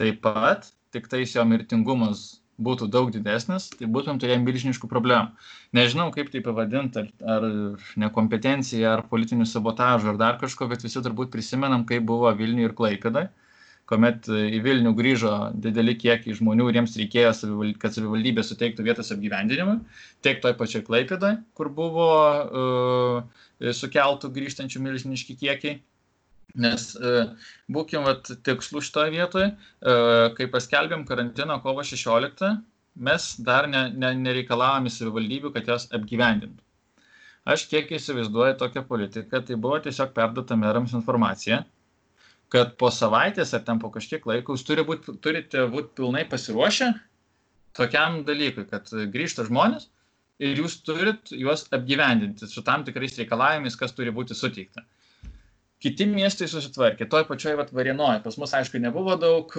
taip 0.00 0.22
pat, 0.24 0.70
tik 0.96 1.10
tais 1.12 1.34
jo 1.36 1.44
mirtingumas 1.44 2.38
būtų 2.58 2.88
daug 2.90 3.10
didesnis, 3.14 3.68
tai 3.76 3.86
būtum 3.86 4.16
turėję 4.18 4.40
milžiniškų 4.42 4.88
problemų. 4.90 5.36
Nežinau, 5.76 6.08
kaip 6.14 6.32
tai 6.32 6.40
pavadinti, 6.42 7.04
ar, 7.04 7.10
ar 7.36 7.44
nekompetencija, 8.00 8.96
ar 8.96 9.04
politinių 9.12 9.46
sabotažų, 9.46 10.14
ar 10.14 10.18
dar 10.24 10.40
kažko, 10.40 10.66
bet 10.72 10.82
visi 10.86 11.04
turbūt 11.04 11.30
prisimenam, 11.34 11.84
kaip 11.86 12.08
buvo 12.08 12.32
Vilniuje 12.40 12.70
ir 12.70 12.74
Klaipėdai 12.80 13.28
kuomet 13.88 14.28
e, 14.28 14.44
į 14.56 14.60
Vilnių 14.64 14.92
grįžo 14.98 15.32
dideli 15.64 15.94
kiekiai 15.98 16.36
žmonių 16.36 16.68
ir 16.68 16.78
jiems 16.78 16.96
reikėjo, 17.00 17.32
kad 17.80 17.96
savivaldybė 17.96 18.44
suteiktų 18.44 18.84
vietos 18.86 19.12
apgyvendinimui, 19.14 19.78
tiek 20.24 20.42
toj 20.44 20.56
pačioj 20.58 20.84
Klaipėdai, 20.88 21.34
kur 21.56 21.70
buvo 21.74 22.08
uh, 22.08 23.44
sukeltų 23.74 24.32
grįžtančių 24.34 24.82
milžiniški 24.84 25.38
kiekiai. 25.40 25.78
Nes 26.58 26.90
uh, 26.96 27.32
būkim 27.72 28.04
vat, 28.08 28.28
tikslų 28.44 28.82
šitoje 28.84 29.12
vietoje, 29.14 29.50
kai 30.36 30.46
paskelbėm 30.50 31.04
karantiną 31.08 31.58
kovo 31.62 31.84
16, 31.86 32.54
mes 33.08 33.26
dar 33.44 33.68
ne, 33.70 33.88
ne, 33.94 34.14
nereikalavome 34.18 34.90
savivaldybių, 34.90 35.52
kad 35.54 35.68
jas 35.70 35.86
apgyvendintų. 35.94 36.64
Aš 37.48 37.64
kiek 37.70 37.92
įsivaizduoju 37.96 38.58
tokią 38.60 38.82
politiką, 38.88 39.40
tai 39.46 39.56
buvo 39.56 39.78
tiesiog 39.84 40.10
perduota 40.16 40.56
merams 40.60 40.92
informacija, 40.96 41.62
kad 42.52 42.74
po 42.80 42.90
savaitės 42.94 43.52
ar 43.56 43.62
ten 43.66 43.80
po 43.82 43.90
kažkiek 43.92 44.24
laiko 44.28 44.56
jūs 44.56 44.64
turi 44.66 44.84
būt, 44.88 45.08
turite 45.24 45.66
būti 45.72 45.94
pilnai 46.00 46.24
pasiruošę 46.28 46.92
tokiam 47.76 48.22
dalykui, 48.28 48.64
kad 48.70 48.88
grįžta 49.12 49.44
žmonės 49.48 49.88
ir 50.42 50.62
jūs 50.62 50.78
turit 50.86 51.32
juos 51.34 51.66
apgyvendinti 51.74 52.48
su 52.48 52.62
tam 52.66 52.84
tikrais 52.86 53.18
reikalavimais, 53.20 53.76
kas 53.78 53.94
turi 53.94 54.14
būti 54.14 54.36
suteikta. 54.38 54.84
Kiti 55.78 56.08
miestai 56.10 56.48
susitvarkė, 56.50 57.06
toj 57.06 57.22
pačioj 57.28 57.52
vat, 57.60 57.68
Varienoje, 57.70 58.18
pas 58.24 58.34
mus 58.42 58.50
aišku 58.58 58.80
nebuvo 58.82 59.12
daug, 59.14 59.52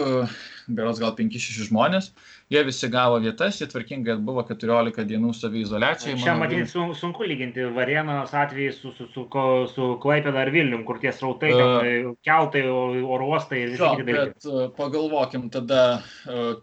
beros 0.67 0.97
gal 0.99 1.13
5-6 1.15 1.69
žmonės, 1.69 2.09
jie 2.51 2.63
visi 2.67 2.89
gavo 2.91 3.21
vietas, 3.23 3.61
jie 3.61 3.69
tvarkingai 3.71 4.17
buvo 4.27 4.43
14 4.43 5.05
dienų 5.07 5.31
saviizolacijai. 5.37 6.17
Čia 6.19 6.33
matyti 6.35 6.65
sun, 6.67 6.91
sunku 6.99 7.23
lyginti 7.23 7.63
Varienos 7.71 8.33
atvejį 8.35 8.73
su, 8.75 8.91
su, 8.97 9.07
su, 9.13 9.23
su, 9.71 9.87
Klaipėda 10.03 10.41
ar 10.43 10.51
Vilnium, 10.51 10.83
kur 10.89 10.99
tie 10.99 11.13
srautai, 11.15 11.53
uh, 11.55 12.11
keltai, 12.27 12.65
oro 12.67 13.29
uostai 13.31 13.61
ir 13.63 13.71
visi 13.77 13.93
kiti 14.01 14.07
dalykai. 14.09 14.65
Pagalvokim 14.75 15.47
tada, 15.53 15.85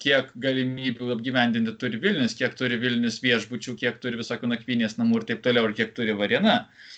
kiek 0.05 0.35
galimybių 0.45 1.15
apgyvendinti 1.17 1.79
turi 1.81 2.03
Vilnius, 2.05 2.37
kiek 2.37 2.61
turi 2.61 2.77
Vilnius 2.85 3.23
viešbučių, 3.25 3.79
kiek 3.81 4.05
turi 4.05 4.21
visokių 4.21 4.53
nakvynės 4.53 5.01
namų 5.01 5.23
ir 5.23 5.27
taip 5.33 5.43
toliau, 5.49 5.71
ir 5.71 5.79
kiek 5.81 5.97
turi 5.97 6.19
Variena. 6.21 6.59
Uh, 6.67 6.93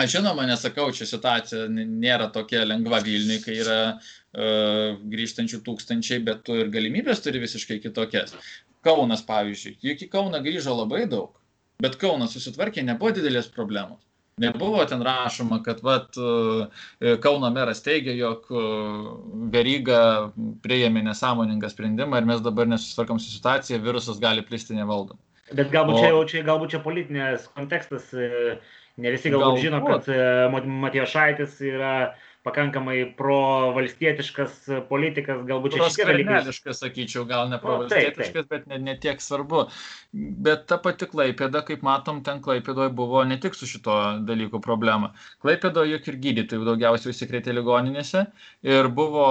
Aš 0.00 0.14
žinoma 0.16 0.46
nesakau, 0.48 0.86
čia 0.96 1.04
situacija 1.04 1.66
nėra 1.68 2.30
tokia 2.32 2.62
lengva 2.64 3.02
Vilniui, 3.04 3.40
kai 3.44 3.58
yra 3.60 3.78
uh, 3.92 4.96
grįžtančių 5.12 5.60
tūkstančiai, 5.66 6.22
bet 6.24 6.44
tu 6.46 6.56
ir 6.56 6.70
galimybės 6.72 7.20
turi 7.20 7.42
visiškai 7.42 7.80
kitokias. 7.84 8.32
Kaunas, 8.86 9.20
pavyzdžiui, 9.28 9.74
juk 9.84 10.06
į 10.06 10.08
Kauną 10.14 10.40
grįžo 10.40 10.72
labai 10.78 11.02
daug, 11.10 11.34
bet 11.84 11.98
Kaunas 12.00 12.32
susitvarkė, 12.32 12.86
nebuvo 12.86 13.12
didelės 13.18 13.50
problemos. 13.52 14.00
Nebuvo 14.40 14.80
ten 14.88 15.02
rašoma, 15.04 15.58
kad 15.66 15.82
vat, 15.84 16.16
Kauno 17.20 17.50
meras 17.52 17.84
teigia, 17.84 18.14
jog 18.16 18.46
Veryga 19.52 19.98
prieėmė 20.64 21.04
nesąmoningą 21.10 21.68
sprendimą 21.68 22.22
ir 22.22 22.30
mes 22.30 22.40
dabar 22.46 22.70
nesusitvarkom 22.72 23.20
su 23.20 23.34
situacija, 23.34 23.82
virusas 23.84 24.22
gali 24.22 24.46
plisti 24.46 24.78
nevaldom. 24.78 25.20
Bet 25.52 25.68
galbūt, 25.74 25.98
o... 25.98 26.00
čia, 26.00 26.12
čia, 26.30 26.46
galbūt 26.46 26.72
čia 26.72 26.80
politinės 26.86 27.50
kontekstas 27.52 28.08
Ne 29.00 29.14
visi 29.14 29.32
galbūt 29.32 29.56
Gal, 29.56 29.62
žino, 29.62 29.80
kad 29.86 30.08
e, 30.12 30.66
Matijošaitis 30.84 31.60
yra 31.66 31.94
pakankamai 32.46 33.02
pro-valstietiškas 33.18 34.54
politikas, 34.88 35.42
galbūt 35.48 35.74
čia 35.76 35.88
šiek 35.92 35.98
tiek 35.98 36.08
dalykas. 36.08 36.78
sakyčiau, 36.78 37.24
gal 37.28 37.50
ne 37.52 37.58
pro-valstietiškas, 37.60 38.46
bet 38.48 38.64
ne, 38.70 38.78
ne 38.80 38.94
tiek 39.00 39.20
svarbu. 39.20 39.66
Bet 40.46 40.64
ta 40.70 40.78
pati 40.80 41.08
Klaipėda, 41.10 41.60
kaip 41.68 41.84
matom, 41.84 42.22
ten 42.24 42.40
Klaipėdoje 42.44 42.94
buvo 42.96 43.24
ne 43.28 43.36
tik 43.40 43.58
su 43.58 43.68
šito 43.68 43.96
dalyko 44.28 44.62
problema. 44.64 45.12
Klaipėdoje 45.44 45.98
juk 45.98 46.08
ir 46.08 46.20
gydytojų 46.24 46.68
daugiausiai 46.70 47.12
užsikrėtė 47.12 47.56
ligoninėse 47.58 48.24
ir 48.64 48.88
buvo 48.88 49.28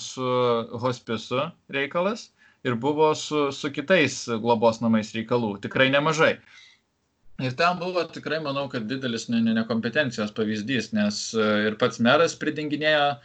su 0.00 0.32
hospisu 0.80 1.50
reikalas 1.72 2.30
ir 2.66 2.74
buvo 2.80 3.12
su, 3.14 3.50
su 3.52 3.70
kitais 3.70 4.24
globos 4.42 4.80
namais 4.80 5.12
reikalų, 5.14 5.58
tikrai 5.66 5.90
nemažai. 5.92 6.38
Ir 7.44 7.52
ten 7.52 7.76
buvo 7.76 8.00
tikrai, 8.08 8.38
manau, 8.40 8.64
kad 8.72 8.86
didelis 8.88 9.26
nekompetencijos 9.28 10.30
pavyzdys, 10.36 10.86
nes 10.96 11.18
e, 11.36 11.48
ir 11.68 11.74
pats 11.76 11.98
meras 12.00 12.32
pridinginėjo 12.40 13.02
e, 13.12 13.18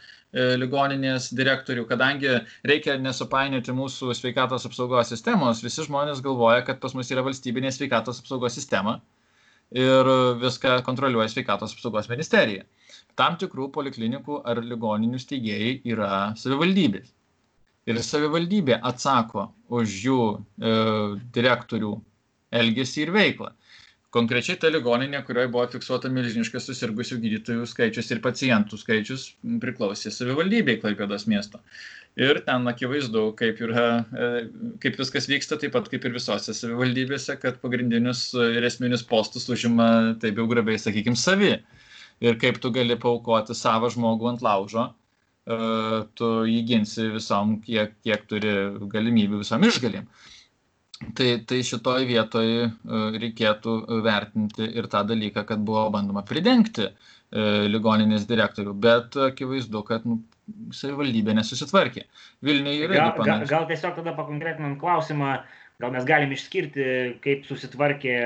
ligoninės 0.60 1.30
direktorių, 1.38 1.86
kadangi 1.88 2.34
reikia 2.68 2.98
nesupainioti 3.00 3.72
mūsų 3.78 4.12
sveikatos 4.18 4.68
apsaugos 4.68 5.08
sistemos, 5.14 5.62
visi 5.64 5.86
žmonės 5.86 6.20
galvoja, 6.26 6.60
kad 6.66 6.82
pas 6.82 6.92
mus 6.98 7.08
yra 7.14 7.24
valstybinė 7.24 7.72
sveikatos 7.72 8.20
apsaugos 8.20 8.58
sistema 8.58 8.98
ir 9.72 10.12
viską 10.42 10.82
kontroliuoja 10.84 11.32
sveikatos 11.32 11.72
apsaugos 11.72 12.12
ministerija. 12.12 12.68
Tam 13.16 13.40
tikrų 13.40 13.70
poliklinikų 13.72 14.42
ar 14.44 14.60
ligoninių 14.60 15.22
steigėjai 15.24 15.72
yra 15.88 16.12
savivaldybės. 16.36 17.08
Ir 17.88 18.04
savivaldybė 18.04 18.76
atsako 18.92 19.48
už 19.72 19.98
jų 20.04 20.20
e, 20.36 20.76
direktorių 21.32 21.96
elgesį 22.60 23.06
ir 23.06 23.16
veiklą 23.16 23.54
konkrečiai 24.12 24.58
ta 24.60 24.68
ligoninė 24.72 25.22
kurioje 25.26 25.50
buvo 25.52 25.64
fiksuota 25.72 26.10
milžiniškas 26.12 26.66
susirgusių 26.68 27.18
gydytojų 27.22 27.66
skaičius 27.68 28.10
ir 28.12 28.20
pacientų 28.24 28.78
skaičius 28.80 29.26
priklausė 29.62 30.12
savivaldybei 30.12 30.78
klaipėdos 30.82 31.24
miesto. 31.30 31.62
Ir 32.20 32.42
ten 32.44 32.68
akivaizdu 32.68 33.30
kaip 33.38 33.60
yra 33.64 33.86
e, 34.02 34.30
kaip 34.82 34.98
viskas 35.00 35.28
vyksta 35.30 35.56
taip 35.60 35.72
pat 35.76 35.88
kaip 35.88 36.04
ir 36.04 36.16
visose 36.18 36.52
savivaldybėse 36.56 37.38
kad 37.40 37.60
pagrindinius 37.62 38.26
ir 38.36 38.68
esminius 38.68 39.04
postus 39.08 39.48
užima 39.52 39.88
taip 40.20 40.40
jau 40.40 40.48
grubiai 40.50 40.80
sakykim 40.80 41.16
savi. 41.16 41.54
Ir 42.22 42.36
kaip 42.42 42.60
tu 42.62 42.70
gali 42.74 42.98
paaukoti 43.00 43.56
savą 43.56 43.88
žmogų 43.94 44.28
ant 44.34 44.44
laužo 44.44 44.90
e, 44.90 45.56
tu 46.20 46.34
jį 46.50 46.60
ginsi 46.68 47.08
visom 47.16 47.56
kiek 47.64 47.96
kiek 48.04 48.28
turi 48.28 48.54
galimybių 48.92 49.40
visom 49.40 49.64
išgalim 49.70 50.06
Tai, 51.16 51.28
tai 51.48 51.60
šitoj 51.66 52.04
vietoj 52.08 52.48
e, 52.48 52.66
reikėtų 53.22 53.76
vertinti 54.04 54.68
ir 54.78 54.88
tą 54.92 55.02
dalyką, 55.08 55.44
kad 55.48 55.62
buvo 55.66 55.88
bandoma 55.94 56.22
pridengti 56.26 56.86
e, 56.88 56.92
ligoninės 57.68 58.26
direktorių, 58.30 58.74
bet 58.86 59.18
akivaizdu, 59.28 59.82
kad 59.88 60.06
nu, 60.08 60.20
savivaldybė 60.74 61.36
nesusitvarkė. 61.38 62.06
Vilniuje 62.46 62.86
yra. 62.86 63.10
Gal, 63.16 63.26
gal, 63.26 63.44
gal 63.50 63.66
tiesiog 63.70 63.98
tada 63.98 64.14
pakonkretinant 64.18 64.78
klausimą, 64.80 65.34
gal 65.82 65.94
mes 65.94 66.06
galim 66.08 66.32
išskirti, 66.36 66.88
kaip 67.24 67.46
susitvarkė 67.48 68.16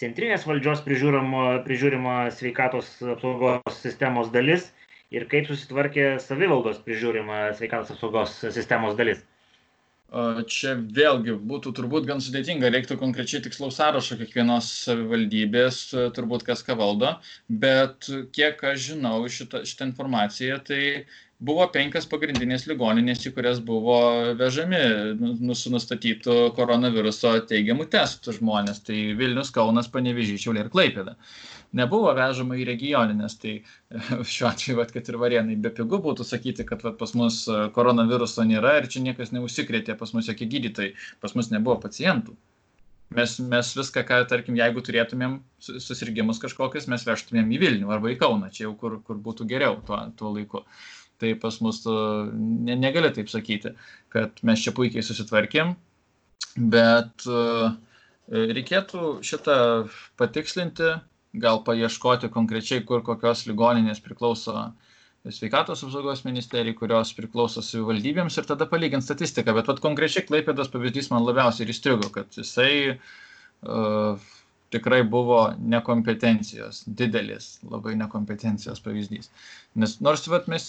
centrinės 0.00 0.46
valdžios 0.48 0.82
prižiūrimo, 0.86 1.44
prižiūrimo 1.66 2.16
sveikatos 2.34 2.96
apsaugos 3.14 3.78
sistemos 3.80 4.32
dalis 4.34 4.70
ir 5.14 5.28
kaip 5.30 5.46
susitvarkė 5.50 6.16
savivaldos 6.22 6.80
prižiūrima 6.84 7.46
sveikatos 7.58 7.94
apsaugos 7.94 8.40
sistemos 8.56 8.98
dalis. 8.98 9.22
Čia 10.46 10.76
vėlgi 10.78 11.34
būtų 11.50 11.72
turbūt 11.74 12.04
gan 12.06 12.20
sudėtinga, 12.22 12.68
reiktų 12.70 12.96
konkrečiai 13.00 13.40
tikslaus 13.42 13.80
sąrašo 13.80 14.14
kiekvienos 14.20 14.68
savivaldybės, 14.84 15.80
turbūt 16.14 16.44
kas 16.46 16.62
ką 16.62 16.76
valdo, 16.78 17.16
bet 17.48 18.06
kiek 18.36 18.62
aš 18.70 18.92
žinau 18.92 19.16
šitą, 19.26 19.64
šitą 19.66 19.88
informaciją, 19.90 20.60
tai 20.68 20.82
buvo 21.44 21.66
penkias 21.74 22.08
pagrindinės 22.10 22.68
ligoninės, 22.70 23.24
į 23.28 23.34
kurias 23.36 23.60
buvo 23.64 23.98
vežami 24.38 24.82
nu, 25.20 25.56
su 25.58 25.72
nustatytų 25.74 26.54
koronaviruso 26.56 27.36
teigiamų 27.50 27.88
testų 27.92 28.38
žmonės. 28.38 28.84
Tai 28.86 29.00
Vilnius, 29.18 29.52
Kaunas, 29.54 29.90
Panevežys, 29.92 30.44
Šiaulė 30.44 30.66
ir 30.66 30.72
Klaipėda. 30.72 31.14
Uh, 31.14 31.64
nebuvo 31.74 32.12
vežama 32.16 32.56
į 32.58 32.66
regionines. 32.68 33.36
Tai 33.42 33.56
šiuo 34.34 34.48
atveju, 34.50 34.78
vat, 34.80 34.94
kad 34.94 35.10
ir 35.10 35.20
varienai 35.20 35.58
be 35.60 35.72
pigų 35.74 36.00
būtų 36.06 36.26
sakyti, 36.26 36.66
kad 36.68 36.84
vat, 36.86 36.98
pas 37.00 37.14
mus 37.18 37.44
e, 37.50 37.60
koronaviruso 37.74 38.46
nėra 38.46 38.78
ir 38.80 38.90
čia 38.90 39.04
niekas 39.04 39.34
neužsikrėtė, 39.34 39.98
pas 40.00 40.14
mus 40.16 40.30
jokie 40.30 40.48
gydytojai, 40.50 40.94
pas 41.24 41.36
mus 41.38 41.50
nebuvo 41.52 41.78
pacientų. 41.84 42.36
Mes, 43.14 43.36
mes 43.46 43.68
viską, 43.76 44.02
ką, 44.08 44.22
tarkim, 44.30 44.56
jeigu 44.58 44.82
turėtumėm 44.82 45.36
susirgymus 45.62 46.40
kažkokius, 46.42 46.88
mes 46.90 47.04
vežtumėm 47.06 47.52
į 47.54 47.60
Vilnių 47.62 47.92
arba 47.94 48.10
į 48.10 48.18
Kauną, 48.18 48.48
čia 48.50 48.64
jau 48.64 48.72
kur, 48.80 48.96
kur 49.06 49.20
būtų 49.22 49.46
geriau 49.50 49.76
tuo, 49.86 50.00
tuo 50.18 50.32
laiku. 50.34 50.64
Tai 51.22 51.30
pas 51.42 51.56
mus 51.62 51.80
e, 51.86 51.96
ne, 52.34 52.74
negali 52.80 53.12
taip 53.14 53.30
sakyti, 53.30 53.74
kad 54.14 54.40
mes 54.42 54.62
čia 54.64 54.74
puikiai 54.74 55.04
susitvarkėm, 55.06 55.74
bet 56.74 57.26
uh, 57.30 57.74
reikėtų 58.30 59.18
šitą 59.26 59.56
patikslinti, 60.20 60.94
gal 61.34 61.62
paieškoti 61.66 62.30
konkrečiai, 62.34 62.84
kur 62.86 63.02
kokios 63.06 63.44
ligoninės 63.48 64.02
priklauso 64.02 64.54
sveikatos 65.24 65.82
apsaugos 65.86 66.22
ministerijai, 66.26 66.76
kurios 66.76 67.14
priklauso 67.16 67.62
savivaldybėms 67.64 68.36
ir 68.38 68.46
tada 68.48 68.68
palyginti 68.68 69.06
statistiką. 69.08 69.54
Bet 69.56 69.70
vat, 69.70 69.80
konkrečiai 69.82 70.26
Klaipėdas 70.28 70.70
pavyzdys 70.72 71.08
man 71.10 71.24
labiausiai 71.24 71.70
įstrigo, 71.72 72.10
kad 72.12 72.36
jisai 72.36 72.72
uh, 72.92 74.20
tikrai 74.74 75.00
buvo 75.06 75.38
nekompetencijos, 75.74 76.82
didelis, 77.00 77.48
labai 77.70 77.94
nekompetencijos 78.00 78.82
pavyzdys. 78.84 79.30
Nes 79.78 79.96
nors 80.04 80.26
vat, 80.32 80.48
mes 80.50 80.66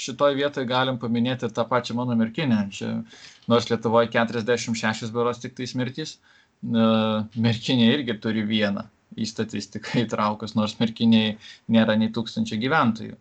šitoje 0.00 0.38
vietoje 0.38 0.68
galim 0.70 0.98
paminėti 1.02 1.50
tą 1.56 1.66
pačią 1.68 1.96
mano 2.00 2.16
merkinę, 2.18 2.62
čia, 2.74 2.92
nors 3.50 3.68
Lietuvoje 3.70 4.10
46 4.16 5.12
beros 5.14 5.42
tik 5.42 5.56
tais 5.58 5.76
mirtys, 5.78 6.16
uh, 6.16 7.26
merkinė 7.36 7.90
irgi 7.96 8.16
turi 8.24 8.46
vieną 8.48 8.86
į 9.20 9.28
statistiką 9.28 10.04
įtraukus, 10.04 10.56
nors 10.56 10.78
merkiniai 10.80 11.36
nėra 11.74 11.98
nei 12.00 12.12
tūkstančio 12.14 12.58
gyventojų. 12.62 13.18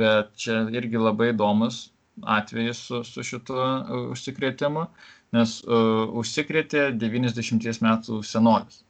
Bet 0.00 0.34
čia 0.40 0.62
irgi 0.76 1.00
labai 1.00 1.32
įdomus 1.32 1.86
atvejis 2.28 2.80
su, 2.88 3.04
su 3.06 3.24
šituo 3.24 3.62
uh, 3.62 4.02
užsikrėtimu, 4.16 4.88
nes 5.36 5.58
uh, 5.64 6.04
užsikrėtė 6.20 6.90
90 6.98 7.84
metų 7.84 8.22
senolis. 8.24 8.82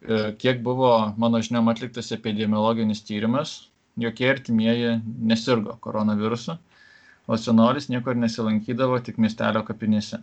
Uh, 0.00 0.30
kiek 0.40 0.62
buvo, 0.64 0.92
mano 1.20 1.42
žiniom, 1.44 1.68
atliktas 1.68 2.08
epidemiologinis 2.16 3.02
tyrimas, 3.04 3.70
jokie 4.00 4.30
artimieji 4.30 4.94
nesirgo 5.28 5.76
koronavirusu, 5.84 6.56
o 7.28 7.36
senolis 7.36 7.90
niekur 7.92 8.16
nesilankydavo 8.16 8.98
tik 9.04 9.20
miestelio 9.20 9.62
kapinėse. 9.66 10.22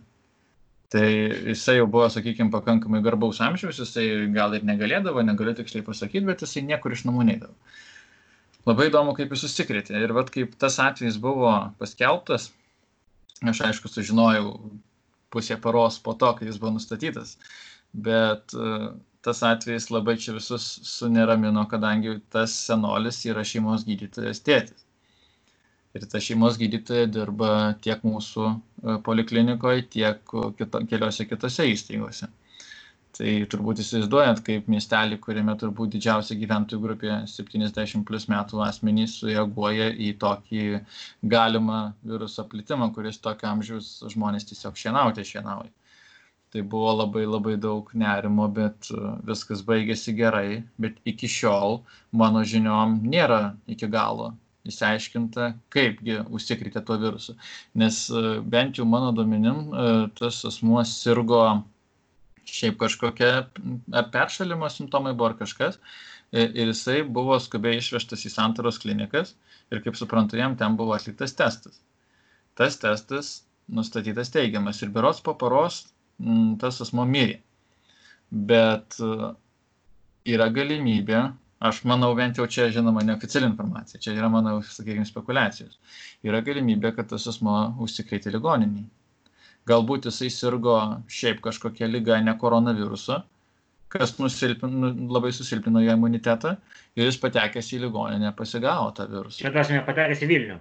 Tai 0.92 1.04
jisai 1.04 1.76
jau 1.76 1.86
buvo 1.86 2.08
sakykim 2.10 2.50
pakankamai 2.50 3.02
garbaus 3.04 3.42
amžiaus 3.44 3.78
jisai 3.82 4.06
gal 4.32 4.56
ir 4.56 4.64
negalėdavo 4.64 5.22
negaliu 5.24 5.52
tiksliai 5.58 5.84
pasakyt 5.84 6.24
bet 6.24 6.44
jisai 6.44 6.64
niekur 6.64 6.96
iš 6.96 7.04
namų 7.04 7.26
neidavo. 7.28 7.52
Labai 8.68 8.88
įdomu 8.88 9.12
kaip 9.16 9.32
jis 9.32 9.44
užsikrėtė. 9.48 10.00
Ir 10.00 10.14
vat 10.16 10.32
kaip 10.32 10.56
tas 10.60 10.78
atvejis 10.80 11.20
buvo 11.20 11.52
paskelbtas 11.80 12.50
aš 13.46 13.60
aišku 13.68 13.90
sužinojau 13.92 14.54
pusė 15.30 15.58
paros 15.60 16.00
po 16.02 16.16
to 16.18 16.32
kai 16.38 16.48
jis 16.48 16.58
buvo 16.58 16.74
nustatytas 16.78 17.36
bet 17.92 18.54
e, 18.56 18.78
tas 19.28 19.44
atvejis 19.52 19.88
labai 19.94 20.16
čia 20.24 20.34
visus 20.40 20.66
suneramino 20.96 21.64
kadangi 21.70 22.18
tas 22.34 22.58
senolis 22.66 23.22
yra 23.30 23.46
šeimos 23.52 23.86
gydytojas 23.88 24.44
tėtis 24.48 24.88
ir 25.96 26.06
ta 26.12 26.20
šeimos 26.22 26.58
gydytoja 26.60 27.06
dirba 27.12 27.52
tiek 27.84 28.02
mūsų 28.06 28.48
e, 28.48 28.98
poliklinikoje, 29.06 29.86
tiek 29.94 30.34
kita, 30.58 30.82
keliose 30.90 31.26
kitose 31.28 31.66
įstaigose. 31.72 32.28
Tai 33.18 33.30
turbūt 33.50 33.80
įsivaizduojat, 33.82 34.42
kaip 34.46 34.68
miestelį, 34.70 35.16
kuriame 35.24 35.54
turbūt 35.58 35.94
didžiausia 35.94 36.36
gyventojų 36.38 36.82
grupė 36.82 37.14
70 37.32 38.04
plus 38.06 38.28
metų 38.30 38.60
asmenys 38.66 39.16
sureaguoja 39.18 39.88
į 40.06 40.12
tokį 40.22 40.66
galimą 41.32 41.80
viruso 42.06 42.44
plitimą, 42.52 42.92
kuris 42.94 43.18
tokio 43.24 43.48
amžiaus 43.50 43.90
žmonės 44.12 44.46
tiesiog 44.52 44.78
šienauti 44.78 45.24
šienauja. 45.32 45.72
Tai 46.48 46.62
buvo 46.64 46.94
labai 46.96 47.26
labai 47.28 47.56
daug 47.60 47.90
nerimo, 47.92 48.46
bet 48.48 48.88
e, 48.94 48.98
viskas 49.28 49.60
baigėsi 49.68 50.14
gerai, 50.16 50.62
bet 50.80 50.96
iki 51.04 51.28
šiol 51.28 51.82
mano 52.16 52.44
žiniom 52.52 53.02
nėra 53.04 53.40
iki 53.68 53.88
galo 53.92 54.30
išsiaiškinta, 54.68 55.50
kaipgi 55.72 56.22
užsikrėtė 56.34 56.82
tuo 56.88 56.96
virusu. 57.00 57.34
Nes 57.76 58.06
e, 58.08 58.22
bent 58.54 58.80
jau 58.80 58.86
mano 58.88 59.12
duomenim, 59.16 59.60
e, 59.68 59.90
tas 60.20 60.40
asmuo 60.48 60.80
sirgo 60.88 61.42
šiaip 62.48 62.78
kažkokia, 62.80 63.32
ar 64.00 64.08
peršalimo 64.14 64.70
simptomai 64.72 65.12
buvo 65.12 65.28
ar 65.32 65.36
kažkas, 65.42 65.76
ir 66.32 66.68
jisai 66.68 67.02
buvo 67.04 67.36
skubiai 67.40 67.80
išvežtas 67.80 68.24
į 68.28 68.32
santaros 68.32 68.80
klinikas 68.80 69.34
ir 69.72 69.82
kaip 69.84 69.96
suprantu, 70.00 70.36
jam 70.40 70.56
ten 70.56 70.76
buvo 70.80 70.96
atliktas 70.96 71.36
testas. 71.36 71.80
Tas 72.58 72.76
testas 72.80 73.30
nustatytas 73.68 74.32
teigiamas 74.32 74.80
ir 74.82 74.92
berots 74.92 75.20
po 75.24 75.36
paros 75.40 75.86
tas 76.60 76.80
asmo 76.84 77.04
mirė. 77.08 77.38
Bet 78.30 78.98
yra 80.28 80.48
galimybė 80.52 81.22
aš 81.58 81.80
manau 81.90 82.12
bent 82.18 82.38
jau 82.38 82.46
čia 82.46 82.68
žinoma 82.74 83.02
neoficiali 83.06 83.48
informacija 83.48 84.00
čia 84.00 84.14
yra 84.14 84.28
mano 84.30 84.58
sakykim 84.62 85.06
spekuliacijos 85.08 85.78
yra 86.26 86.40
galimybė 86.46 86.92
kad 86.96 87.10
tas 87.10 87.26
asmuo 87.32 87.56
užsikrėtė 87.84 88.32
ligoninėj 88.36 88.86
galbūt 89.68 90.06
jisai 90.08 90.30
sirgo 90.34 90.78
šiaip 91.18 91.42
kažkokia 91.44 91.90
liga 91.90 92.20
ne 92.22 92.34
koronavirusu 92.38 93.18
kas 93.88 94.14
nusilpino 94.20 94.84
nu, 94.84 94.92
labai 95.16 95.32
susilpnino 95.34 95.82
jo 95.82 95.96
imunitetą 95.98 96.54
ir 96.94 97.08
jis 97.08 97.18
patekęs 97.22 97.72
į 97.74 97.82
ligoninę 97.86 98.34
pasigavo 98.38 98.92
tą 98.94 99.08
virusą 99.10 99.42
čia 99.42 99.54
tas 99.54 99.72
nepatekęs 99.74 100.26
į 100.26 100.32
vilnių 100.34 100.58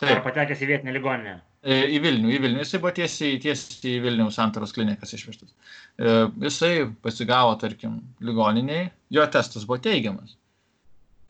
Taip. 0.00 0.10
Ar 0.12 0.20
patekęs 0.24 0.60
į 0.62 0.68
vietinę 0.70 0.92
ligoninę? 0.94 1.40
Į 1.60 1.98
Vilnių, 2.00 2.30
į 2.32 2.38
Vilnių. 2.40 2.62
Jisai 2.62 2.78
buvo 2.80 2.94
tiesiai, 2.96 3.36
tiesiai 3.42 3.98
į 3.98 4.02
Vilnių 4.06 4.30
santaros 4.32 4.72
klinikas 4.72 5.12
išvežtas. 5.12 5.50
Jisai 6.40 6.86
pasigavo, 7.04 7.52
tarkim, 7.60 7.98
ligoniniai, 8.24 8.86
jo 9.12 9.26
testas 9.28 9.66
buvo 9.68 9.76
teigiamas. 9.84 10.38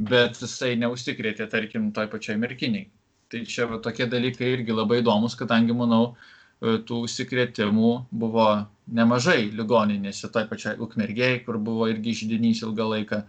Bet 0.01 0.39
jisai 0.39 0.77
neužsikrėtė, 0.81 1.49
tarkim, 1.51 1.91
toj 1.97 2.07
pačiai 2.13 2.39
merkiniai. 2.39 2.87
Tai 3.31 3.41
čia 3.47 3.67
va, 3.71 3.81
tokie 3.83 4.07
dalykai 4.11 4.53
irgi 4.55 4.75
labai 4.75 5.01
įdomus, 5.03 5.35
kadangi, 5.39 5.75
manau, 5.77 6.15
tų 6.63 7.03
užsikrėtimų 7.09 7.91
buvo 8.23 8.47
nemažai 8.87 9.51
ligoninėse, 9.51 10.31
toj 10.31 10.47
pačiai 10.51 10.79
ukmergėjai, 10.83 11.43
kur 11.47 11.59
buvo 11.59 11.91
irgi 11.91 12.15
žydinys 12.23 12.63
ilgą 12.67 12.87
laiką. 12.95 13.21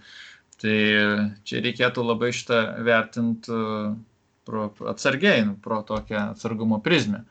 Tai 0.62 0.78
čia 1.50 1.66
reikėtų 1.66 2.06
labai 2.06 2.30
šitą 2.38 2.62
vertinti 2.86 3.58
pro, 4.46 4.70
atsargiai, 4.92 5.46
nu, 5.46 5.56
pro 5.62 5.82
tokią 5.88 6.32
atsargumo 6.32 6.82
prizmę. 6.84 7.24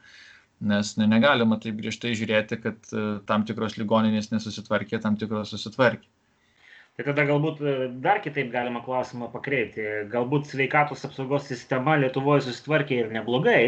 Nes 0.61 0.93
ne, 0.97 1.07
negalima 1.09 1.57
taip 1.61 1.79
griežtai 1.81 2.13
žiūrėti, 2.17 2.59
kad 2.61 2.91
uh, 2.93 3.13
tam 3.29 3.45
tikros 3.49 3.79
ligoninės 3.81 4.29
nesusitvarkė, 4.33 4.99
tam 5.01 5.17
tikros 5.17 5.55
susitvarkė. 5.55 6.05
Tai 6.99 7.05
tada 7.07 7.23
galbūt 7.23 7.61
e, 7.63 7.73
dar 8.03 8.19
kitaip 8.21 8.49
galima 8.51 8.81
klausimą 8.83 9.29
pakreipti. 9.31 9.85
Galbūt 10.11 10.49
sveikatos 10.51 11.05
apsaugos 11.07 11.45
sistema 11.47 11.95
Lietuvoje 11.97 12.43
susitvarkė 12.45 12.97
ir 12.99 13.13
neblogai, 13.15 13.61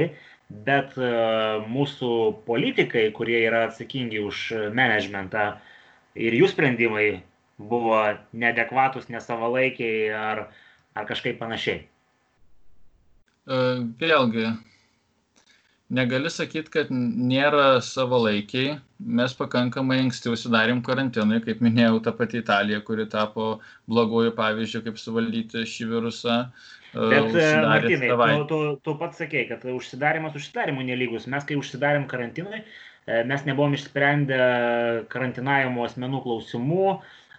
bet 0.68 0.92
uh, 1.00 1.64
mūsų 1.72 2.10
politikai, 2.46 3.08
kurie 3.16 3.40
yra 3.48 3.64
atsakingi 3.70 4.20
už 4.22 4.44
managementą 4.76 5.54
ir 6.20 6.36
jų 6.38 6.52
sprendimai 6.52 7.08
buvo 7.58 8.04
neadekvatus, 8.34 9.10
nesavalaikiai 9.10 10.12
ar, 10.14 10.46
ar 10.94 11.10
kažkaip 11.10 11.40
panašiai. 11.42 11.88
E, 13.44 13.56
vėlgi, 14.00 14.46
negali 15.94 16.32
sakyti, 16.32 16.72
kad 16.72 16.92
nėra 16.94 17.82
savalaikiai. 17.84 18.78
Mes 19.04 19.36
pakankamai 19.36 20.00
anksti 20.06 20.32
užsidarėm 20.32 20.80
karantinui, 20.86 21.42
kaip 21.44 21.60
minėjau, 21.64 22.00
ta 22.06 22.14
pati 22.16 22.40
Italija, 22.40 22.80
kuri 22.88 23.06
tapo 23.12 23.58
bloguoju 23.92 24.32
pavyzdžiu, 24.38 24.86
kaip 24.86 25.02
suvaldyti 25.02 25.66
šį 25.68 25.90
virusą. 25.92 26.38
E, 26.94 27.10
Bet, 27.12 27.36
e, 27.36 27.50
Martinai, 27.68 28.14
tu, 28.14 28.48
tu, 28.54 28.62
tu 28.86 28.96
pats 29.02 29.20
sakei, 29.20 29.44
kad 29.50 29.66
užsidarimas 29.74 30.40
užsidarimų 30.40 30.88
nelygus. 30.88 31.28
Mes, 31.28 31.44
kai 31.50 31.60
užsidarėm 31.60 32.08
karantinui, 32.12 32.64
mes 33.28 33.44
nebuvom 33.44 33.74
išsprendę 33.76 34.40
karantinavimo 35.12 35.84
asmenų 35.84 36.22
klausimų, 36.24 36.86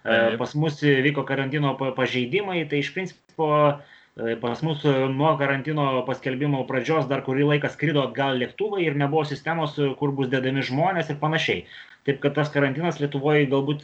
Taip. 0.05 0.35
pas 0.37 0.51
mus 0.53 0.77
vyko 0.83 1.23
karantino 1.25 1.71
pažeidimai, 1.97 2.59
tai 2.69 2.83
iš 2.83 2.91
principo 2.93 3.47
pas 4.15 4.61
mus 4.63 4.83
e, 4.85 4.91
nuo 5.11 5.37
karantino 5.37 5.85
paskelbimo 6.07 6.61
pradžios 6.69 7.07
dar 7.09 7.23
kurį 7.25 7.49
laiką 7.49 7.71
skrido 7.73 8.03
atgal 8.07 8.37
lėktuvai 8.39 8.85
ir 8.85 8.95
nebuvo 8.95 9.25
sistemos, 9.27 9.75
e, 9.75 9.89
kur 9.99 10.13
bus 10.15 10.29
dedami 10.31 10.63
žmonės 10.63 11.11
ir 11.11 11.19
panašiai. 11.19 11.65
Taip 12.07 12.21
kad 12.23 12.37
tas 12.37 12.51
karantinas 12.53 13.01
Lietuvoje 13.01 13.49
galbūt 13.51 13.83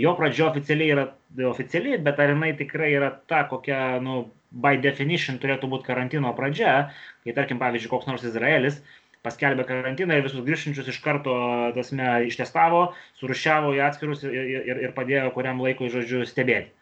jo 0.00 0.14
pradžia 0.18 0.48
oficialiai 0.48 0.94
yra 0.96 1.04
oficiali, 1.50 1.94
bet 2.02 2.18
ar 2.18 2.32
jinai 2.32 2.54
tikrai 2.58 2.90
yra 2.96 3.12
ta, 3.30 3.44
kokia, 3.50 4.00
nu, 4.02 4.24
by 4.50 4.80
definition 4.80 5.38
turėtų 5.42 5.68
būti 5.70 5.86
karantino 5.86 6.32
pradžia, 6.34 6.74
kai 7.22 7.34
tarkim, 7.36 7.60
pavyzdžiui, 7.62 7.92
koks 7.92 8.08
nors 8.10 8.24
Izraelis 8.26 8.80
paskelbė 9.24 9.64
karantiną 9.68 10.18
ir 10.18 10.24
visus 10.26 10.42
grįžtančius 10.44 10.88
iš 10.92 10.98
karto, 11.04 11.34
tasme, 11.76 12.08
ištestavo, 12.28 12.86
surušiavo 13.20 13.72
į 13.76 13.84
atskirus 13.86 14.24
ir, 14.26 14.34
ir, 14.34 14.82
ir 14.88 14.96
padėjo 14.96 15.30
kuriam 15.36 15.62
laikui, 15.64 15.92
žodžiu, 15.92 16.26
stebėti. 16.28 16.72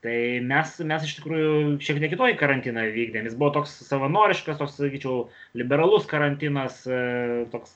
Tai 0.00 0.40
mes, 0.48 0.76
mes 0.88 1.02
iš 1.04 1.18
tikrųjų 1.18 1.48
šiek 1.84 1.98
tiek 2.00 2.14
kitoj 2.14 2.32
karantiną 2.40 2.86
vykdėm. 2.94 3.26
Jis 3.28 3.34
buvo 3.36 3.50
toks 3.58 3.74
savanoriškas, 3.84 4.56
toks, 4.56 4.78
sakyčiau, 4.80 5.26
liberalus 5.60 6.06
karantinas, 6.08 6.78
e, 6.88 7.00
toks 7.52 7.74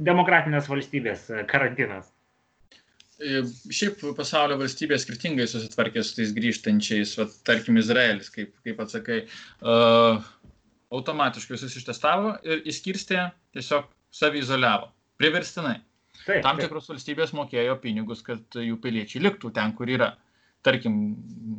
demokratinės 0.00 0.70
valstybės 0.72 1.26
e, 1.28 1.42
karantinas. 1.50 2.06
E, 3.20 3.42
šiaip 3.74 4.00
pasaulio 4.16 4.56
valstybės 4.62 5.04
skirtingai 5.04 5.44
susitvarkė 5.50 6.04
su 6.06 6.16
tais 6.16 6.32
grįžtančiais, 6.38 7.12
va, 7.20 7.26
tarkim, 7.44 7.76
Izraelis, 7.82 8.30
kaip, 8.32 8.54
kaip 8.64 8.80
atsakai, 8.80 9.18
uh, 9.60 10.24
automatiškai 10.94 11.56
visus 11.56 11.74
ištestavo 11.82 12.30
ir 12.48 12.62
įskirstė 12.70 13.26
tiesiog 13.58 13.90
savizoliavo, 14.14 14.88
priverstinai. 15.20 15.82
Taip, 16.22 16.40
Tam 16.46 16.62
tikros 16.62 16.86
taip. 16.86 16.94
valstybės 16.94 17.34
mokėjo 17.36 17.76
pinigus, 17.82 18.24
kad 18.24 18.56
jų 18.56 18.78
piliečiai 18.80 19.26
liktų 19.26 19.52
ten, 19.58 19.76
kur 19.76 19.92
yra. 19.92 20.14
Uh, 20.14 20.27
tarkim, 20.66 20.94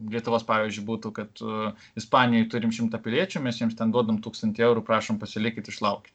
Lietuvos 0.10 0.46
pavyzdžiui 0.48 0.86
būtų, 0.88 1.12
kad 1.14 1.42
uh, 1.46 1.76
Ispanijai 2.00 2.48
turim 2.50 2.72
šimtą 2.74 2.98
piliečių, 3.04 3.44
mes 3.46 3.60
jiems 3.62 3.78
ten 3.78 3.94
duodam 3.94 4.18
tūkstantį 4.24 4.66
eurų, 4.66 4.82
prašom 4.88 5.20
pasilikit, 5.22 5.70
išlaukit. 5.70 6.14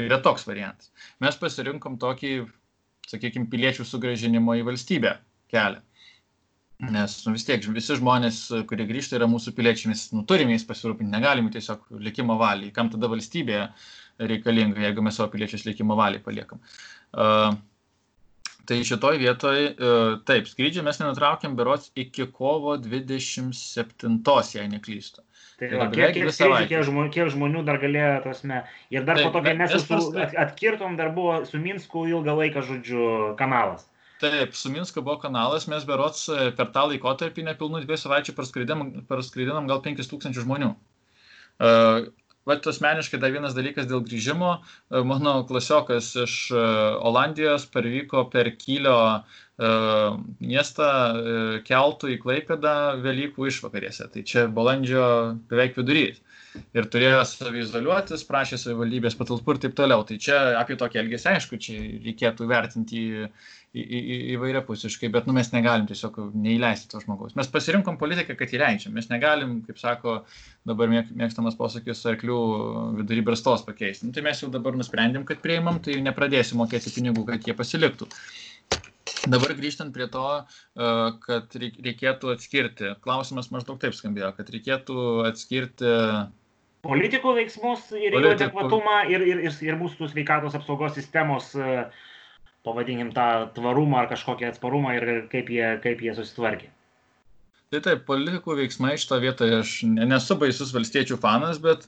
Yra 0.00 0.20
toks 0.24 0.46
variantas. 0.48 0.88
Mes 1.20 1.36
pasirinkom 1.36 1.98
tokį, 2.00 2.32
sakykime, 3.10 3.50
piliečių 3.52 3.84
sugražinimo 3.84 4.56
į 4.56 4.64
valstybę 4.70 5.18
kelią. 5.52 5.82
Nes 6.80 7.18
nu, 7.26 7.34
vis 7.36 7.44
tiek 7.44 7.64
visi 7.74 7.96
žmonės, 7.98 8.38
kurie 8.68 8.86
grįžta, 8.88 9.18
yra 9.18 9.26
mūsų 9.28 9.52
piliečiai, 9.56 9.90
mes 9.92 10.06
nu, 10.16 10.22
turime 10.28 10.54
jais 10.54 10.64
pasirūpinti, 10.64 11.12
negalime 11.12 11.52
tiesiog 11.52 11.90
likimo 12.00 12.38
valiai. 12.40 12.72
Kam 12.72 12.88
tada 12.88 13.10
valstybė 13.12 13.66
reikalinga, 14.30 14.80
jeigu 14.86 15.04
mes 15.04 15.18
savo 15.20 15.28
piliečius 15.34 15.66
likimo 15.68 15.98
valiai 15.98 16.24
paliekam. 16.24 16.62
Uh, 17.12 17.52
Tai 18.70 18.76
šitoj 18.86 19.16
vietoj, 19.18 19.56
e, 19.66 19.94
taip, 20.28 20.46
skrydžių 20.46 20.84
mes 20.86 21.00
nenutraukėm 21.00 21.56
berots 21.58 21.88
iki 21.98 22.28
kovo 22.30 22.76
27, 22.78 24.20
jei 24.54 24.68
neklystu. 24.70 25.24
Tai 25.58 25.70
va, 25.74 25.88
kiek, 25.90 26.14
kiek, 26.14 26.30
skrydžių, 26.30 26.68
kiek, 26.70 26.84
žmonių, 26.86 27.10
kiek 27.16 27.32
žmonių 27.34 27.64
dar 27.66 27.80
galėjo, 27.82 28.12
tasme, 28.28 28.60
ir 28.94 29.08
dar 29.08 29.18
taip, 29.18 29.26
po 29.26 29.32
to, 29.34 29.42
kai 29.48 29.56
mes 29.58 29.74
su, 29.74 29.98
atkirtom, 30.44 30.94
dar 31.00 31.10
buvo 31.16 31.40
su 31.50 31.58
Minsku 31.58 32.04
ilgą 32.12 32.36
laiką, 32.44 32.62
žodžiu, 32.68 33.08
kanalas. 33.40 33.88
Taip, 34.22 34.54
su 34.54 34.70
Minsku 34.70 35.02
buvo 35.02 35.18
kanalas, 35.18 35.66
mes 35.72 35.82
berots 35.88 36.28
e, 36.30 36.48
per 36.54 36.70
tą 36.70 36.86
laikotarpį 36.92 37.48
nepilnų 37.50 37.82
dviejų 37.88 38.04
savaičių 38.04 38.38
praskridinam 38.38 39.66
gal 39.66 39.82
5000 39.82 40.44
žmonių. 40.44 40.70
Uh, 41.60 42.06
Vat 42.48 42.66
asmeniškai 42.66 43.20
dar 43.20 43.34
vienas 43.34 43.52
dalykas 43.56 43.88
dėl 43.90 44.00
grįžimo. 44.06 44.54
E, 44.56 45.02
mano 45.04 45.34
klasiokas 45.48 46.14
iš 46.24 46.36
e, 46.54 46.62
Olandijos 47.10 47.66
parvyko 47.74 48.24
per 48.32 48.48
Kylio 48.62 48.96
e, 49.12 49.20
miestą 50.40 50.88
keltų 51.68 52.14
į 52.14 52.18
Klaipedą 52.24 52.74
Velykų 53.04 53.50
išvakarėse. 53.52 54.08
Tai 54.14 54.24
čia 54.32 54.46
balandžio 54.56 55.04
beveik 55.52 55.76
vidurys. 55.76 56.22
Ir 56.74 56.88
turėjo 56.90 57.20
savizoliuotis, 57.28 58.24
prašė 58.26 58.56
savivaldybės 58.58 59.14
patalpų 59.20 59.54
ir 59.54 59.60
taip 59.66 59.76
toliau. 59.78 60.02
Tai 60.08 60.16
čia 60.24 60.38
apie 60.58 60.74
tokį 60.80 61.04
elgesį, 61.04 61.28
aišku, 61.36 61.60
čia 61.62 61.76
reikėtų 62.08 62.48
vertinti 62.50 63.04
į, 63.70 63.82
į, 63.82 63.98
į, 64.00 64.16
įvairiapusiškai, 64.34 65.10
bet 65.14 65.28
nu, 65.28 65.34
mes 65.36 65.52
negalim 65.54 65.86
tiesiog 65.86 66.16
neįleisti 66.34 66.90
to 66.90 67.02
žmogaus. 67.04 67.36
Mes 67.38 67.50
pasirinkom 67.50 68.00
politiką, 68.00 68.34
kad 68.38 68.54
įleidžiam. 68.56 68.96
Mes 68.96 69.06
negalim, 69.12 69.60
kaip 69.66 69.78
sako 69.78 70.16
dabar 70.66 70.90
mėgstamas 70.90 71.58
posakis, 71.58 72.02
arklių 72.10 72.40
vidury 72.98 73.22
brastos 73.26 73.62
pakeisti. 73.66 74.08
Nu, 74.08 74.16
tai 74.16 74.26
mes 74.26 74.42
jau 74.42 74.50
dabar 74.50 74.74
nusprendėm, 74.78 75.26
kad 75.28 75.42
prieimam, 75.44 75.78
tai 75.84 76.00
nepradėsim 76.02 76.58
mokėti 76.58 76.94
pinigų, 76.96 77.28
kad 77.30 77.46
jie 77.46 77.54
pasiliktų. 77.58 78.10
Dabar 79.30 79.54
grįžtant 79.54 79.94
prie 79.94 80.06
to, 80.10 80.26
e, 80.40 80.90
kad 81.22 81.54
reikėtų 81.60 82.34
atskirti, 82.34 82.94
klausimas 83.04 83.50
maždaug 83.54 83.78
taip 83.82 83.94
skambėjo, 83.94 84.34
kad 84.36 84.50
reikėtų 84.50 85.08
atskirti 85.28 85.94
politikų 86.80 87.34
veiksmus 87.36 87.90
ir 87.92 88.14
jų 88.16 88.30
adekvatumą 88.32 89.02
ir, 89.12 89.20
ir, 89.20 89.42
ir, 89.50 89.56
ir 89.66 89.76
mūsų 89.76 90.08
sveikatos 90.14 90.54
apsaugos 90.56 90.94
sistemos 90.96 91.50
uh, 91.58 91.90
pavadinkim 92.66 93.14
tą 93.16 93.26
tvarumą 93.56 94.02
ar 94.02 94.10
kažkokį 94.10 94.50
atsparumą 94.50 94.94
ir 94.98 95.08
kaip 95.32 95.50
jie, 95.52 95.66
kaip 95.84 96.02
jie 96.04 96.14
susitvarkė. 96.16 96.70
Tai 97.70 97.80
taip, 97.86 98.00
politikų 98.08 98.56
veiksmai 98.58 98.96
šito 98.98 99.20
vietoje, 99.22 99.60
aš 99.62 99.74
nesu 99.86 100.36
baisus 100.40 100.72
valstiečių 100.74 101.20
fanas, 101.22 101.60
bet 101.62 101.86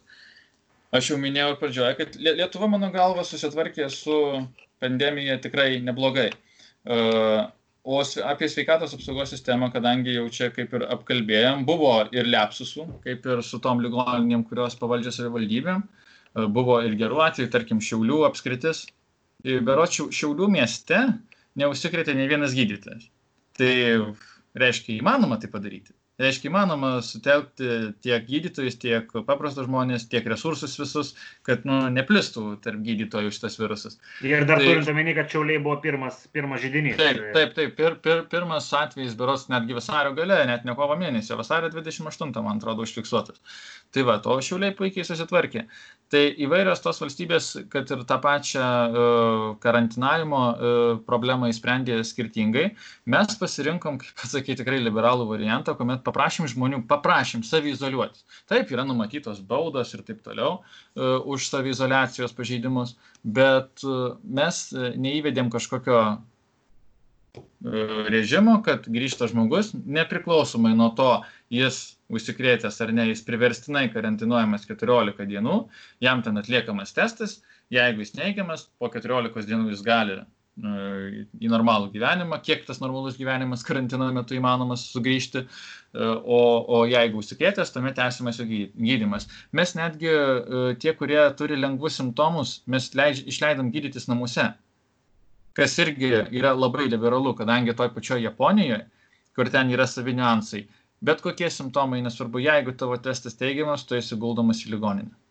aš 0.95 1.11
jau 1.11 1.17
minėjau 1.19 1.57
pradžioje, 1.59 1.97
kad 1.99 2.21
Lietuva, 2.23 2.69
mano 2.71 2.93
galva, 2.95 3.25
susitvarkė 3.27 3.89
su 3.91 4.19
pandemija 4.83 5.41
tikrai 5.43 5.81
neblogai. 5.83 6.29
E, 6.31 7.01
o 7.83 7.99
apie 8.31 8.49
sveikatos 8.51 8.95
apsaugos 8.95 9.35
sistemą, 9.35 9.73
kadangi 9.75 10.15
jau 10.15 10.29
čia 10.31 10.53
kaip 10.55 10.71
ir 10.79 10.87
apkalbėjom, 10.95 11.67
buvo 11.67 11.97
ir 12.15 12.31
lepsusų, 12.31 12.87
kaip 13.03 13.27
ir 13.27 13.43
su 13.47 13.59
tom 13.63 13.83
ligoninėm, 13.83 14.47
kurios 14.47 14.79
pavaldžia 14.79 15.17
savivaldybėm, 15.19 15.83
e, 15.83 16.47
buvo 16.47 16.79
ir 16.87 16.95
gerų 17.01 17.25
atvejų, 17.27 17.51
tarkim, 17.57 17.83
Šiaulių 17.83 18.23
apskritis, 18.31 18.87
beročių 19.43 20.09
Šiaulių 20.15 20.49
mieste 20.53 21.01
neužsikrėtė 21.59 22.15
ne 22.17 22.29
vienas 22.31 22.55
gydytojas. 22.57 23.09
Tai 23.59 23.73
reiškia 24.59 24.97
įmanoma 24.99 25.39
tai 25.41 25.51
padaryti. 25.53 25.95
Reiškia, 26.23 26.51
įmanoma 26.51 26.93
sutelkti 27.05 27.69
tiek 28.05 28.27
gydytojus, 28.29 28.77
tiek 28.81 29.11
paprastus 29.27 29.67
žmonės, 29.67 30.07
tiek 30.13 30.27
resursus 30.31 30.77
visus, 30.79 31.13
kad 31.47 31.67
nu, 31.69 31.81
neplistų 31.93 32.45
tarp 32.63 32.83
gydytojų 32.87 33.33
šitas 33.35 33.59
virusas. 33.59 33.99
Ir 34.27 34.47
dar 34.49 34.63
tai, 34.63 34.69
turint 34.71 34.91
omeny, 34.93 35.15
kad 35.17 35.31
Čiauliai 35.33 35.63
buvo 35.63 35.79
pirmas, 35.83 36.21
pirmas 36.35 36.63
žydinys. 36.63 36.99
Taip, 37.01 37.21
taip, 37.35 37.57
taip. 37.59 37.75
Pir, 37.79 37.97
pir, 38.05 38.23
pirmas 38.31 38.69
atvejis, 38.77 39.17
beros 39.19 39.49
netgi 39.51 39.77
vasario 39.77 40.15
gale, 40.17 40.39
net 40.49 40.67
ne 40.69 40.77
kovo 40.79 40.97
mėnesio, 41.01 41.39
vasario 41.41 41.73
28, 41.73 42.31
man 42.45 42.61
atrodo, 42.61 42.87
užfiksuotas. 42.87 43.43
Tai 43.93 44.07
va, 44.09 44.19
to 44.23 44.39
Šiauliai 44.45 44.77
puikiai 44.77 45.05
susitvarkė. 45.09 45.67
Tai 46.13 46.23
įvairios 46.45 46.83
tos 46.85 47.01
valstybės, 47.03 47.51
kad 47.73 47.89
ir 47.93 48.05
tą 48.09 48.19
pačią 48.23 48.63
uh, 48.63 49.45
karantinavimo 49.63 50.43
uh, 50.53 50.81
problemą 51.09 51.49
įsprendė 51.53 51.99
skirtingai, 52.05 52.67
mes 53.13 53.37
pasirinkom, 53.41 53.99
kaip 54.03 54.23
pasakyti, 54.23 54.61
tikrai 54.61 54.81
liberalų 54.83 55.27
variantą, 55.31 55.75
kuomet 55.79 56.05
paprašym 56.13 56.51
žmonių, 56.53 56.83
paprašym 56.91 57.43
savizoliuotis. 57.49 58.27
Taip, 58.51 58.71
yra 58.75 58.85
numatytos 58.85 59.41
baudos 59.41 59.95
ir 59.97 60.05
taip 60.05 60.21
toliau 60.27 60.61
uh, 60.61 61.25
už 61.25 61.49
savizolacijos 61.49 62.37
pažeidimus, 62.37 62.99
bet 63.25 63.83
uh, 63.87 64.21
mes 64.23 64.69
neįvedėm 64.77 65.49
kažkokio 65.53 66.03
režimo, 68.13 68.59
kad 68.67 68.85
grįžta 68.91 69.29
žmogus, 69.31 69.71
nepriklausomai 69.73 70.75
nuo 70.77 70.91
to, 70.99 71.23
jis 71.53 71.97
užsikrėtęs 72.13 72.77
ar 72.85 72.93
ne, 72.93 73.07
jis 73.13 73.25
priverstinai 73.25 73.87
karantinuojamas 73.95 74.67
14 74.69 75.25
dienų, 75.31 75.57
jam 76.05 76.21
ten 76.27 76.37
atliekamas 76.37 76.93
testas, 76.93 77.39
jeigu 77.73 78.05
jis 78.05 78.13
neigiamas, 78.19 78.67
po 78.77 78.91
14 78.93 79.49
dienų 79.49 79.73
jis 79.73 79.85
gali 79.87 80.19
į 80.61 81.49
normalų 81.49 81.89
gyvenimą, 81.95 82.37
kiek 82.45 82.67
tas 82.67 82.81
normalus 82.83 83.17
gyvenimas 83.17 83.65
karantino 83.65 84.11
metu 84.13 84.37
įmanomas 84.37 84.85
sugrįžti, 84.93 85.47
o, 85.97 86.41
o 86.69 86.83
jeigu 86.89 87.23
užsikrėtęs, 87.23 87.73
tuomet 87.73 87.97
tęsiamas 87.97 88.41
jo 88.41 88.47
gydimas. 88.47 89.29
Mes 89.57 89.73
netgi 89.79 90.13
tie, 90.83 90.93
kurie 90.99 91.23
turi 91.39 91.57
lengvus 91.57 91.97
simptomus, 91.97 92.59
mes 92.67 92.91
leidž, 92.99 93.25
išleidom 93.33 93.73
gydytis 93.73 94.11
namuose, 94.13 94.51
kas 95.57 95.79
irgi 95.81 96.13
yra 96.29 96.53
labai 96.53 96.85
liberalu, 96.91 97.33
kadangi 97.39 97.73
toj 97.77 97.89
pačioje 97.97 98.29
Japonijoje, 98.29 98.85
kur 99.37 99.49
ten 99.49 99.73
yra 99.73 99.89
savi 99.89 100.13
niuansai, 100.19 100.67
bet 101.01 101.25
kokie 101.25 101.49
simptomai, 101.51 102.05
nesvarbu, 102.05 102.45
jeigu 102.45 102.77
tavo 102.77 103.01
testas 103.01 103.41
teigiamas, 103.41 103.89
tu 103.89 103.97
esi 103.97 104.21
guldomas 104.21 104.67
į 104.67 104.77
ligoninę. 104.77 105.22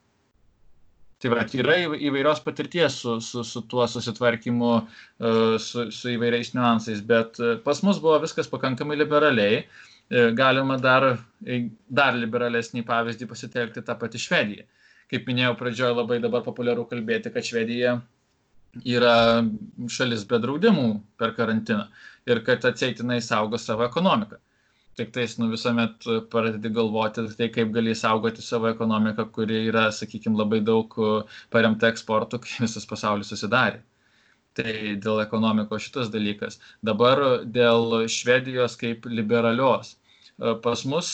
Tai 1.22 1.30
va, 1.30 1.43
yra 1.53 1.76
įvairios 2.01 2.39
patirties 2.41 2.95
su, 3.03 3.19
su, 3.22 3.43
su 3.45 3.61
tuo 3.69 3.86
susitvarkymu, 3.89 4.72
e, 4.82 5.34
su, 5.61 5.86
su 5.93 6.09
įvairiais 6.15 6.49
niuansais, 6.55 7.03
bet 7.05 7.38
e, 7.38 7.51
pas 7.65 7.84
mus 7.86 7.99
buvo 8.01 8.17
viskas 8.24 8.49
pakankamai 8.49 8.97
liberaliai. 8.97 9.59
E, 9.61 10.24
galima 10.36 10.80
dar, 10.82 11.05
dar 12.01 12.17
liberalesnį 12.17 12.82
pavyzdį 12.88 13.30
pasitelkti 13.30 13.86
tą 13.86 13.95
patį 14.01 14.24
Švediją. 14.26 14.65
Kaip 15.13 15.30
minėjau, 15.30 15.53
pradžioje 15.59 15.93
labai 15.99 16.17
dabar 16.24 16.41
populiaru 16.47 16.88
kalbėti, 16.89 17.30
kad 17.36 17.45
Švedija 17.45 17.99
yra 18.88 19.15
šalis 19.91 20.26
be 20.26 20.39
draudimų 20.41 20.88
per 21.22 21.36
karantiną 21.38 21.86
ir 22.32 22.41
kad 22.47 22.65
atseitinai 22.65 23.19
saugo 23.22 23.59
savo 23.61 23.86
ekonomiką 23.86 24.41
tik 25.00 25.12
tais 25.16 25.38
nu 25.39 25.48
visuomet 25.52 26.08
pradedi 26.34 26.70
galvoti 26.76 27.24
tai 27.38 27.48
kaip 27.56 27.72
gali 27.76 27.94
saugoti 27.96 28.44
savo 28.46 28.70
ekonomiką 28.72 29.26
kuri 29.38 29.62
yra 29.70 29.86
sakykim 30.00 30.36
labai 30.42 30.60
daug 30.72 30.98
paremta 31.56 31.92
eksportu 31.94 32.39
kai 32.44 32.66
visas 32.66 32.86
pasaulis 32.89 33.32
susidarė. 33.34 33.82
Tai 34.60 34.72
dėl 35.06 35.22
ekonomikos 35.24 35.86
šitas 35.88 36.10
dalykas. 36.12 36.60
Dabar 36.84 37.22
dėl 37.58 38.02
švedijos 38.12 38.76
kaip 38.82 39.06
liberalios. 39.08 39.96
Pas 40.64 40.84
mus 40.94 41.14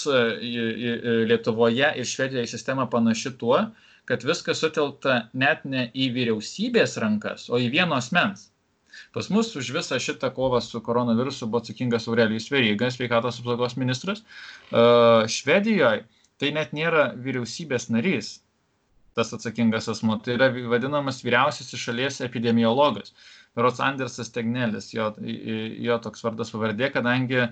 lietuvoje 1.32 1.92
ir 2.02 2.10
švedijoje 2.14 2.48
sistema 2.56 2.88
panaši 2.90 3.36
tuo 3.38 3.60
kad 4.08 4.24
viskas 4.24 4.62
sutelkta 4.64 5.18
net 5.34 5.66
ne 5.68 5.90
į 5.94 6.10
vyriausybės 6.16 6.96
rankas 7.04 7.50
o 7.52 7.60
į 7.60 7.68
vieno 7.74 7.98
asmens 8.00 8.48
Pas 9.14 9.30
mus 9.34 9.54
už 9.60 9.72
visą 9.76 10.00
šitą 10.02 10.30
kovą 10.36 10.62
su 10.64 10.82
koronavirusu 10.82 11.48
buvo 11.48 11.62
atsakingas 11.64 12.08
Aurelijus 12.08 12.50
Veryga, 12.52 12.90
sveikatos 12.92 13.40
apsaugos 13.42 13.78
ministras. 13.80 14.24
Švedijoje 15.32 16.06
tai 16.38 16.52
net 16.54 16.74
nėra 16.78 17.10
vyriausybės 17.18 17.90
narys, 17.94 18.38
tas 19.18 19.34
atsakingas 19.34 19.90
asmo, 19.90 20.20
tai 20.22 20.36
yra 20.38 20.52
vadinamas 20.70 21.24
vyriausiasis 21.26 21.82
šalies 21.82 22.22
epidemiologas. 22.26 23.14
Rots 23.58 23.82
Andersas 23.82 24.30
Tegnelis, 24.30 24.92
jo, 24.94 25.10
jo 25.18 25.98
toks 26.04 26.22
vardas 26.22 26.54
pavardė, 26.54 26.92
kadangi 26.94 27.48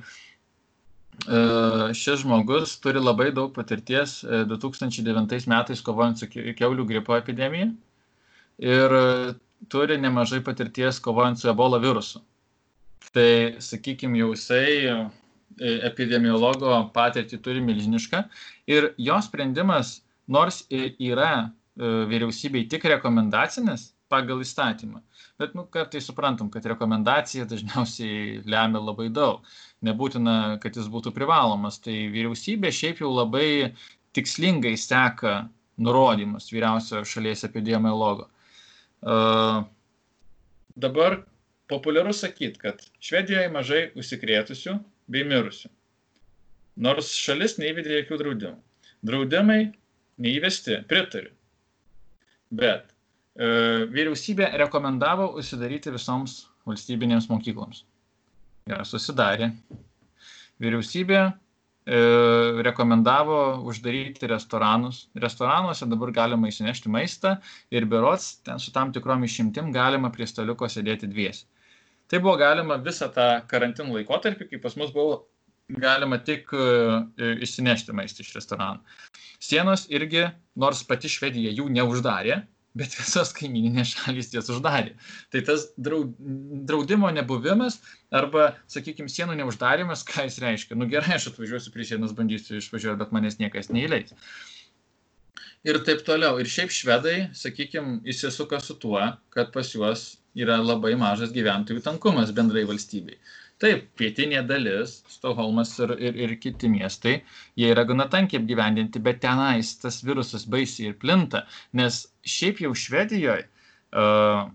šis 1.96 2.22
žmogus 2.26 2.76
turi 2.84 3.00
labai 3.00 3.32
daug 3.34 3.54
patirties 3.56 4.20
2009 4.52 5.48
metais 5.50 5.82
kovojant 5.82 6.20
su 6.20 6.28
keulių 6.30 6.86
gripo 6.92 7.16
epidemija. 7.18 7.72
Ir 8.62 8.96
turi 9.70 9.98
nemažai 9.98 10.44
patirties 10.44 11.00
kovojant 11.00 11.40
su 11.40 11.50
ebola 11.50 11.80
virusu. 11.82 12.22
Tai, 13.16 13.56
sakykime, 13.64 14.20
jau 14.20 14.32
jisai 14.34 14.70
e, 14.92 14.96
epidemiologo 15.88 16.78
patirtį 16.96 17.40
turi 17.44 17.62
milžinišką 17.64 18.24
ir 18.72 18.90
jo 19.00 19.20
sprendimas, 19.24 20.00
nors 20.28 20.64
yra 20.72 21.32
e, 21.40 21.48
vyriausybei 22.12 22.66
tik 22.72 22.88
rekomendacinis 22.92 23.92
pagal 24.12 24.42
įstatymą, 24.44 25.02
bet 25.42 25.56
nu, 25.58 25.66
kartai 25.72 26.02
suprantam, 26.04 26.50
kad 26.54 26.66
rekomendacija 26.70 27.48
dažniausiai 27.50 28.42
lemia 28.46 28.82
labai 28.82 29.10
daug. 29.14 29.46
Nebūtina, 29.86 30.58
kad 30.62 30.78
jis 30.78 30.88
būtų 30.92 31.14
privalomas. 31.16 31.80
Tai 31.84 31.94
vyriausybė 32.14 32.72
šiaip 32.74 33.02
jau 33.04 33.12
labai 33.14 33.74
tikslingai 34.16 34.76
seka 34.80 35.46
nurodymus 35.82 36.52
vyriausiojo 36.54 37.04
šalies 37.10 37.44
epidemiologo. 37.48 38.30
Dabar 40.76 41.18
populiaru 41.70 42.14
sakyti, 42.14 42.60
kad 42.62 42.82
Švedijoje 43.00 43.50
mažai 43.54 43.82
užsikrėtusių 43.98 44.78
bei 45.12 45.26
mirusių. 45.28 45.70
Nors 46.86 47.14
šalis 47.16 47.58
neįvedė 47.62 48.02
jokių 48.02 48.20
draudimų. 48.22 48.58
Draudimai 49.06 49.60
neįvesti, 50.22 50.82
pritariu. 50.90 51.32
Bet 52.56 52.90
e, 52.90 53.86
vyriausybė 53.92 54.50
rekomendavo 54.60 55.30
užsidaryti 55.40 55.94
visoms 55.96 56.46
valstybinėms 56.68 57.30
mokykloms. 57.32 57.84
Ir 58.68 58.84
susidarė. 58.88 59.52
Vyriausybė 60.62 61.22
rekomendavo 61.86 63.62
uždaryti 63.70 64.28
restoranus. 64.28 65.04
Restoranuose 65.14 65.86
dabar 65.86 66.12
galima 66.12 66.50
įsinešti 66.50 66.90
maistą 66.90 67.36
ir 67.70 67.86
berots 67.86 68.40
ten 68.46 68.60
su 68.60 68.74
tam 68.74 68.94
tikrom 68.96 69.24
išimtim 69.24 69.70
galima 69.76 70.10
prie 70.10 70.26
staliuko 70.26 70.66
sėdėti 70.66 71.12
dviesi. 71.12 71.46
Tai 72.10 72.20
buvo 72.22 72.36
galima 72.38 72.78
visą 72.82 73.10
tą 73.14 73.30
karantinų 73.50 74.00
laikotarpį, 74.00 74.50
kai 74.50 74.62
pas 74.62 74.76
mus 74.78 74.92
buvo 74.94 75.24
galima 75.70 76.20
tik 76.22 76.52
išsinešti 77.18 77.94
e, 77.94 77.98
maistą 77.98 78.26
iš 78.26 78.34
restoranų. 78.38 78.82
Sienos 79.42 79.88
irgi, 79.94 80.28
nors 80.62 80.84
pati 80.90 81.10
Švedija 81.10 81.54
jų 81.54 81.70
neuždarė, 81.74 82.44
bet 82.78 82.96
visos 83.00 83.34
kaimininės 83.38 83.94
šalys 83.96 84.34
jas 84.36 84.52
uždarė. 84.54 84.96
Tai 85.34 85.44
tas 85.48 85.68
draudimo 85.78 87.12
nebuvimas 87.16 87.80
arba, 88.16 88.52
sakykime, 88.72 89.12
sienų 89.12 89.40
neuždarimas, 89.42 90.06
ką 90.08 90.28
jis 90.28 90.42
reiškia? 90.44 90.80
Nu 90.80 90.90
gerai, 90.92 91.18
aš 91.20 91.32
atvažiuosiu 91.32 91.74
prie 91.74 91.88
sienos, 91.88 92.16
bandysiu 92.18 92.60
išvažiuoti, 92.60 93.02
bet 93.02 93.16
manęs 93.16 93.40
niekas 93.42 93.72
neįleis. 93.74 94.14
Ir 95.66 95.80
taip 95.88 96.04
toliau. 96.06 96.38
Ir 96.38 96.50
šiaip 96.52 96.70
švedai, 96.74 97.16
sakykime, 97.34 98.04
įsisuka 98.12 98.60
su 98.62 98.76
tuo, 98.78 99.02
kad 99.34 99.50
pas 99.56 99.72
juos 99.74 100.12
yra 100.38 100.60
labai 100.62 100.94
mažas 101.00 101.32
gyventojų 101.34 101.82
tankumas 101.82 102.34
bendrai 102.36 102.68
valstybei. 102.70 103.18
Taip, 103.66 103.86
pietinė 103.98 104.44
dalis, 104.46 105.00
Stokholmas 105.10 105.72
ir, 105.82 105.96
ir, 106.08 106.18
ir 106.22 106.34
kiti 106.42 106.70
miestai, 106.70 107.16
jie 107.58 107.72
yra 107.74 107.82
gana 107.90 108.06
tankiai 108.14 108.44
apgyvendinti, 108.44 109.02
bet 109.08 109.24
tenais 109.24 109.72
tas 109.82 109.98
virusas 110.06 110.46
baisiai 110.56 110.92
ir 110.92 110.98
plinta, 111.02 111.42
nes 111.74 112.04
šiaip 112.36 112.62
jau 112.62 112.76
Švedijoje 112.78 113.48
uh, 113.48 114.46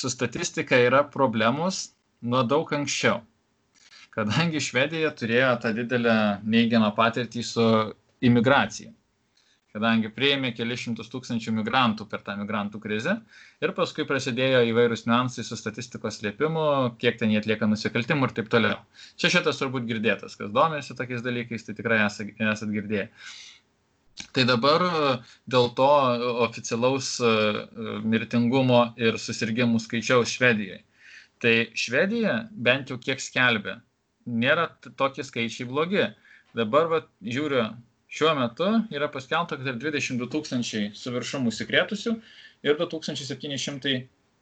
su 0.00 0.10
statistika 0.10 0.82
yra 0.88 1.04
problemos 1.14 1.82
nuo 2.22 2.42
daug 2.42 2.74
anksčiau. 2.74 3.20
Kadangi 4.10 4.58
Švedija 4.66 5.14
turėjo 5.14 5.52
tą 5.62 5.70
didelę 5.76 6.16
neigiamą 6.42 6.90
patirtį 6.96 7.46
su 7.46 7.66
imigracija 8.26 8.90
kadangi 9.74 10.10
priėmė 10.14 10.50
kelis 10.56 10.82
šimtus 10.84 11.10
tūkstančių 11.12 11.52
migrantų 11.60 12.06
per 12.10 12.24
tą 12.26 12.34
migrantų 12.40 12.80
krizę 12.82 13.16
ir 13.62 13.72
paskui 13.76 14.06
prasidėjo 14.08 14.64
įvairūs 14.70 15.06
niuansai 15.06 15.44
su 15.46 15.58
statistikos 15.58 16.18
slėpimu, 16.18 16.64
kiek 17.02 17.20
ten 17.20 17.30
jie 17.30 17.38
atlieka 17.42 17.68
nusikaltimų 17.70 18.28
ir 18.28 18.34
taip 18.38 18.50
toliau. 18.52 18.80
Čia 19.20 19.30
šitas 19.36 19.60
turbūt 19.62 19.86
girdėtas, 19.90 20.34
kas 20.40 20.50
domėsi 20.54 20.96
tokiais 20.98 21.22
dalykais, 21.26 21.66
tai 21.66 21.76
tikrai 21.78 22.02
esat 22.06 22.68
girdėję. 22.74 23.08
Tai 24.36 24.44
dabar 24.44 24.82
dėl 25.48 25.70
to 25.78 25.90
oficialaus 26.44 27.14
mirtingumo 28.04 28.82
ir 29.00 29.16
susirgymų 29.22 29.80
skaičiaus 29.80 30.34
Švedijoje. 30.34 30.82
Tai 31.40 31.54
Švedija 31.72 32.34
bent 32.52 32.90
jau 32.92 32.98
kiek 33.00 33.22
skelbia, 33.22 33.78
nėra 34.26 34.66
tokie 34.98 35.24
skaičiai 35.24 35.68
blogi 35.70 36.02
dabar 36.56 36.90
va, 36.90 36.98
žiūriu, 37.24 37.64
šiuo 38.10 38.34
metu 38.38 38.68
yra 38.94 39.08
paskelbta, 39.12 39.58
kad 39.58 39.68
yra 39.70 39.78
22 39.78 40.28
tūkstančiai 40.34 40.90
su 40.98 41.12
viršum 41.14 41.46
užsikrėtusių 41.50 42.16
ir 42.66 42.76
2700 42.80 43.94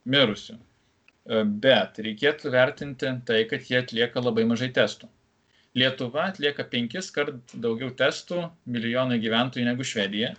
mirusių. 0.09 0.57
E, 0.57 1.43
bet 1.65 2.01
reikėtų 2.05 2.51
vertinti 2.55 3.13
tai, 3.29 3.43
kad 3.51 3.69
jie 3.69 3.79
atlieka 3.83 4.23
labai 4.23 4.45
mažai 4.49 4.71
testų. 4.75 5.09
Lietuva 5.77 6.29
atlieka 6.31 6.65
penkis 6.71 7.11
kart 7.13 7.53
daugiau 7.53 7.91
testų 7.97 8.47
milijonai 8.65 9.19
gyventojų 9.21 9.67
negu 9.67 9.85
Švedija. 9.85 10.33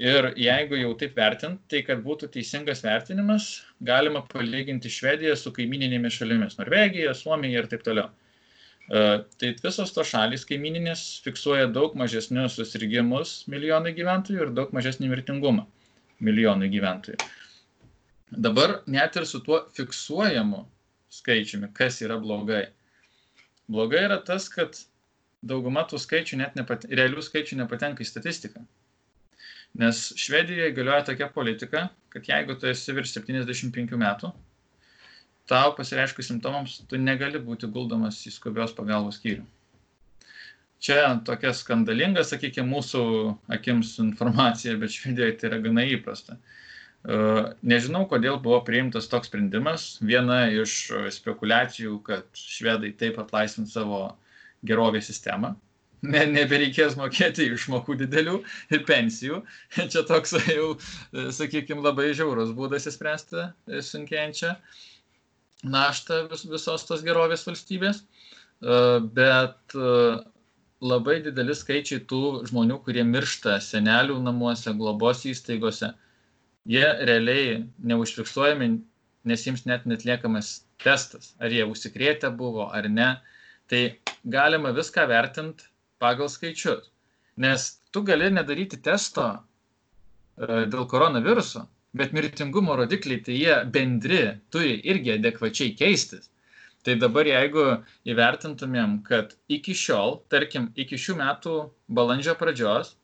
Ir 0.00 0.30
jeigu 0.40 0.78
jau 0.80 0.92
taip 1.00 1.16
vertint, 1.16 1.60
tai 1.68 1.82
kad 1.84 2.00
būtų 2.04 2.28
teisingas 2.32 2.80
vertinimas, 2.84 3.48
galima 3.80 4.22
palyginti 4.28 4.92
Švediją 4.92 5.34
su 5.36 5.52
kaimininėmis 5.56 6.16
šalimis- 6.20 6.56
Norvegija, 6.60 7.12
Suomija 7.16 7.62
ir 7.62 7.68
taip 7.72 7.84
toliau. 7.88 8.08
Uh, 8.92 9.22
tai 9.40 9.54
visos 9.56 9.94
to 9.96 10.02
šalys 10.04 10.42
kaimininės 10.44 11.02
fiksuoja 11.24 11.70
daug 11.72 11.94
mažesnius 11.96 12.58
susirgymus 12.58 13.30
milijonai 13.48 13.94
gyventojų 13.96 14.42
ir 14.44 14.50
daug 14.52 14.74
mažesnį 14.76 15.08
mirtingumą 15.08 15.64
milijonai 16.20 16.68
gyventojų. 16.74 17.16
Dabar 18.32 18.82
net 18.86 19.16
ir 19.16 19.24
su 19.28 19.40
tuo 19.46 19.62
fiksuojamu 19.76 20.66
skaičiumi, 21.12 21.72
kas 21.76 22.02
yra 22.04 22.18
blogai. 22.20 22.66
Blogai 23.72 24.04
yra 24.10 24.20
tas, 24.28 24.50
kad 24.52 24.76
dauguma 25.42 25.86
tų 25.88 26.00
skaičių 26.00 26.38
net 26.42 26.60
nepat, 26.60 26.86
realių 26.92 27.24
skaičių 27.24 27.58
nepatenka 27.62 28.04
į 28.04 28.08
statistiką. 28.08 28.62
Nes 29.80 30.04
Švedijoje 30.20 30.72
galioja 30.76 31.08
tokia 31.08 31.28
politika, 31.32 31.86
kad 32.12 32.28
jeigu 32.28 32.56
tu 32.60 32.68
esi 32.68 32.92
virš 32.92 33.16
75 33.16 33.96
metų, 34.00 34.32
tau 35.50 35.72
pasireiškus 35.76 36.30
simptomams, 36.30 36.78
tu 36.88 37.00
negali 37.00 37.40
būti 37.42 37.70
guldomas 37.72 38.20
į 38.28 38.34
skubios 38.36 38.74
pagalbos 38.76 39.18
skyrių. 39.20 39.44
Čia 40.82 40.98
tokia 41.26 41.52
skandalinga, 41.54 42.24
sakykime, 42.26 42.66
mūsų 42.66 43.02
akims 43.54 43.94
informacija, 44.02 44.74
bet 44.80 44.90
Švedijoje 44.90 45.36
tai 45.38 45.52
yra 45.52 45.60
gana 45.62 45.84
įprasta. 45.86 46.34
E, 46.34 47.18
nežinau, 47.62 48.02
kodėl 48.10 48.40
buvo 48.42 48.58
priimtas 48.66 49.06
toks 49.10 49.30
sprendimas. 49.30 49.84
Viena 50.02 50.48
iš 50.50 50.74
spekulacijų, 51.20 52.00
kad 52.08 52.26
švedai 52.34 52.90
taip 52.98 53.20
atlaisvins 53.22 53.76
savo 53.78 54.08
gerovės 54.66 55.06
sistemą. 55.12 55.54
Ne, 56.02 56.24
nebereikės 56.26 56.96
mokėti 56.98 57.46
išmokų 57.54 57.94
didelių 58.00 58.40
ir 58.74 58.82
pensijų. 58.88 59.44
Čia 59.78 60.02
toks 60.08 60.34
jau, 60.50 60.72
sakykime, 61.14 61.84
labai 61.86 62.08
žiaurus 62.10 62.50
būdas 62.58 62.90
įspręsti 62.90 63.52
sunkėjančią 63.86 64.56
naštą 65.62 66.26
vis, 66.30 66.44
visos 66.50 66.86
tos 66.88 67.02
gerovės 67.06 67.46
valstybės. 67.46 68.02
E, 68.02 69.00
bet 69.18 69.76
e, 69.76 69.90
labai 70.82 71.18
dideli 71.24 71.54
skaičiai 71.54 72.02
tų 72.10 72.22
žmonių, 72.50 72.78
kurie 72.86 73.04
miršta 73.06 73.58
senelių 73.62 74.18
namuose, 74.22 74.74
globos 74.78 75.24
įstaigose, 75.30 75.92
jie 76.70 76.86
realiai 77.06 77.60
neužfiksuojami, 77.90 78.72
nes 79.30 79.46
jiems 79.46 79.66
net 79.70 79.86
netliekamas 79.86 80.62
testas, 80.82 81.34
ar 81.38 81.54
jie 81.54 81.66
užsikrėtę 81.68 82.32
buvo 82.34 82.68
ar 82.74 82.88
ne. 82.90 83.12
Tai 83.70 83.82
galima 84.26 84.72
viską 84.74 85.06
vertinti 85.10 85.68
pagal 86.02 86.30
skaičius. 86.30 86.90
Nes 87.40 87.68
tu 87.94 88.02
gali 88.04 88.28
nedaryti 88.34 88.80
testo 88.82 89.28
e, 89.32 90.66
dėl 90.66 90.86
koronaviruso, 90.90 91.64
bet 91.96 92.12
mirtingumo 92.16 92.76
rodikliai, 92.78 93.22
tai 93.24 93.36
jie 93.38 93.56
bendri, 93.74 94.22
turi 94.52 94.78
irgi 94.88 95.16
adekvačiai 95.18 95.74
keistis. 95.76 96.30
Tai 96.82 96.96
dabar 96.98 97.28
jeigu 97.28 97.64
įvertintumėm, 98.10 98.98
kad 99.06 99.36
iki 99.52 99.74
šiol, 99.78 100.18
tarkim, 100.32 100.72
iki 100.74 100.98
šių 100.98 101.14
metų 101.20 101.54
balandžio 101.94 102.34
pradžios, 102.40 102.96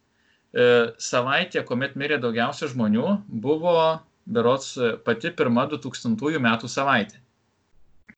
e, 0.51 0.67
savaitė, 0.99 1.63
kuomet 1.69 1.95
mirė 2.01 2.19
daugiausia 2.23 2.67
žmonių, 2.73 3.07
buvo 3.29 3.79
berots 4.27 4.75
pati 5.07 5.31
pirma 5.31 5.69
2000 5.71 6.43
metų 6.43 6.71
savaitė. 6.73 7.23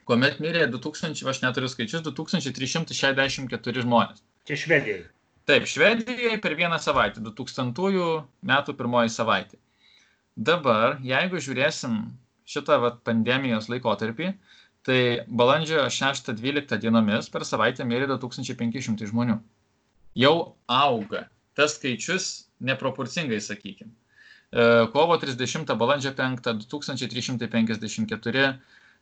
Kuomet 0.08 0.40
mirė 0.42 0.64
2000, 0.72 1.28
aš 1.28 1.42
neturiu 1.44 1.68
skaičius, 1.70 2.02
2364 2.08 3.84
žmonės. 3.84 4.24
Čia 4.48 4.56
Švedijoje. 4.64 5.04
Taip, 5.50 5.68
Švedijoje 5.68 6.40
per 6.40 6.56
vieną 6.58 6.80
savaitę, 6.82 7.20
2000 7.26 8.24
metų 8.48 8.74
pirmoji 8.80 9.12
savaitė. 9.12 9.60
Dabar, 10.40 10.96
jeigu 11.04 11.36
žiūrėsim 11.44 11.96
šitą 12.48 12.78
vat, 12.80 13.00
pandemijos 13.04 13.68
laikotarpį, 13.68 14.30
tai 14.88 15.00
balandžio 15.28 15.82
6-12 15.92 16.78
dienomis 16.80 17.28
per 17.32 17.44
savaitę 17.44 17.84
mirė 17.84 18.08
2500 18.14 19.10
žmonių. 19.10 19.36
Jau 20.16 20.34
auga. 20.66 21.26
Tas 21.54 21.76
skaičius 21.76 22.30
neproporcingai, 22.64 23.40
sakykime. 23.44 23.92
Kovo 24.94 25.18
30 25.22 25.76
balandžio 25.78 26.10
5 26.16 26.48
2354, 26.64 28.46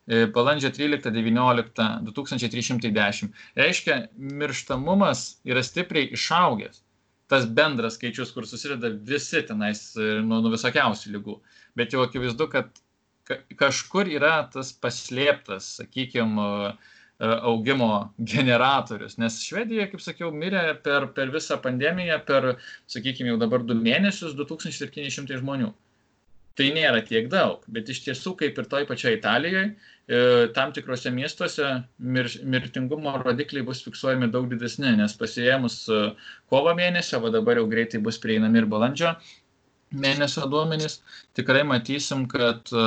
e, 0.08 0.26
balandžio 0.34 0.70
13-19 0.74 2.02
2310. 2.10 3.30
Reiškia, 3.56 3.96
mirštamumas 4.18 5.24
yra 5.48 5.62
stipriai 5.64 6.10
išaugęs. 6.18 6.82
Tas 7.28 7.44
bendras 7.44 7.98
skaičius, 7.98 8.30
kur 8.32 8.46
susideda 8.48 8.90
visi 9.10 9.42
tenais 9.44 9.90
e, 9.96 10.18
nuo, 10.24 10.40
nuo 10.44 10.52
visokiausių 10.54 11.16
lygų. 11.16 11.34
Bet 11.76 11.92
jau 11.92 12.04
akivaizdu, 12.06 12.46
kad 12.52 12.80
kažkur 13.60 14.08
yra 14.08 14.38
tas 14.52 14.70
paslėptas, 14.72 15.74
sakykime, 15.82 16.46
augimo 17.18 18.14
generatorius. 18.18 19.18
Nes 19.18 19.40
Švedija, 19.42 19.88
kaip 19.90 20.02
sakiau, 20.02 20.30
mirė 20.30 20.62
per, 20.84 21.08
per 21.16 21.32
visą 21.34 21.58
pandemiją, 21.62 22.20
per, 22.26 22.54
sakykime, 22.90 23.32
jau 23.32 23.40
dabar 23.40 23.64
du 23.66 23.74
mėnesius 23.74 24.36
2700 24.38 25.40
žmonių. 25.42 25.72
Tai 26.58 26.68
nėra 26.74 27.02
tiek 27.06 27.28
daug, 27.30 27.62
bet 27.70 27.90
iš 27.90 28.04
tiesų, 28.06 28.34
kaip 28.38 28.58
ir 28.58 28.70
toj 28.70 28.86
pačioj 28.86 29.18
Italijoje, 29.18 29.74
tam 30.56 30.72
tikrose 30.72 31.10
miestuose 31.12 31.66
mir, 31.98 32.30
mirtingumo 32.44 33.12
rodikliai 33.20 33.64
bus 33.66 33.82
fiksuojami 33.84 34.30
daug 34.32 34.46
didesni, 34.48 34.94
nes 34.96 35.12
pasijėmus 35.20 35.76
e, 35.92 35.98
kovo 36.48 36.72
mėnesio, 36.78 37.20
o 37.20 37.32
dabar 37.34 37.60
jau 37.60 37.66
greitai 37.68 38.00
bus 38.00 38.16
prieinami 38.22 38.62
ir 38.62 38.68
balandžio 38.72 39.12
mėnesio 39.92 40.46
duomenys, 40.48 40.98
tikrai 41.36 41.64
matysim, 41.68 42.24
kad 42.28 42.72
e, 42.72 42.86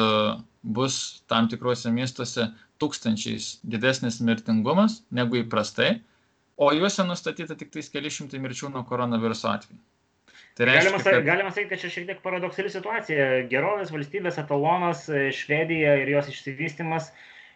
bus 0.64 0.98
tam 1.30 1.50
tikrose 1.52 1.94
miestuose 1.94 2.48
tūkstančiais 2.82 3.60
didesnis 3.62 4.18
mirtingumas 4.26 5.04
negu 5.14 5.44
įprastai, 5.44 6.00
o 6.58 6.74
juose 6.74 7.06
nustatyta 7.06 7.58
tik 7.58 7.70
tais 7.74 7.90
keli 7.94 8.10
šimtai 8.10 8.42
mirčių 8.42 8.74
nuo 8.74 8.82
koronaviruso 8.90 9.50
atveju. 9.54 9.78
Tai 10.62 10.68
reiškia, 10.70 10.92
galima, 10.92 11.04
kad... 11.04 11.24
galima 11.26 11.52
sakyti, 11.52 11.70
kad 11.72 11.82
čia 11.82 11.90
šiek 11.90 12.04
tiek 12.06 12.20
paradoksali 12.22 12.70
situacija. 12.70 13.28
Gerovės 13.50 13.90
valstybės 13.90 14.36
etalonas 14.38 15.08
e, 15.10 15.24
Švedija 15.34 15.96
ir 16.04 16.12
jos 16.14 16.30
išsivystimas 16.30 17.08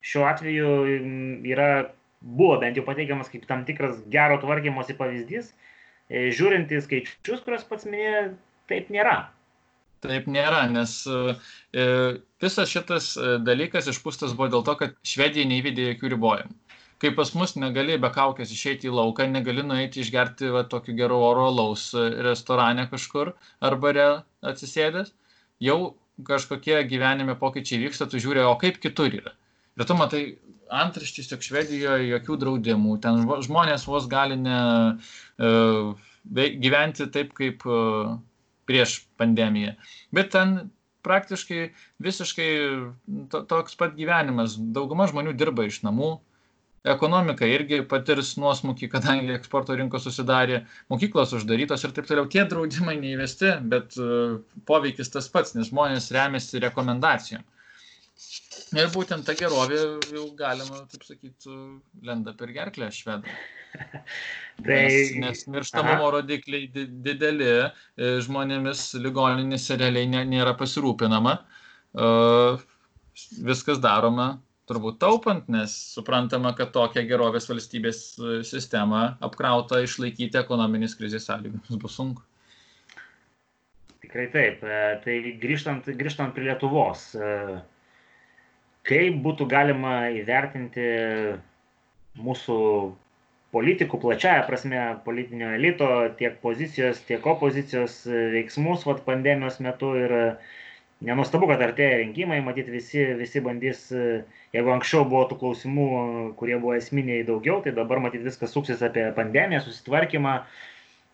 šiuo 0.06 0.24
atveju 0.26 0.72
yra, 1.46 1.68
buvo 2.26 2.58
bent 2.64 2.80
jau 2.80 2.86
pateikiamas 2.88 3.30
kaip 3.30 3.46
tam 3.46 3.62
tikras 3.68 4.00
gero 4.10 4.40
tvarkymosi 4.42 4.98
pavyzdys. 4.98 5.52
E, 6.10 6.32
žiūrint 6.34 6.74
į 6.74 6.82
skaičius, 6.82 7.46
kuriuos 7.46 7.70
pats 7.70 7.86
minėjo, 7.86 8.26
taip 8.74 8.90
nėra. 8.94 9.20
Taip 10.02 10.26
nėra, 10.26 10.66
nes 10.74 10.98
e, 11.06 11.86
visas 12.42 12.74
šitas 12.74 13.14
dalykas 13.46 13.94
išpūstas 13.94 14.34
buvo 14.34 14.50
dėl 14.56 14.66
to, 14.66 14.80
kad 14.82 14.98
Švedija 15.06 15.46
neįvedė 15.54 15.92
jokių 15.92 16.16
ribojimų. 16.18 16.58
Kai 17.06 17.12
pas 17.14 17.30
mus 17.38 17.52
negali 17.54 18.00
be 18.02 18.10
kaukės 18.10 18.50
išeiti 18.50 18.88
į 18.90 18.96
lauką, 18.98 19.28
negali 19.30 19.62
nueiti 19.62 20.00
išgerti 20.02 20.48
va, 20.50 20.64
tokiu 20.66 20.96
geru 20.98 21.20
oro 21.22 21.52
laus 21.54 21.92
e, 21.94 22.08
restorane 22.26 22.88
kažkur 22.90 23.30
ar 23.62 23.76
bare 23.84 24.08
atsisėdęs, 24.42 25.12
jau 25.62 25.78
kažkokie 26.26 26.80
gyvenime 26.90 27.36
pokyčiai 27.38 27.84
vyksta, 27.84 28.10
tu 28.10 28.18
žiūri, 28.24 28.42
o 28.50 28.56
kaip 28.58 28.82
kitur 28.82 29.14
yra. 29.20 29.36
Ir 29.78 29.86
tu 29.86 30.00
matai 30.00 30.24
antraštys, 30.82 31.30
jog 31.30 31.46
Švedijoje 31.46 32.10
jokių 32.10 32.40
draudimų, 32.42 32.98
ten 33.06 33.22
žmonės 33.46 33.86
vos 33.86 34.10
gali 34.10 34.42
ne, 34.42 34.60
uh, 35.46 36.08
gyventi 36.66 37.06
taip, 37.14 37.38
kaip 37.38 37.70
uh, 37.70 38.16
prieš 38.66 39.04
pandemiją. 39.22 39.78
Bet 40.10 40.34
ten 40.34 40.72
praktiškai 41.06 41.68
visiškai 42.02 42.52
to, 43.30 43.46
toks 43.46 43.78
pat 43.78 43.94
gyvenimas. 43.94 44.58
Dauguma 44.58 45.06
žmonių 45.12 45.38
dirba 45.38 45.70
iš 45.70 45.84
namų. 45.86 46.16
Ekonomika 46.86 47.48
irgi 47.50 47.80
patirs 47.90 48.36
nuosmukį, 48.38 48.90
kadangi 48.94 49.34
eksporto 49.34 49.74
rinkos 49.78 50.04
susidarė, 50.06 50.62
mokyklos 50.94 51.34
uždarytos 51.34 51.82
ir 51.88 51.96
taip 51.96 52.06
toliau. 52.10 52.28
Tie 52.30 52.44
draudimai 52.46 52.94
neįvesti, 53.02 53.56
bet 53.72 53.98
uh, 53.98 54.38
poveikis 54.70 55.10
tas 55.16 55.30
pats, 55.34 55.56
nes 55.58 55.72
žmonės 55.72 56.12
remiasi 56.14 56.62
rekomendacijom. 56.62 57.42
Ir 58.76 58.90
būtent 58.94 59.26
ta 59.28 59.34
gerovė 59.38 59.80
jau 60.14 60.28
galima, 60.38 60.84
taip 60.92 61.04
sakyti, 61.08 61.58
lenda 62.06 62.36
per 62.38 62.54
gerklę 62.54 62.92
švedų. 62.94 63.34
tai... 64.66 64.78
Nes, 64.78 65.12
nes 65.24 65.44
mirštamumo 65.52 66.14
rodikliai 66.20 66.70
dideli, 66.70 67.52
e, 67.66 68.14
žmonėmis 68.26 68.88
ligoninėse 69.02 69.78
realiai 69.82 70.26
nėra 70.30 70.56
pasirūpinama, 70.60 71.38
viskas 73.46 73.80
daroma 73.84 74.36
turbūt 74.70 74.98
taupant, 75.02 75.46
nes 75.52 75.74
suprantama, 75.96 76.54
kad 76.58 76.74
tokią 76.76 77.06
gerovės 77.10 77.48
valstybės 77.50 78.00
e, 78.18 78.40
sistemą 78.48 79.04
apkrautą 79.26 79.84
išlaikyti 79.86 80.42
ekonominės 80.42 80.98
krizės 80.98 81.28
sąlygomis 81.30 81.82
bus 81.82 81.98
sunku. 82.00 82.26
Tikrai 84.06 84.28
taip. 84.34 84.66
E, 84.66 84.82
tai 85.06 85.20
grįžtant, 85.42 85.90
grįžtant 86.02 86.36
prie 86.36 86.50
Lietuvos, 86.50 87.08
e, 87.14 87.32
kaip 88.90 89.22
būtų 89.26 89.50
galima 89.54 89.96
įvertinti 90.18 90.90
mūsų 92.26 92.60
politikų 93.56 94.02
plačiaja 94.02 94.44
prasme, 94.50 94.82
politinio 95.06 95.54
elito, 95.56 95.88
tiek 96.20 96.42
pozicijos, 96.42 97.00
tiek 97.08 97.24
opozicijos 97.26 98.02
veiksmus 98.34 98.84
vat, 98.88 99.06
pandemijos 99.08 99.62
metu 99.64 99.94
ir 100.00 100.16
nenustabu, 101.06 101.48
kad 101.50 101.62
artėja 101.64 102.00
rinkimai, 102.02 102.42
matyt, 102.46 102.70
visi, 102.74 103.04
visi 103.20 103.42
bandys, 103.46 103.88
jeigu 104.56 104.74
anksčiau 104.74 105.06
buvo 105.08 105.26
tų 105.30 105.40
klausimų, 105.44 105.88
kurie 106.40 106.58
buvo 106.60 106.76
esminiai 106.78 107.26
daugiau, 107.28 107.62
tai 107.64 107.76
dabar 107.78 108.02
matyt 108.04 108.26
viskas 108.26 108.54
suksis 108.56 108.84
apie 108.86 109.08
pandemiją, 109.18 109.62
susitvarkymą, 109.66 110.36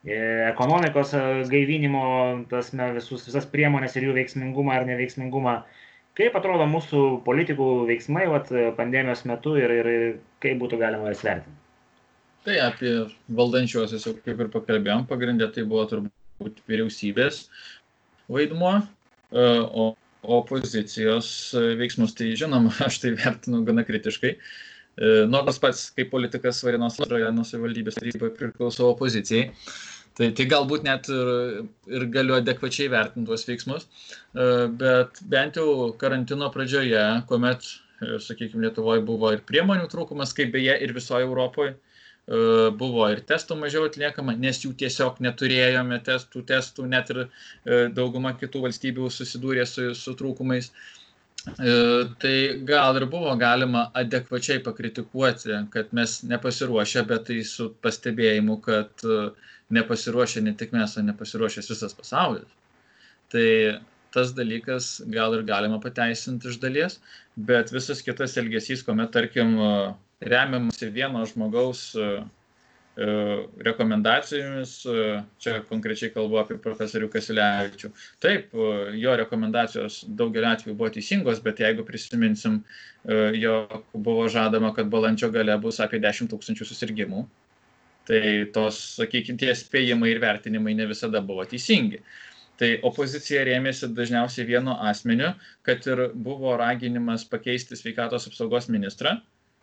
e, 0.07 0.17
ekonomikos 0.49 1.13
gaivinimo, 1.51 2.03
tas, 2.51 2.73
visus, 2.97 3.27
visas 3.29 3.47
priemonės 3.53 3.97
ir 3.97 4.09
jų 4.09 4.17
veiksmingumą 4.19 4.77
ar 4.79 4.89
neveiksmingumą. 4.89 5.61
Kaip 6.19 6.35
atrodo 6.35 6.65
mūsų 6.67 7.01
politikų 7.23 7.67
veiksmai 7.87 8.25
vat, 8.31 8.49
pandemijos 8.75 9.23
metu 9.29 9.55
ir, 9.59 9.71
ir, 9.79 9.91
kaip 10.43 10.59
būtų 10.59 10.79
galima 10.81 11.13
jas 11.13 11.23
vertinti? 11.23 11.59
Tai 12.41 12.55
apie 12.65 12.91
valdančiuosius 13.37 14.07
kaip 14.25 14.39
ir 14.41 14.49
pakalbėjom, 14.51 15.05
pagrindė 15.09 15.51
tai 15.53 15.63
buvo 15.69 15.85
turbūt 15.91 16.63
vyriausybės 16.67 17.43
vaidmuo, 18.33 18.79
e, 18.81 19.00
o 19.31 19.91
opozicijos 20.21 21.29
veiksmus, 21.79 22.13
tai 22.17 22.33
žinoma, 22.37 22.73
aš 22.87 22.99
tai 23.03 23.13
vertinu 23.17 23.63
gana 23.67 23.85
kritiškai. 23.87 24.35
E, 24.35 25.11
nors 25.31 25.59
pats 25.61 25.87
kaip 25.95 26.11
politikas 26.11 26.61
Varinos 26.65 26.99
rajono 26.99 27.45
savivaldybės 27.47 27.97
tarybai 27.97 28.31
priklauso 28.37 28.89
opozicijai, 28.91 29.47
tai, 30.19 30.31
tai 30.37 30.47
galbūt 30.51 30.83
net 30.85 31.07
ir, 31.11 31.61
ir 31.89 32.07
galiu 32.13 32.35
adekvačiai 32.37 32.91
vertinti 32.91 33.31
tuos 33.31 33.47
veiksmus, 33.47 33.87
e, 33.87 34.49
bet 34.81 35.23
bent 35.31 35.61
jau 35.61 35.93
karantino 36.01 36.51
pradžioje, 36.53 37.05
kuomet, 37.31 37.71
sakykime, 38.01 38.65
Lietuvoje 38.65 39.03
buvo 39.05 39.31
ir 39.31 39.45
priemonių 39.47 39.87
trūkumas, 39.89 40.35
kaip 40.37 40.51
beje 40.53 40.75
ir 40.83 40.93
visoje 40.97 41.27
Europoje, 41.27 41.75
E, 41.75 41.90
buvo 42.77 43.07
ir 43.11 43.23
testų 43.27 43.57
mažiau 43.59 43.87
atliekama, 43.87 44.35
nes 44.37 44.61
jų 44.63 44.75
tiesiog 44.77 45.19
neturėjome 45.25 45.97
testų, 46.05 46.43
testų 46.47 46.85
net 46.87 47.09
ir 47.09 47.23
e, 47.25 47.27
dauguma 47.89 48.35
kitų 48.37 48.61
valstybių 48.67 49.09
susidūrė 49.09 49.65
su, 49.65 49.89
su 49.97 50.13
trūkumais. 50.19 50.69
E, 51.57 51.73
tai 52.21 52.35
gal 52.67 52.99
ir 52.99 53.07
buvo 53.09 53.33
galima 53.41 53.87
adekvačiai 53.97 54.61
pakritikuoti, 54.63 55.57
kad 55.73 55.91
mes 55.97 56.21
nepasiruošę, 56.29 57.03
bet 57.09 57.25
tai 57.31 57.41
su 57.43 57.71
pastebėjimu, 57.81 58.59
kad 58.61 59.07
nepasiruošę 59.73 60.43
ne 60.45 60.53
tik 60.57 60.75
mes, 60.77 60.93
o 60.97 61.03
nepasiruošęs 61.07 61.71
visas 61.73 61.97
pasaulis. 61.97 62.45
Tai 63.33 63.47
tas 64.13 64.33
dalykas 64.35 65.01
gal 65.09 65.33
ir 65.37 65.43
galima 65.47 65.79
pateisinti 65.81 66.51
iš 66.51 66.59
dalies, 66.61 66.99
bet 67.49 67.71
visas 67.73 68.03
kitas 68.03 68.35
elgesys, 68.37 68.83
kuomet, 68.85 69.13
tarkim, 69.15 69.55
remiamasi 70.21 70.89
vieno 70.89 71.25
žmogaus 71.25 71.95
e, 71.95 72.23
e, 72.97 73.07
rekomendacijomis, 73.65 74.73
e, 74.85 75.05
čia 75.41 75.59
konkrečiai 75.69 76.13
kalbu 76.13 76.37
apie 76.41 76.57
profesorių 76.61 77.09
Kasilevičių. 77.11 77.91
Taip, 78.21 78.55
jo 79.01 79.17
rekomendacijos 79.23 80.03
daugeliu 80.07 80.51
atveju 80.51 80.77
buvo 80.77 80.91
teisingos, 80.93 81.41
bet 81.43 81.61
jeigu 81.63 81.85
prisiminsim, 81.87 82.61
jog 83.33 83.79
buvo 83.93 84.27
žadama, 84.29 84.75
kad 84.77 84.91
balandžio 84.93 85.31
gale 85.33 85.57
bus 85.61 85.81
apie 85.81 86.01
10 86.03 86.29
tūkstančių 86.31 86.67
susirgymų, 86.69 87.23
tai 88.09 88.21
tos, 88.53 88.77
sakykime, 88.99 89.39
tie 89.41 89.55
spėjimai 89.57 90.11
ir 90.13 90.21
vertinimai 90.21 90.75
ne 90.77 90.85
visada 90.89 91.21
buvo 91.25 91.45
teisingi. 91.49 92.03
Tai 92.61 92.75
opozicija 92.85 93.41
rėmėsi 93.47 93.87
dažniausiai 93.97 94.45
vienu 94.45 94.75
asmeniu, 94.85 95.31
kad 95.65 95.85
ir 95.89 96.11
buvo 96.13 96.53
raginimas 96.61 97.23
pakeisti 97.25 97.73
sveikatos 97.79 98.27
apsaugos 98.29 98.67
ministrą, 98.69 99.15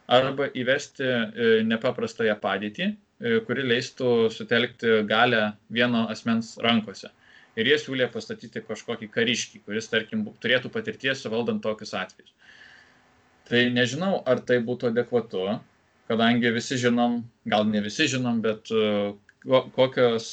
arba 0.08 0.48
įvesti 0.56 1.04
e, 1.04 1.48
nepaprastąją 1.68 2.38
padėtį, 2.40 2.88
e, 2.88 3.38
kuri 3.44 3.66
leistų 3.68 4.30
sutelkti 4.32 5.02
galę 5.08 5.52
vieno 5.74 6.06
asmens 6.12 6.54
rankose. 6.64 7.12
Ir 7.58 7.68
jie 7.68 7.76
siūlė 7.82 8.06
pastatyti 8.12 8.62
kažkokį 8.64 9.10
kariškį, 9.12 9.62
kuris, 9.66 9.90
tarkim, 9.92 10.24
turėtų 10.40 10.70
patirties 10.72 11.24
suvaldant 11.24 11.60
tokius 11.64 11.92
atvejus. 11.98 12.32
Tai 13.48 13.64
nežinau, 13.74 14.22
ar 14.28 14.40
tai 14.48 14.60
būtų 14.64 14.92
adekvatu, 14.92 15.44
kadangi 16.08 16.52
visi 16.56 16.78
žinom, 16.80 17.22
gal 17.48 17.66
ne 17.68 17.82
visi 17.84 18.08
žinom, 18.08 18.40
bet 18.44 18.72
e, 18.72 19.12
kokios 19.76 20.30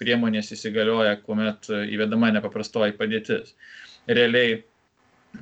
priemonės 0.00 0.52
įsigalioja, 0.54 1.18
kuomet 1.24 1.68
įvedama 1.68 2.30
nepaprastoji 2.36 2.94
padėtis. 2.96 3.54
Realiai, 4.08 4.60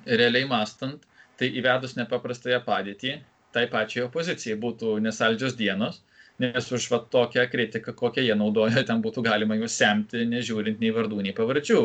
realiai 0.07 0.47
mastant, 0.51 1.03
tai 1.39 1.51
įvedus 1.61 1.95
nepaprastąją 1.99 2.63
padėtį, 2.67 3.19
tai 3.57 3.65
pačiai 3.73 4.05
opozicijai 4.07 4.59
būtų 4.61 4.99
nesaldžios 5.05 5.57
dienos, 5.59 6.03
nes 6.43 6.73
už 6.79 6.91
va 6.93 7.01
tokią 7.17 7.47
kritiką, 7.53 7.95
kokią 7.97 8.27
jie 8.27 8.37
naudoja, 8.37 8.85
ten 8.89 9.01
būtų 9.05 9.25
galima 9.25 9.57
juos 9.57 9.77
semti, 9.81 10.27
nežiūrint 10.29 10.83
nei 10.83 10.93
vardų, 10.93 11.23
nei 11.25 11.37
pavardžių. 11.37 11.83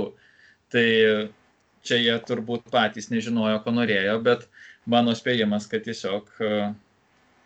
Tai 0.72 0.88
čia 1.88 1.98
jie 2.02 2.16
turbūt 2.28 2.70
patys 2.74 3.10
nežinojo, 3.14 3.60
ko 3.64 3.74
norėjo, 3.76 4.18
bet 4.26 4.48
mano 4.92 5.16
spėjimas, 5.18 5.68
kad 5.72 5.86
tiesiog 5.86 6.30
e, 6.44 6.50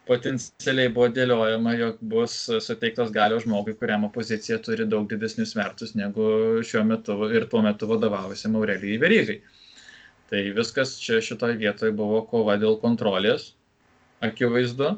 potencialiai 0.10 0.92
buvo 0.96 1.10
dėliojama, 1.16 1.76
jog 1.80 2.02
bus 2.14 2.38
suteiktos 2.68 3.14
galios 3.16 3.46
žmogui, 3.46 3.76
kuriam 3.80 4.08
opozicija 4.10 4.60
turi 4.66 4.88
daug 4.90 5.08
didesnius 5.12 5.54
svertus 5.56 5.96
negu 6.00 6.64
šiuo 6.66 6.84
metu 6.88 7.20
ir 7.34 7.48
tuo 7.52 7.62
metu 7.66 7.90
vadovavusiam 7.92 8.58
Aurelijai 8.60 9.02
Verygai. 9.02 9.38
Tai 10.30 10.42
viskas 10.58 10.96
čia 11.02 11.22
šitoje 11.22 11.58
vietoje 11.62 11.94
buvo 11.94 12.24
kova 12.30 12.58
dėl 12.62 12.80
kontrolės, 12.82 13.52
akivaizdu. 14.24 14.96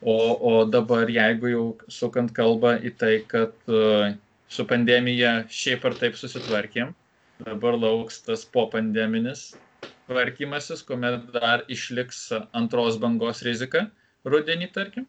O, 0.00 0.16
o 0.50 0.64
dabar, 0.64 1.10
jeigu 1.12 1.50
jau 1.52 1.64
sukant 1.92 2.32
kalbą 2.32 2.78
į 2.80 2.94
tai, 2.96 3.14
kad 3.28 3.52
uh, 3.68 4.14
su 4.48 4.64
pandemija 4.64 5.42
šiaip 5.52 5.84
ar 5.84 5.96
taip 6.00 6.16
susitvarkėm, 6.16 6.94
dabar 7.44 7.76
lauks 7.76 8.22
tas 8.24 8.46
popandeminis 8.48 9.50
tvarkymasis, 10.08 10.82
kuomet 10.88 11.28
dar 11.36 11.66
išliks 11.68 12.30
antros 12.56 12.96
bangos 13.02 13.44
rizika 13.44 13.90
rudenį, 14.24 14.70
tarkim, 14.72 15.04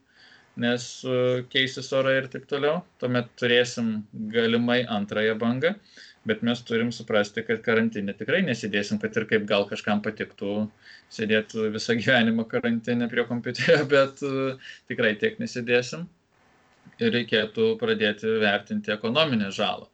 nes 0.59 0.89
uh, 1.07 1.39
keisis 1.53 1.93
orai 1.95 2.17
ir 2.19 2.29
taip 2.35 2.51
toliau, 2.51 2.83
tuomet 2.99 3.31
turėsim 3.39 4.01
galimai 4.35 4.81
antrąją 4.99 5.39
bangą. 5.39 5.77
Uh, 5.77 6.10
bet 6.29 6.43
mes 6.45 6.61
turim 6.65 6.91
suprasti, 6.93 7.43
kad 7.47 7.63
karantinė 7.65 8.13
tikrai 8.17 8.41
nesidėsim, 8.45 8.99
kad 9.01 9.15
ir 9.17 9.25
kaip 9.29 9.47
gal 9.49 9.65
kažkam 9.69 10.03
patiktų 10.05 10.67
sėdėti 11.13 11.71
visą 11.73 11.95
gyvenimą 11.97 12.45
karantinę 12.51 13.09
prie 13.11 13.25
kompiuterio, 13.29 13.85
bet 13.95 14.21
uh, 14.27 14.73
tikrai 14.91 15.15
tiek 15.21 15.39
nesidėsim. 15.41 16.05
Ir 17.01 17.13
reikėtų 17.15 17.75
pradėti 17.81 18.37
vertinti 18.41 18.93
ekonominę 18.93 19.49
žalą. 19.55 19.87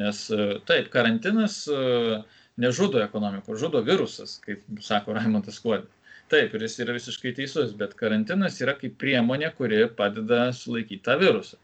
Nes 0.00 0.26
uh, 0.32 0.58
taip, 0.68 0.90
karantinas 0.92 1.62
uh, 1.72 2.20
nežudo 2.60 3.00
ekonomikos, 3.04 3.60
žudo 3.60 3.80
virusas, 3.86 4.36
kaip 4.44 4.64
sako 4.84 5.16
Raimondas 5.16 5.60
Kuodis. 5.64 5.88
Taip, 6.32 6.54
ir 6.56 6.62
jis 6.64 6.78
yra 6.80 6.94
visiškai 6.96 7.34
teisus, 7.36 7.72
bet 7.76 7.92
karantinas 7.98 8.54
yra 8.64 8.72
kaip 8.78 8.94
priemonė, 9.00 9.50
kuri 9.56 9.82
padeda 9.96 10.46
sulaikyti 10.56 11.04
tą 11.04 11.18
virusą. 11.20 11.58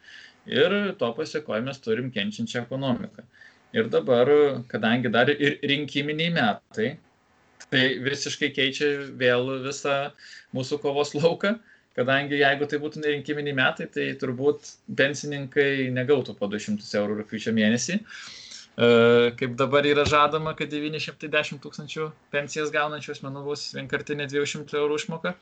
Ir 0.49 0.75
to 1.01 1.09
pasiekoje 1.17 1.65
mes 1.65 1.81
turim 1.85 2.11
kenčiančią 2.13 2.65
ekonomiką. 2.67 3.25
Ir 3.77 3.91
dabar, 3.93 4.31
kadangi 4.69 5.13
dar 5.13 5.29
ir 5.29 5.59
rinkiminiai 5.69 6.33
metai, 6.33 6.93
tai 7.69 7.83
visiškai 8.01 8.49
keičia 8.57 8.89
vėl 9.21 9.51
visą 9.67 9.97
mūsų 10.57 10.79
kovos 10.81 11.13
lauką, 11.17 11.59
kadangi 11.99 12.39
jeigu 12.41 12.69
tai 12.71 12.81
būtų 12.81 13.03
nerinkiminiai 13.03 13.57
metai, 13.59 13.89
tai 13.93 14.07
turbūt 14.21 14.71
pensininkai 14.97 15.89
negautų 15.93 16.37
po 16.39 16.49
200 16.49 16.87
eurų 17.01 17.19
rūpiučio 17.21 17.53
mėnesį. 17.57 17.99
E, 18.79 18.89
kaip 19.37 19.57
dabar 19.59 19.87
yra 19.91 20.07
žadama, 20.09 20.55
kad 20.57 20.71
910 20.73 21.61
tūkstančių 21.65 22.09
pensijas 22.33 22.71
gaunančių 22.75 23.17
asmenų 23.17 23.43
bus 23.51 23.67
vienkartinė 23.75 24.29
200 24.31 24.79
eurų 24.79 25.01
išmoka. 25.03 25.35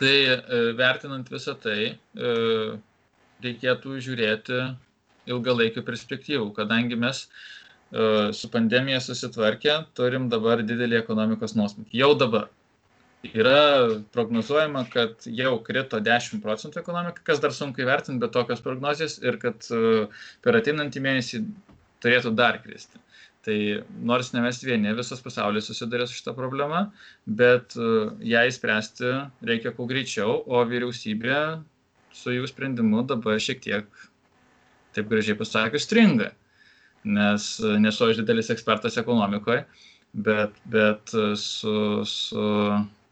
Tai 0.00 0.14
e, 0.32 0.38
vertinant 0.80 1.28
visą 1.30 1.54
tai, 1.60 1.92
e, 1.92 2.34
reikėtų 3.44 4.00
žiūrėti 4.08 4.62
ilgalaikių 5.30 5.84
perspektyvų, 5.86 6.50
kadangi 6.56 6.98
mes 7.00 7.24
uh, 7.26 8.30
su 8.36 8.50
pandemija 8.52 9.00
susitvarkę 9.04 9.78
turim 9.98 10.28
dabar 10.32 10.64
didelį 10.66 11.00
ekonomikos 11.02 11.56
nuosmukį. 11.58 11.96
Jau 12.02 12.12
dabar. 12.18 12.50
Yra 13.24 13.60
prognozuojama, 14.12 14.82
kad 14.92 15.24
jau 15.24 15.54
krito 15.64 15.96
10 16.04 16.42
procentų 16.44 16.82
ekonomika, 16.82 17.22
kas 17.24 17.40
dar 17.40 17.54
sunku 17.56 17.80
įvertinti, 17.80 18.20
bet 18.20 18.34
tokios 18.36 18.60
prognozijas 18.64 19.16
ir 19.24 19.40
kad 19.40 19.64
uh, 19.72 20.26
per 20.44 20.60
ateinantį 20.60 21.04
mėnesį 21.06 21.40
turėtų 22.04 22.34
dar 22.36 22.60
kristi. 22.60 23.00
Tai 23.44 23.56
nors 24.08 24.30
ne 24.32 24.40
mes 24.40 24.58
vieni, 24.64 24.92
visas 24.96 25.20
pasaulis 25.24 25.66
susiduria 25.68 26.06
su 26.08 26.16
šitą 26.16 26.32
problemą, 26.36 26.86
bet 27.40 27.76
e, 27.76 27.88
ją 28.24 28.44
įspręsti 28.48 29.10
reikia 29.50 29.74
kuo 29.76 29.84
greičiau, 29.90 30.38
o 30.48 30.62
vyriausybė 30.70 31.40
su 32.16 32.32
jų 32.32 32.48
sprendimu 32.48 33.02
dabar 33.10 33.36
šiek 33.42 33.60
tiek, 33.66 33.90
taip 34.96 35.10
gražiai 35.10 35.38
pasakius, 35.38 35.86
stringa. 35.86 36.32
Nes 37.04 37.48
e, 37.60 37.76
nesu 37.82 38.08
aš 38.08 38.20
didelis 38.22 38.50
ekspertas 38.54 38.98
ekonomikoje, 39.00 39.64
bet, 40.26 40.56
bet 40.72 41.14
e, 41.14 41.30
su, 41.40 42.04
su 42.08 42.44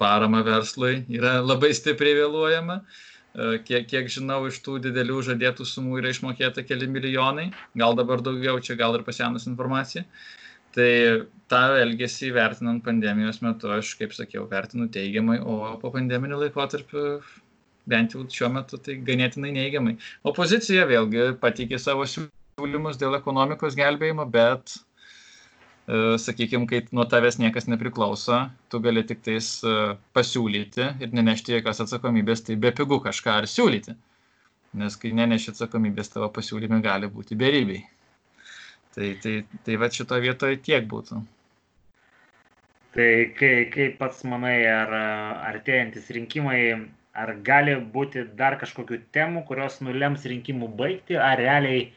parama 0.00 0.42
verslui 0.46 1.02
yra 1.12 1.38
labai 1.44 1.72
stipriai 1.76 2.22
vėluojama. 2.22 2.82
Kiek, 3.64 3.86
kiek 3.88 4.10
žinau, 4.12 4.42
iš 4.44 4.58
tų 4.60 4.74
didelių 4.84 5.22
žadėtų 5.24 5.64
sumų 5.64 6.02
yra 6.02 6.10
išmokėta 6.12 6.66
keli 6.68 6.84
milijonai, 6.84 7.46
gal 7.80 7.96
dabar 7.96 8.20
daugiau, 8.20 8.58
čia 8.60 8.76
gal 8.76 8.98
ir 8.98 9.06
pasienus 9.06 9.46
informacija. 9.48 10.02
Tai 10.76 10.90
tą 11.52 11.62
elgesį 11.80 12.30
vertinant 12.36 12.84
pandemijos 12.84 13.40
metu, 13.44 13.70
aš, 13.72 13.94
kaip 14.00 14.12
sakiau, 14.16 14.44
vertinu 14.48 14.88
teigiamai, 14.92 15.38
o 15.40 15.74
po 15.80 15.90
pandeminiu 15.92 16.38
laikotarpiu 16.40 17.02
bent 17.88 18.14
jau 18.14 18.26
šiuo 18.36 18.52
metu 18.54 18.78
tai 18.78 18.98
ganėtinai 19.08 19.52
neigiamai. 19.56 19.96
Opozicija 20.28 20.86
vėlgi 20.90 21.32
pateikė 21.42 21.80
savo 21.82 22.06
siūlymus 22.08 23.00
dėl 23.00 23.18
ekonomikos 23.18 23.78
gelbėjimo, 23.78 24.28
bet 24.30 24.76
E, 25.88 26.18
sakykime, 26.18 26.66
kai 26.70 26.84
nuo 26.94 27.04
tavęs 27.10 27.40
niekas 27.42 27.66
nepriklauso, 27.66 28.38
tu 28.70 28.78
gali 28.84 29.02
tik 29.06 29.22
tais 29.26 29.48
e, 29.66 29.72
pasiūlyti 30.14 30.84
ir 31.02 31.16
nenešti 31.18 31.56
jokios 31.56 31.82
atsakomybės, 31.82 32.44
tai 32.46 32.54
be 32.64 32.70
pigų 32.78 33.00
kažką 33.08 33.40
ar 33.40 33.48
siūlyti. 33.50 33.96
Nes 34.78 34.96
kai 34.96 35.10
neneši 35.18 35.50
atsakomybės, 35.52 36.12
tavo 36.14 36.30
pasiūlymai 36.36 36.78
gali 36.84 37.10
būti 37.10 37.36
berybiai. 37.38 37.82
Tai, 38.94 39.08
tai, 39.24 39.34
tai 39.66 39.76
va 39.80 39.90
šito 39.90 40.16
vietoje 40.22 40.60
tiek 40.62 40.86
būtų. 40.88 41.18
Tai 42.94 43.10
kaip 43.36 43.70
kai 43.74 43.90
pats 43.98 44.22
manai, 44.28 44.58
ar 44.68 44.94
artėjantis 45.50 46.10
rinkimai, 46.14 46.60
ar 47.12 47.34
gali 47.44 47.76
būti 47.94 48.26
dar 48.38 48.56
kažkokių 48.60 49.02
temų, 49.12 49.44
kurios 49.48 49.80
nulems 49.84 50.24
rinkimų 50.28 50.70
baigti, 50.78 51.18
ar 51.20 51.38
realiai 51.40 51.90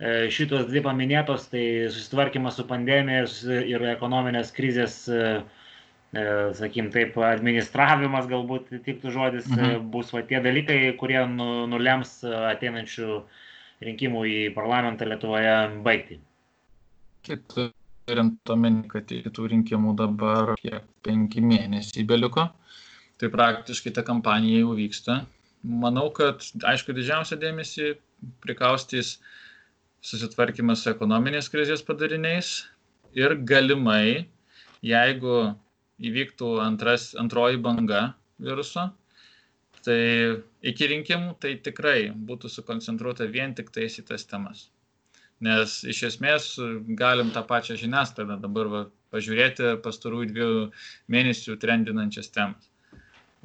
E, 0.00 0.30
šitos 0.32 0.64
dvi 0.70 0.80
paminėtos, 0.80 1.50
tai 1.52 1.62
susitvarkymas 1.92 2.56
su 2.56 2.64
pandemija 2.68 3.26
ir 3.68 3.82
ekonominės 3.90 4.52
krizės, 4.56 4.94
e, 5.12 5.24
e, 6.16 6.22
sakykim 6.56 6.88
taip, 6.94 7.18
administravimas 7.26 8.30
galbūt 8.30 8.70
tiktų 8.86 9.12
žodis, 9.12 9.50
mhm. 9.52 9.90
bus 9.92 10.14
va 10.16 10.24
tie 10.24 10.40
dalykai, 10.40 10.78
kurie 11.00 11.20
nu, 11.28 11.50
nulems 11.68 12.16
ateinančių 12.54 13.20
rinkimų 13.84 14.24
į 14.30 14.38
parlamentą 14.56 15.08
Lietuvoje 15.08 15.52
baigti. 15.84 16.16
Taip, 17.28 17.44
turint 18.08 18.54
omeny, 18.56 18.86
kad 18.88 19.12
į 19.12 19.26
tų 19.36 19.50
rinkimų 19.52 19.92
dabar 20.00 20.54
kiek 20.62 20.88
penki 21.04 21.44
mėnesiai 21.44 22.08
beliko, 22.08 22.48
tai 23.20 23.28
praktiškai 23.32 23.92
ta 23.96 24.04
kampanija 24.06 24.62
jau 24.62 24.74
vyksta. 24.78 25.20
Manau, 25.60 26.08
kad, 26.16 26.44
aišku, 26.64 26.94
didžiausią 26.96 27.36
dėmesį 27.40 27.90
prikaustys 28.40 29.18
susitvarkymas 30.04 30.84
su 30.84 30.92
ekonominės 30.94 31.50
krizės 31.52 31.84
padariniais 31.84 32.52
ir 33.16 33.36
galimai, 33.44 34.30
jeigu 34.80 35.52
įvyktų 36.00 36.54
antras, 36.64 37.10
antroji 37.20 37.60
banga 37.60 38.14
viruso, 38.40 38.86
tai 39.84 40.00
iki 40.64 40.88
rinkimų 40.94 41.36
tai 41.40 41.54
tikrai 41.64 42.10
būtų 42.14 42.48
sukoncentruota 42.52 43.28
vien 43.28 43.52
tik 43.56 43.68
tais 43.74 43.98
į 44.00 44.06
tas 44.08 44.24
temas. 44.28 44.68
Nes 45.44 45.78
iš 45.88 46.02
esmės 46.10 46.54
galim 46.96 47.32
tą 47.36 47.44
pačią 47.48 47.76
žiniasklaidą 47.80 48.40
dabar 48.40 48.72
va, 48.72 48.82
pažiūrėti 49.12 49.76
pastarųjų 49.84 50.32
dviejų 50.32 50.66
mėnesių 51.12 51.56
trendinančias 51.60 52.28
temas. 52.32 52.69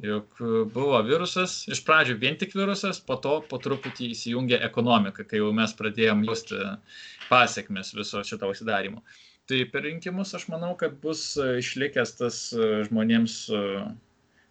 Juk 0.04 0.40
buvo 0.76 0.98
virusas, 1.08 1.62
iš 1.72 1.80
pradžių 1.88 2.18
vien 2.20 2.36
tik 2.40 2.52
virusas, 2.58 2.98
po 3.00 3.16
to 3.24 3.38
po 3.48 3.60
truputį 3.64 4.10
įsijungė 4.12 4.60
ekonomika, 4.68 5.24
kai 5.24 5.40
jau 5.40 5.54
mes 5.56 5.72
pradėjom 5.80 6.26
justi 6.28 6.60
pasiekmes 7.30 7.94
viso 7.96 8.24
šito 8.28 8.50
užsidarimo. 8.52 9.00
Tai 9.48 9.62
per 9.72 9.86
rinkimus 9.88 10.34
aš 10.36 10.50
manau, 10.52 10.74
kad 10.76 10.98
bus 11.00 11.24
išlikęs 11.40 12.16
tas 12.20 12.42
žmonėms 12.90 13.38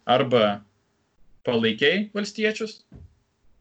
arba 0.09 0.45
palaikiai 1.45 2.07
valstiečius, 2.15 2.79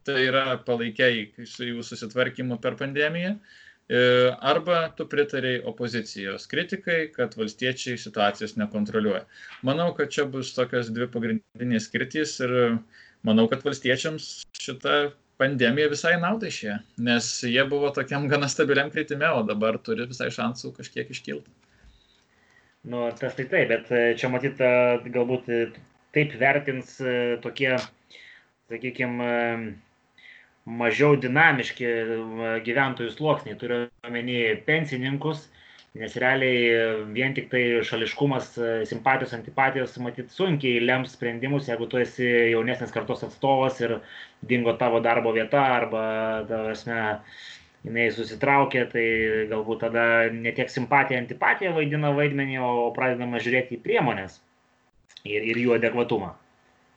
tai 0.08 0.22
yra 0.30 0.56
palaikiai 0.64 1.28
su 1.44 1.68
jų 1.68 1.84
susitvarkymu 1.84 2.56
per 2.64 2.78
pandemiją, 2.80 3.36
E, 3.36 3.73
arba 4.40 4.88
tu 4.96 5.04
pritariai 5.08 5.58
opozicijos 5.68 6.46
kritikai, 6.48 7.10
kad 7.12 7.34
valstiečiai 7.36 7.98
situacijos 8.00 8.56
nekontroliuoja. 8.56 9.26
Manau, 9.62 9.90
kad 9.96 10.08
čia 10.14 10.24
bus 10.24 10.54
tokios 10.56 10.88
dvi 10.88 11.10
pagrindinės 11.12 11.90
skirtys 11.90 12.38
ir 12.46 12.54
manau, 13.24 13.44
kad 13.50 13.64
valstiečiams 13.66 14.30
šita 14.56 15.12
pandemija 15.40 15.90
visai 15.90 16.14
naudai 16.22 16.50
šie, 16.54 16.78
nes 17.02 17.28
jie 17.44 17.64
buvo 17.68 17.90
tokiam 17.94 18.28
gana 18.30 18.48
stabiliam 18.48 18.90
kritime, 18.94 19.28
o 19.28 19.42
dabar 19.46 19.78
turi 19.82 20.06
visai 20.10 20.30
šansų 20.32 20.72
kažkiek 20.78 21.10
iškilti. 21.10 21.50
Nu, 22.84 23.08
tas 23.16 23.34
tai 23.36 23.46
taip, 23.48 23.70
bet 23.70 23.90
e, 23.92 24.02
čia 24.20 24.28
matyt, 24.28 24.60
galbūt 25.14 25.48
taip 26.14 26.34
vertins 26.40 26.98
e, 27.00 27.14
tokie, 27.42 27.72
sakykime, 28.68 29.30
mažiau 30.64 31.16
dinamiški 31.20 31.88
gyventojų 32.64 33.12
sluoksniai, 33.12 33.56
turiu 33.60 33.84
omeny 34.06 34.56
pensininkus, 34.66 35.48
nes 35.94 36.14
realiai 36.18 37.04
vien 37.14 37.34
tik 37.36 37.50
tai 37.52 37.62
šališkumas, 37.86 38.54
simpatijos, 38.88 39.34
antipatijos, 39.36 39.98
matyt, 40.02 40.32
sunkiai 40.34 40.80
lems 40.82 41.14
sprendimus, 41.14 41.68
jeigu 41.70 41.86
tu 41.90 42.00
esi 42.02 42.26
jaunesnės 42.54 42.94
kartos 42.94 43.22
atstovas 43.26 43.78
ir 43.84 43.98
dingo 44.42 44.74
tavo 44.80 45.02
darbo 45.04 45.34
vieta 45.36 45.62
arba, 45.76 46.06
tavasme, 46.48 46.98
jinai 47.84 48.08
susitraukė, 48.16 48.86
tai 48.90 49.06
galbūt 49.52 49.84
tada 49.84 50.06
ne 50.32 50.54
tiek 50.56 50.72
simpatija, 50.72 51.20
antipatija 51.20 51.74
vaidina 51.76 52.14
vaidmenį, 52.16 52.58
o 52.64 52.88
pradedama 52.96 53.42
žiūrėti 53.44 53.76
į 53.76 53.84
priemonės 53.84 54.40
ir, 55.28 55.44
ir 55.44 55.60
jų 55.60 55.76
adekvatumą. 55.76 56.32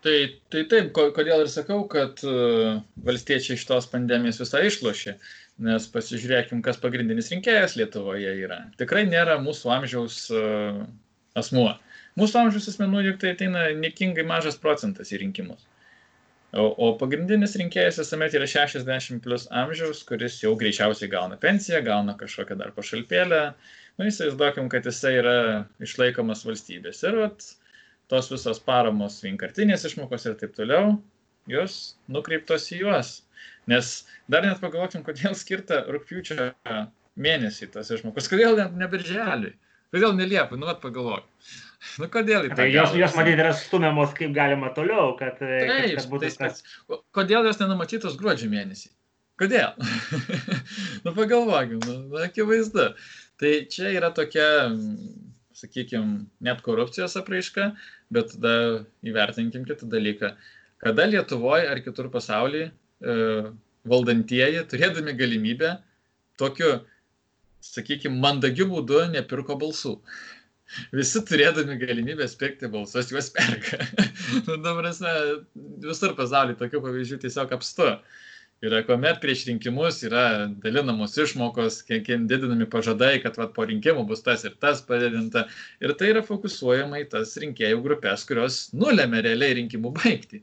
Tai, 0.05 0.15
tai 0.53 0.61
taip, 0.69 0.91
kodėl 0.93 1.41
ir 1.43 1.49
sakau, 1.49 1.81
kad 1.89 2.21
uh, 2.27 2.77
valstiečiai 3.07 3.57
šitos 3.57 3.89
pandemijos 3.89 4.37
visą 4.43 4.61
išlošė, 4.67 5.15
nes 5.67 5.87
pasižiūrėkim, 5.93 6.61
kas 6.65 6.77
pagrindinis 6.83 7.31
rinkėjas 7.33 7.73
Lietuvoje 7.79 8.35
yra. 8.43 8.59
Tikrai 8.77 9.07
nėra 9.09 9.39
mūsų 9.41 9.73
amžiaus 9.79 10.19
uh, 10.35 10.83
asmuo. 11.41 11.71
Mūsų 12.17 12.43
amžiaus 12.43 12.69
asmenų 12.71 13.07
juk 13.07 13.19
tai 13.23 13.33
ateina 13.33 13.65
niekingai 13.77 14.25
mažas 14.29 14.61
procentas 14.61 15.11
į 15.13 15.23
rinkimus. 15.25 15.65
O, 16.55 16.69
o 16.71 16.93
pagrindinis 16.97 17.57
rinkėjas 17.59 17.99
visuomet 17.99 18.37
yra 18.37 18.47
60 18.47 19.19
plus 19.25 19.49
amžiaus, 19.63 20.05
kuris 20.07 20.37
jau 20.39 20.53
greičiausiai 20.57 21.09
gauna 21.11 21.35
pensiją, 21.41 21.81
gauna 21.85 22.15
kažkokią 22.21 22.55
dar 22.61 22.71
pašalpėlę. 22.77 23.41
Nu, 23.97 24.07
įsivaizduokim, 24.07 24.69
kad 24.71 24.87
jisai 24.87 25.17
yra 25.19 25.37
išlaikomas 25.83 26.45
valstybės. 26.47 27.01
Ir 27.09 27.19
vat, 27.19 27.49
tos 28.11 28.31
visos 28.31 28.59
paramos, 28.63 29.19
vienkartinės 29.23 29.85
išmokos 29.89 30.27
ir 30.29 30.35
taip 30.39 30.55
toliau, 30.57 30.97
jos 31.51 31.97
nukreiptos 32.11 32.69
į 32.73 32.83
juos. 32.85 33.13
Nes 33.67 34.07
dar 34.31 34.45
net 34.47 34.61
pagalvokim, 34.63 35.03
kodėl 35.05 35.35
skirta 35.35 35.83
rūpjūčio 35.91 36.51
mėnesį 37.19 37.71
tas 37.73 37.91
išmokos, 37.91 38.29
kodėl 38.31 38.57
ne, 38.59 38.67
ne 38.79 38.87
birželį, 38.91 39.51
kodėl 39.95 40.15
ne 40.17 40.27
liepą, 40.29 40.59
nu, 40.59 40.69
pagalvok. 40.81 41.27
Nu, 42.01 42.07
kodėl 42.11 42.47
į 42.47 42.55
tai? 42.57 42.69
Jos, 42.73 42.95
jos 42.97 43.15
matyt, 43.17 43.37
yra 43.37 43.51
stumiamos 43.55 44.15
kaip 44.17 44.31
galima 44.35 44.71
toliau, 44.75 45.11
kad, 45.19 45.37
Taip, 45.41 45.91
kad 45.99 46.07
būtų 46.09 46.31
tas. 46.39 46.63
Kodėl 47.15 47.45
jos 47.47 47.59
nenumatytos 47.61 48.17
gruodžio 48.19 48.49
mėnesį? 48.51 48.89
Kodėl? 49.37 49.75
nu, 51.05 51.13
pagalvokim, 51.13 51.83
nu, 51.85 52.17
akivaizdu. 52.23 52.89
Tai 53.37 53.51
čia 53.69 53.91
yra 53.93 54.09
tokia 54.17 54.47
sakykime, 55.57 56.25
net 56.43 56.61
korupcijos 56.65 57.17
apraiška, 57.19 57.71
bet 58.13 58.35
tada 58.35 58.53
įvertinkim 59.05 59.65
kitą 59.67 59.89
dalyką. 59.89 60.35
Kada 60.83 61.07
Lietuvoje 61.09 61.69
ar 61.71 61.81
kitur 61.81 62.11
pasaulyje 62.13 62.69
e, 62.69 63.17
valdantieji, 63.89 64.63
turėdami 64.69 65.15
galimybę, 65.17 65.77
tokiu, 66.37 66.75
sakykime, 67.65 68.19
mandagiu 68.21 68.69
būdu 68.69 69.07
nepirko 69.15 69.57
balsų. 69.59 69.97
Visi 70.91 71.21
turėdami 71.23 71.77
galimybę 71.79 72.27
spirkti 72.27 72.67
balsus, 72.69 73.09
juos 73.13 73.31
perka. 73.33 73.79
nu, 74.45 74.57
dabar, 74.61 74.91
visur 75.87 76.13
pasaulyje 76.17 76.59
tokių 76.59 76.83
pavyzdžių 76.83 77.21
tiesiog 77.23 77.53
apstu 77.57 77.93
yra 78.65 78.81
kuomet 78.85 79.19
prieš 79.21 79.45
rinkimus 79.49 79.99
yra 80.07 80.23
dalinamos 80.63 81.17
išmokos, 81.21 81.81
kiek 81.87 82.07
didinami 82.29 82.65
pažadai, 82.69 83.17
kad 83.23 83.37
vat, 83.37 83.53
po 83.57 83.67
rinkimų 83.69 84.07
bus 84.09 84.23
tas 84.25 84.45
ir 84.47 84.55
tas 84.61 84.81
padidinta. 84.85 85.45
Ir 85.83 85.93
tai 85.99 86.13
yra 86.15 86.23
fokusuojama 86.25 87.03
į 87.03 87.09
tas 87.13 87.35
rinkėjų 87.41 87.83
grupės, 87.85 88.25
kurios 88.29 88.67
nulėmė 88.73 89.21
realiai 89.27 89.59
rinkimų 89.61 89.93
baigti. 89.99 90.41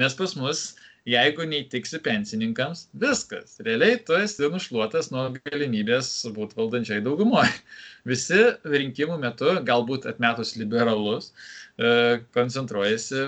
Nes 0.00 0.16
pas 0.16 0.32
mus 0.40 0.70
jeigu 1.08 1.44
neįtiksi 1.48 2.00
pensininkams, 2.02 2.86
viskas. 3.04 3.56
Realiai 3.66 3.98
tu 4.06 4.14
esi 4.16 4.48
nušluotas 4.50 5.10
nuo 5.14 5.28
galimybės 5.50 6.10
būti 6.36 6.58
valdančiai 6.58 7.02
daugumoje. 7.04 7.50
Visi 8.10 8.40
rinkimų 8.66 9.18
metu, 9.22 9.50
galbūt 9.66 10.06
atmetus 10.10 10.54
liberalus, 10.58 11.32
e, 11.78 12.22
koncentruojasi 12.36 13.24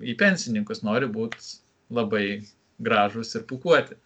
į 0.00 0.16
pensininkus, 0.20 0.82
nori 0.86 1.08
būti 1.12 1.60
labai 1.92 2.24
gražus 2.80 3.34
ir 3.36 3.46
pukuoti. 3.48 3.98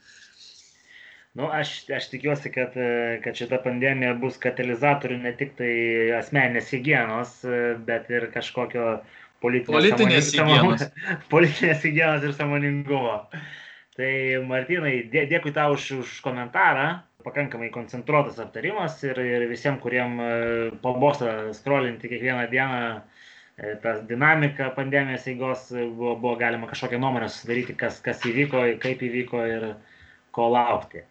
Nu, 1.34 1.48
aš, 1.50 1.80
aš 1.90 2.12
tikiuosi, 2.12 2.52
kad, 2.54 2.76
kad 3.24 3.38
šita 3.38 3.58
pandemija 3.64 4.12
bus 4.20 4.36
katalizatorių 4.42 5.16
ne 5.24 5.32
tik 5.34 5.56
tai 5.58 5.72
asmeninės 6.20 6.68
hygienos, 6.70 7.40
bet 7.88 8.06
ir 8.14 8.28
kažkokio 8.36 8.84
uh, 8.92 9.24
politinės 9.44 10.32
hygienos. 10.32 10.86
politinės 11.32 11.84
hygienos 11.84 12.24
ir 12.28 12.36
samoningumo. 12.36 13.18
Tai 13.94 14.12
Martinai, 14.48 15.04
dė, 15.10 15.26
dėkui 15.30 15.52
tau 15.54 15.76
už, 15.76 15.90
už 16.02 16.14
komentarą, 16.24 16.86
pakankamai 17.24 17.70
koncentruotas 17.74 18.40
aptarimas 18.42 18.98
ir, 19.06 19.20
ir 19.22 19.44
visiems, 19.50 19.78
kuriem 19.84 20.16
e, 20.18 20.30
pabosta 20.82 21.52
skrolinti 21.54 22.10
kiekvieną 22.10 22.48
dieną 22.50 22.80
tas 23.82 24.02
dinamika 24.08 24.70
pandemijos 24.74 25.26
eigos, 25.30 25.68
buvo, 25.70 26.16
buvo 26.16 26.36
galima 26.36 26.66
kažkokią 26.70 26.98
nuomonę 26.98 27.28
susidaryti, 27.30 27.76
kas, 27.78 28.00
kas 28.02 28.24
įvyko, 28.26 28.64
kaip 28.82 29.02
įvyko 29.06 29.42
ir 29.50 29.66
ko 30.34 30.48
laukti. 30.54 31.04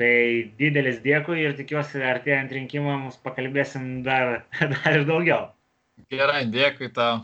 Tai 0.00 0.12
didelis 0.60 1.00
dėkui 1.04 1.40
ir 1.42 1.56
tikiuosi 1.56 2.04
artėjant 2.04 2.52
rinkimams 2.56 3.18
pakalbėsim 3.24 4.02
dar, 4.04 4.42
dar 4.74 5.00
ir 5.00 5.06
daugiau. 5.08 5.50
Gerai, 6.12 6.44
dėkui 6.48 6.88
tau. 6.96 7.20